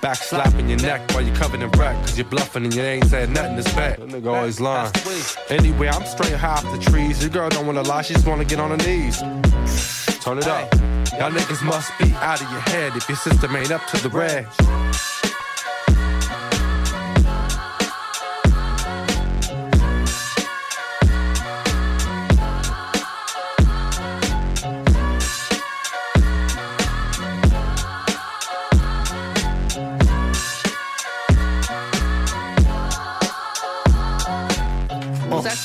[0.00, 3.04] Back slapping your neck while you're covered in wreck, cause you're bluffing and you ain't
[3.06, 3.98] said nothing this bad.
[3.98, 4.92] That nigga always lying.
[5.48, 7.20] Anyway, I'm straight high off the trees.
[7.20, 9.18] Your girl don't wanna lie, she just wanna get on her knees.
[10.20, 10.87] Turn it up.
[11.16, 14.08] Y'all niggas must be out of your head if your system ain't up to the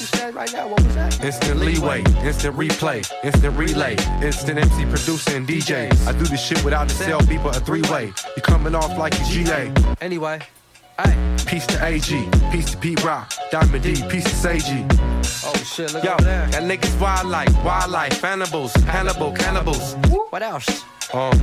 [0.05, 0.92] said right now?
[1.23, 5.89] Instant leeway, instant replay, instant relay, instant MC producer and DJ.
[6.07, 8.11] I do this shit without a cell beeper, a three way.
[8.35, 9.71] You coming off like you GA.
[10.01, 10.41] Anyway,
[11.53, 14.85] Peace to AG, peace to Pete Rock, Diamond D, peace to Seiji.
[15.45, 16.47] Oh shit, look Yo, over there.
[16.47, 19.95] that niggas wildlife, wildlife, cannibals, Hannibal, cannibals.
[20.31, 20.83] What else?
[21.13, 21.37] Um,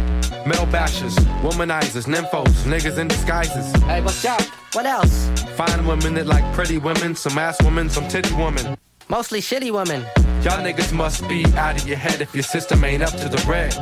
[0.46, 3.70] male bashers, womanizers, nymphos, niggas in disguises.
[3.82, 4.42] Hey, what's up?
[4.72, 5.28] What else?
[5.54, 8.76] Fine women that like pretty women, some ass women, some titty women.
[9.10, 10.02] Mostly shitty women.
[10.44, 13.44] Y'all niggas must be out of your head if your system ain't up to the
[13.44, 13.74] red.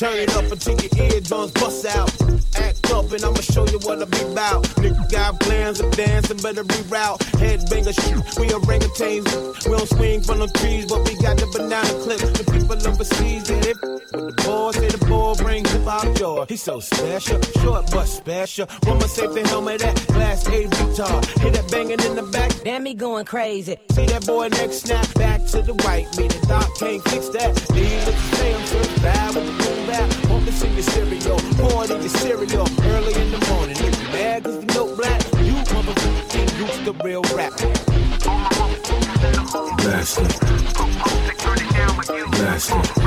[0.00, 2.08] Turn it up until your eardrums bust out.
[2.56, 4.64] Act up and I'ma show you what I be about.
[4.80, 7.18] Nigga got plans of dancing, better reroute.
[7.36, 9.68] Headbanger shit, we orangutans.
[9.68, 12.18] We don't swing from the trees, but we got the banana clip.
[12.18, 14.79] The people overseas, they f- with the boys,
[16.46, 16.54] say the ball bring hip hop joy.
[16.54, 18.66] He's so special, short but special.
[18.86, 21.22] Woman save the helmet at glass A guitar.
[21.40, 22.52] Hear that banging in the back?
[22.64, 23.76] Damn me going crazy.
[23.92, 26.06] See that boy next snap back to the right.
[26.16, 27.70] Me the doc can't fix that.
[27.70, 30.30] Leave it the same, so bad with the boom bap.
[30.30, 33.76] Want to see your stereo, pour it in your cereal early in the morning.
[33.78, 37.22] If you mad cause you know black, you motherfucker can't use the real
[39.50, 40.30] Bastard.
[42.30, 43.00] Bastard.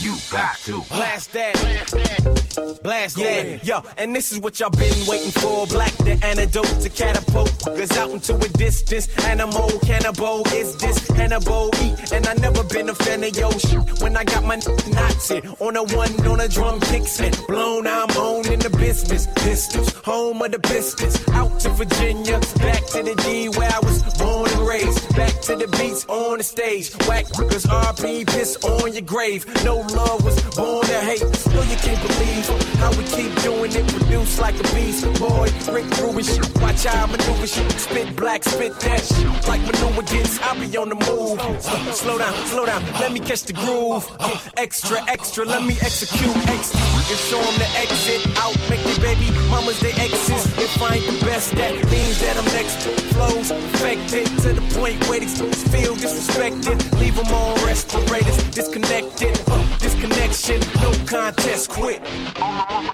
[0.00, 1.54] You got to blast that.
[1.54, 2.45] Blast that.
[2.58, 5.66] Yeah, yo, and this is what y'all been waiting for.
[5.66, 7.52] Black the antidote to catapult.
[7.64, 9.08] Cause out into a distance.
[9.26, 12.12] Animal cannibal is this cannibal eat.
[12.12, 14.00] And I never been a fan of yo shit.
[14.00, 14.56] When I got my
[14.88, 17.38] Nazi on a one on a drum kicks it.
[17.46, 19.26] Blown, I'm on in the business.
[19.36, 21.16] Pistols, home of the Pistons.
[21.32, 25.14] Out to Virginia, back to the D where I was born and raised.
[25.14, 26.94] Back to the beats on the stage.
[27.06, 29.44] Whack cause RP piss on your grave.
[29.64, 31.20] No love was born to hate.
[31.36, 32.45] Still you can't believe
[32.78, 33.86] how we keep doing it.
[33.88, 35.04] Produce like a beast.
[35.18, 36.46] Boy, Rick Rubin shit.
[36.60, 37.70] Watch how I maneuver shit.
[37.72, 39.02] Spit black, spit that.
[39.48, 41.38] Like maneuver gets, I'll be on the move.
[41.40, 42.82] Uh, slow down, slow down.
[43.00, 44.06] Let me catch the groove.
[44.20, 45.44] Uh, extra, extra.
[45.44, 46.80] Let me execute extra.
[46.80, 48.56] And show 'em the exit out.
[48.68, 50.46] Make me baby mamas they exes.
[50.58, 52.76] If I ain't the best, that means that I'm next.
[53.14, 56.78] Flows perfected to the point where fools feel disrespected.
[57.00, 59.38] Leave them on respirators, disconnected.
[59.46, 62.02] Uh, disconnection, no contest, quit.
[62.38, 62.90] Bastard.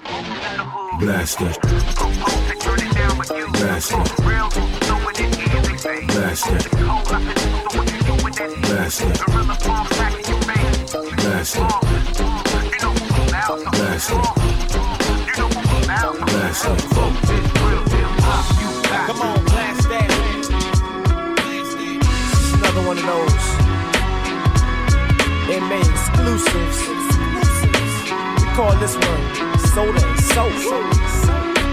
[1.01, 1.57] Bastard.
[3.51, 4.07] Bastard.
[6.07, 6.63] Bastard.
[8.61, 9.17] Bastard.
[11.17, 11.73] Bastard.
[16.23, 16.79] Bastard.
[19.05, 20.09] Come on, blast that.
[22.53, 23.45] Another one of those.
[25.59, 27.02] MA exclusives.
[28.53, 30.53] Call this one Soda and Soap.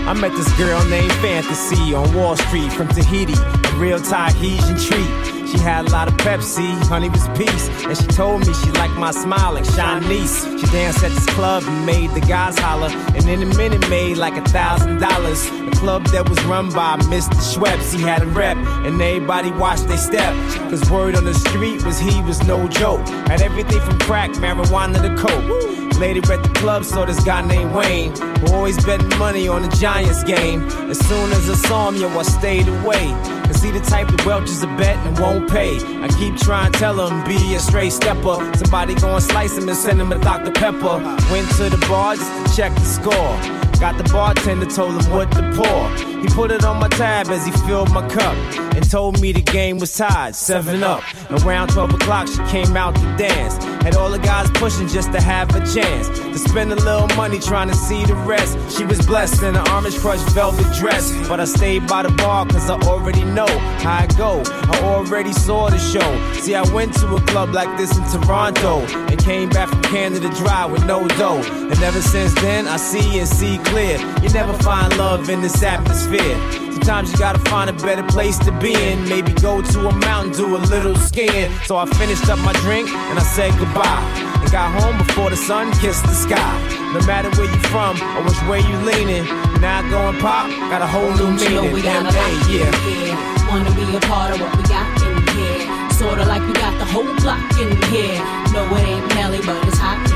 [0.09, 5.47] I met this girl named Fantasy on Wall Street from Tahiti, a real Tahitian treat.
[5.47, 8.95] She had a lot of Pepsi, honey was peace, and she told me she liked
[8.95, 10.59] my smile like Shanice.
[10.59, 14.17] She danced at this club and made the guys holler, and in a minute made
[14.17, 15.47] like a thousand dollars.
[15.51, 17.35] A club that was run by Mr.
[17.53, 20.33] Schweppes, he had a rep, and everybody watched their step.
[20.71, 23.07] Cause word on the street was he was no joke.
[23.29, 25.80] Had everything from crack, marijuana to coke.
[26.01, 29.69] Later at the club, saw this guy named Wayne, who always betting money on the
[29.77, 30.63] Giants game.
[30.89, 33.13] As soon as I saw him, yo, I stayed away.
[33.45, 35.77] Cause he the type that welches a bet and won't pay.
[36.01, 38.39] I keep trying to tell him, be a straight stepper.
[38.57, 40.53] Somebody gon' slice him and send him a Dr.
[40.53, 40.97] Pepper.
[41.31, 43.70] Went to the bar just to check the score.
[43.81, 46.11] Got the bartender, told him what to pour.
[46.21, 48.37] He put it on my tab as he filled my cup
[48.77, 51.03] and told me the game was tied, seven up.
[51.31, 53.57] Around 12 o'clock, she came out to dance.
[53.83, 57.39] Had all the guys pushing just to have a chance to spend a little money
[57.39, 58.59] trying to see the rest.
[58.77, 62.45] She was blessed in an orange crushed velvet dress, but I stayed by the bar
[62.47, 63.49] cause I already know
[63.81, 64.43] how I go.
[64.47, 66.11] I already saw the show.
[66.43, 70.29] See, I went to a club like this in Toronto and came back from Canada
[70.37, 71.43] dry with no dough.
[71.71, 73.99] And ever since then, I see and see clear.
[74.23, 76.37] You never find love in this atmosphere.
[76.75, 79.09] Sometimes you gotta find a better place to be in.
[79.09, 81.51] Maybe go to a mountain, do a little skiing.
[81.65, 84.03] So I finished up my drink and I said goodbye.
[84.43, 86.53] And got home before the sun kissed the sky.
[86.93, 89.25] No matter where you're from or which way you're leaning,
[89.61, 92.71] now going pop got a whole new Don't you know we got a M.A., yeah.
[92.83, 93.15] here.
[93.49, 95.91] Wanna be a part of what we got in here.
[95.93, 98.19] Sorta like we got the whole block in here.
[98.53, 100.10] No, it ain't Nelly, but it's hot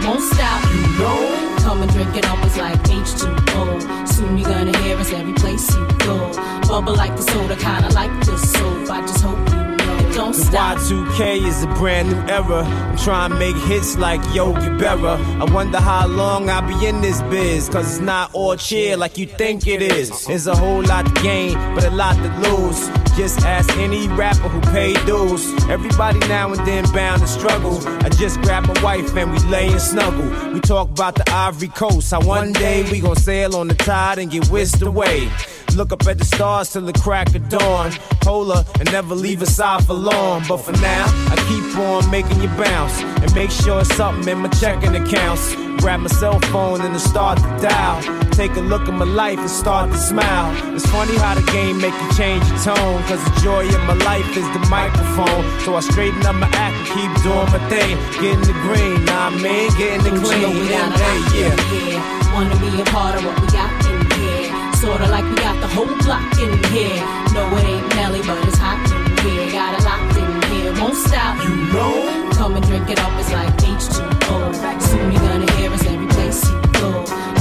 [0.00, 0.08] here.
[0.08, 1.56] Won't stop, you know.
[1.60, 4.08] Come and drink it up, it's like H2O.
[4.08, 6.32] Soon you're gonna hear us every place you go.
[6.68, 8.90] Bubble like the soda, kinda like the soap.
[8.90, 9.75] I just hope you it
[10.16, 10.78] Don't stop.
[10.78, 12.64] Y2K is a brand new era.
[12.64, 15.18] I'm trying to make hits like Yogi Berra.
[15.38, 17.68] I wonder how long I'll be in this biz.
[17.68, 20.24] Cause it's not all cheer like you think it is.
[20.24, 22.88] There's a whole lot to gain, but a lot to lose.
[23.14, 25.52] Just ask any rapper who paid dues.
[25.68, 27.78] Everybody now and then bound to struggle.
[28.02, 30.52] I just grabbed my wife and we lay and snuggle.
[30.54, 32.10] We talk about the Ivory Coast.
[32.10, 35.30] How one day we gon' sail on the tide and get whisked away.
[35.76, 37.92] Look up at the stars till the crack of dawn.
[38.24, 40.42] Hold her and never leave her side for long.
[40.48, 44.38] But for now, I keep on making you bounce and make sure it's something in
[44.38, 45.54] my checking accounts.
[45.82, 48.00] Grab my cell phone and I start to dial.
[48.32, 50.48] Take a look at my life and start to smile.
[50.74, 53.02] It's funny how the game make you change your tone.
[53.04, 55.44] Cause the joy in my life is the microphone.
[55.60, 57.92] So I straighten up my act and keep doing my thing.
[58.24, 60.40] Getting the green, nah I mean, getting the Don't you clean.
[60.42, 61.52] know we got a Yeah, lot yeah.
[61.52, 62.32] in here.
[62.32, 64.72] wanna be a part of what we got in here.
[64.80, 65.36] Sorta like we
[65.76, 67.04] whole block in here.
[67.36, 69.52] No, it ain't Nelly, but it's hot in here.
[69.52, 71.36] Got it locked in here, won't stop.
[71.44, 72.30] You know?
[72.32, 74.36] Come and drink it up, it's like H2O.
[74.80, 76.90] Soon you're gonna hear us every place you go.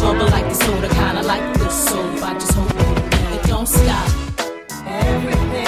[0.01, 2.23] Bubble like the soda, kinda like the soap.
[2.29, 2.71] I just hope
[3.35, 4.09] it don't stop.
[4.85, 5.64] Everything, everything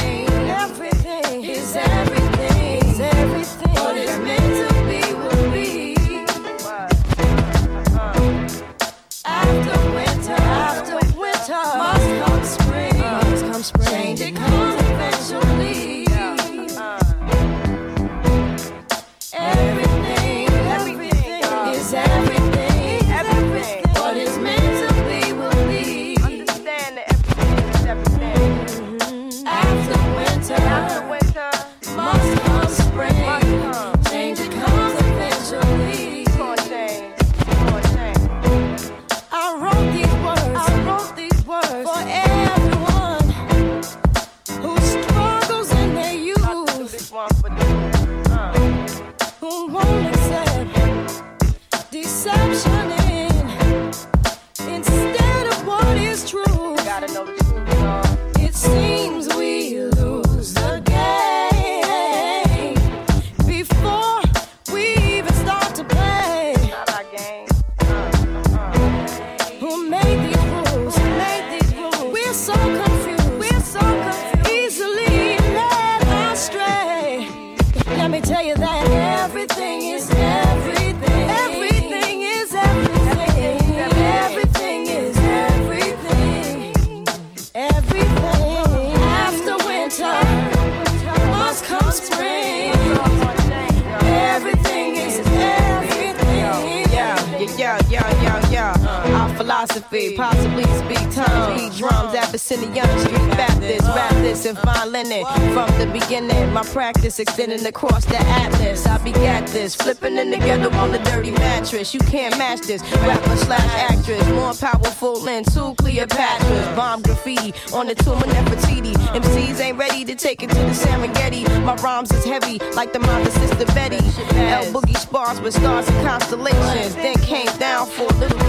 [106.08, 108.86] beginning, my practice extending across the atlas.
[108.86, 111.94] I begat this, flipping them together on the dirty mattress.
[111.94, 112.82] You can't match this.
[113.02, 116.76] Rapper slash actress, more powerful than two Cleopatras.
[116.76, 118.94] Bomb graffiti on the tomb of Nefertiti.
[118.94, 121.44] MCs ain't ready to take it to the Serengeti.
[121.66, 123.98] My rhymes is heavy, like the mother sister Betty.
[124.38, 126.96] L Boogie spars with stars and constellations.
[126.96, 128.40] Then came down for a little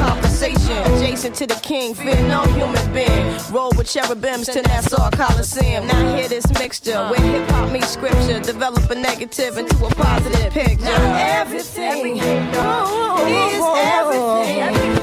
[0.55, 3.37] Adjacent to the king, fear no human being.
[3.51, 5.87] Roll with cherubims to Nassau Coliseum.
[5.87, 8.41] Now hear this mixture where hip hop meets scripture.
[8.41, 10.85] Develop a negative into a positive picture.
[10.85, 12.21] Now everything
[12.55, 14.95] oh, is everything.
[14.95, 14.98] What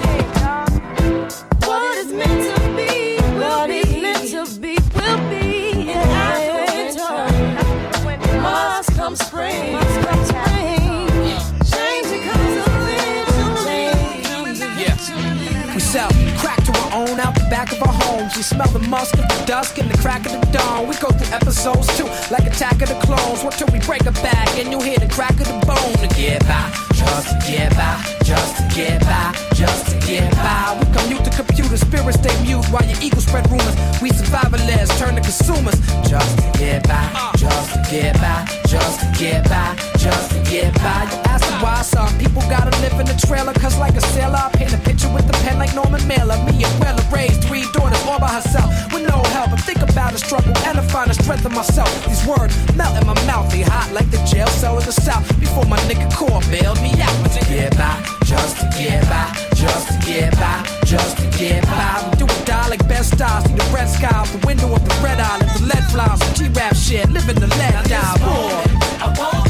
[18.56, 20.88] smell the musk of the dusk and the crack of the dawn.
[20.88, 23.44] We go through episodes too, like Attack of the Clones.
[23.44, 26.08] What till we break a back and you hear the crack of the bone to
[26.16, 30.76] get by, just to get by, just to get by, just to get by.
[30.82, 33.76] We commute to computer spirits stay mute while your ego spread rumors.
[34.02, 35.78] We survivalists turn to consumers,
[36.10, 37.06] just to get by,
[37.38, 41.06] just to get by, just to get by, just to get by.
[41.06, 44.50] You ask why some people gotta live in the trailer, cause like a sailor, I
[44.58, 46.38] paint a picture with the pen like Norman Mailer.
[46.50, 49.54] Me and Wella raised three daughters all by herself with no help.
[49.54, 51.90] I think about the struggle and I find the strength in myself.
[52.08, 55.28] These words melt in my mouth, they hot like the jail cell in the south.
[55.40, 57.14] Before my nigga core bailed me out.
[57.36, 62.10] To get by, just to get by, just to get by, just to get by.
[62.10, 64.84] We do it die like best stars, see the red sky out the window of
[64.84, 68.18] the red eye, let the lead flies, G-rap shit, living the lead die.
[68.18, 68.76] Boy.
[69.00, 69.45] I woke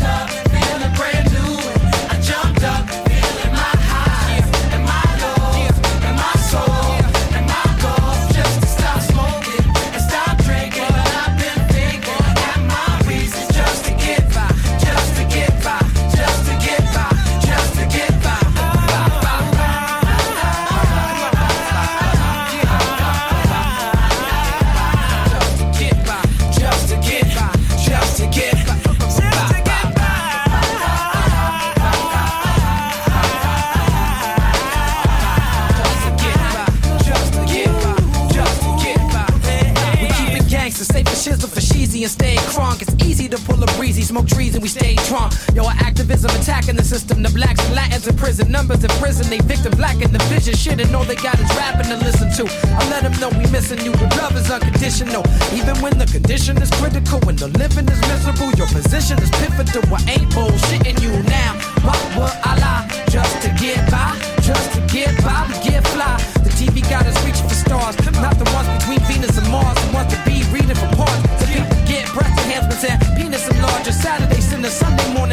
[43.65, 45.33] the breezy, smoke trees and we stay drunk.
[45.53, 47.23] Yo, our activism attacking the system.
[47.23, 49.29] The blacks and Latins in prison, numbers in prison.
[49.29, 50.53] They victim black in the vision.
[50.55, 52.43] Shit, and all they got is rapping to listen to.
[52.77, 53.91] I let them know we missing you.
[53.93, 55.23] The love is unconditional.
[55.53, 59.83] Even when the condition is critical, when the living is miserable, your position is pivotal.
[59.93, 61.51] I ain't bullshitting you now.
[61.81, 62.83] Why would I lie?
[63.09, 66.17] Just to get by, just to get by, we get fly.
[66.43, 69.84] The TV got us reaching for stars, not the ones between Venus and Mars.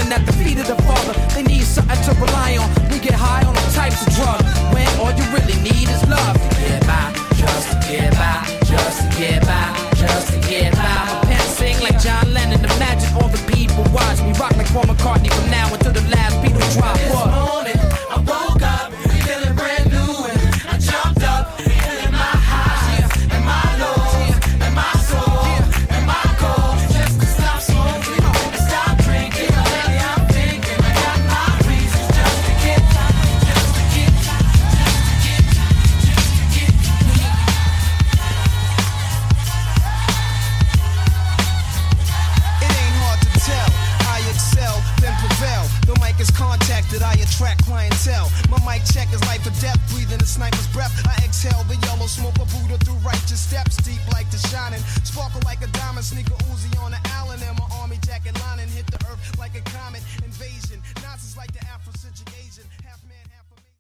[0.02, 1.14] living at the feet of the Father.
[1.34, 2.68] They need something to rely on.
[2.90, 6.34] We get high on all types of drugs when all you really need is love.
[6.34, 9.64] To get by, just to get by, just to get by,
[9.96, 10.82] just to get by.
[10.82, 12.64] My parents sing like John Lennon.
[12.64, 15.21] Imagine all the people watch me rock like Paul McCartney.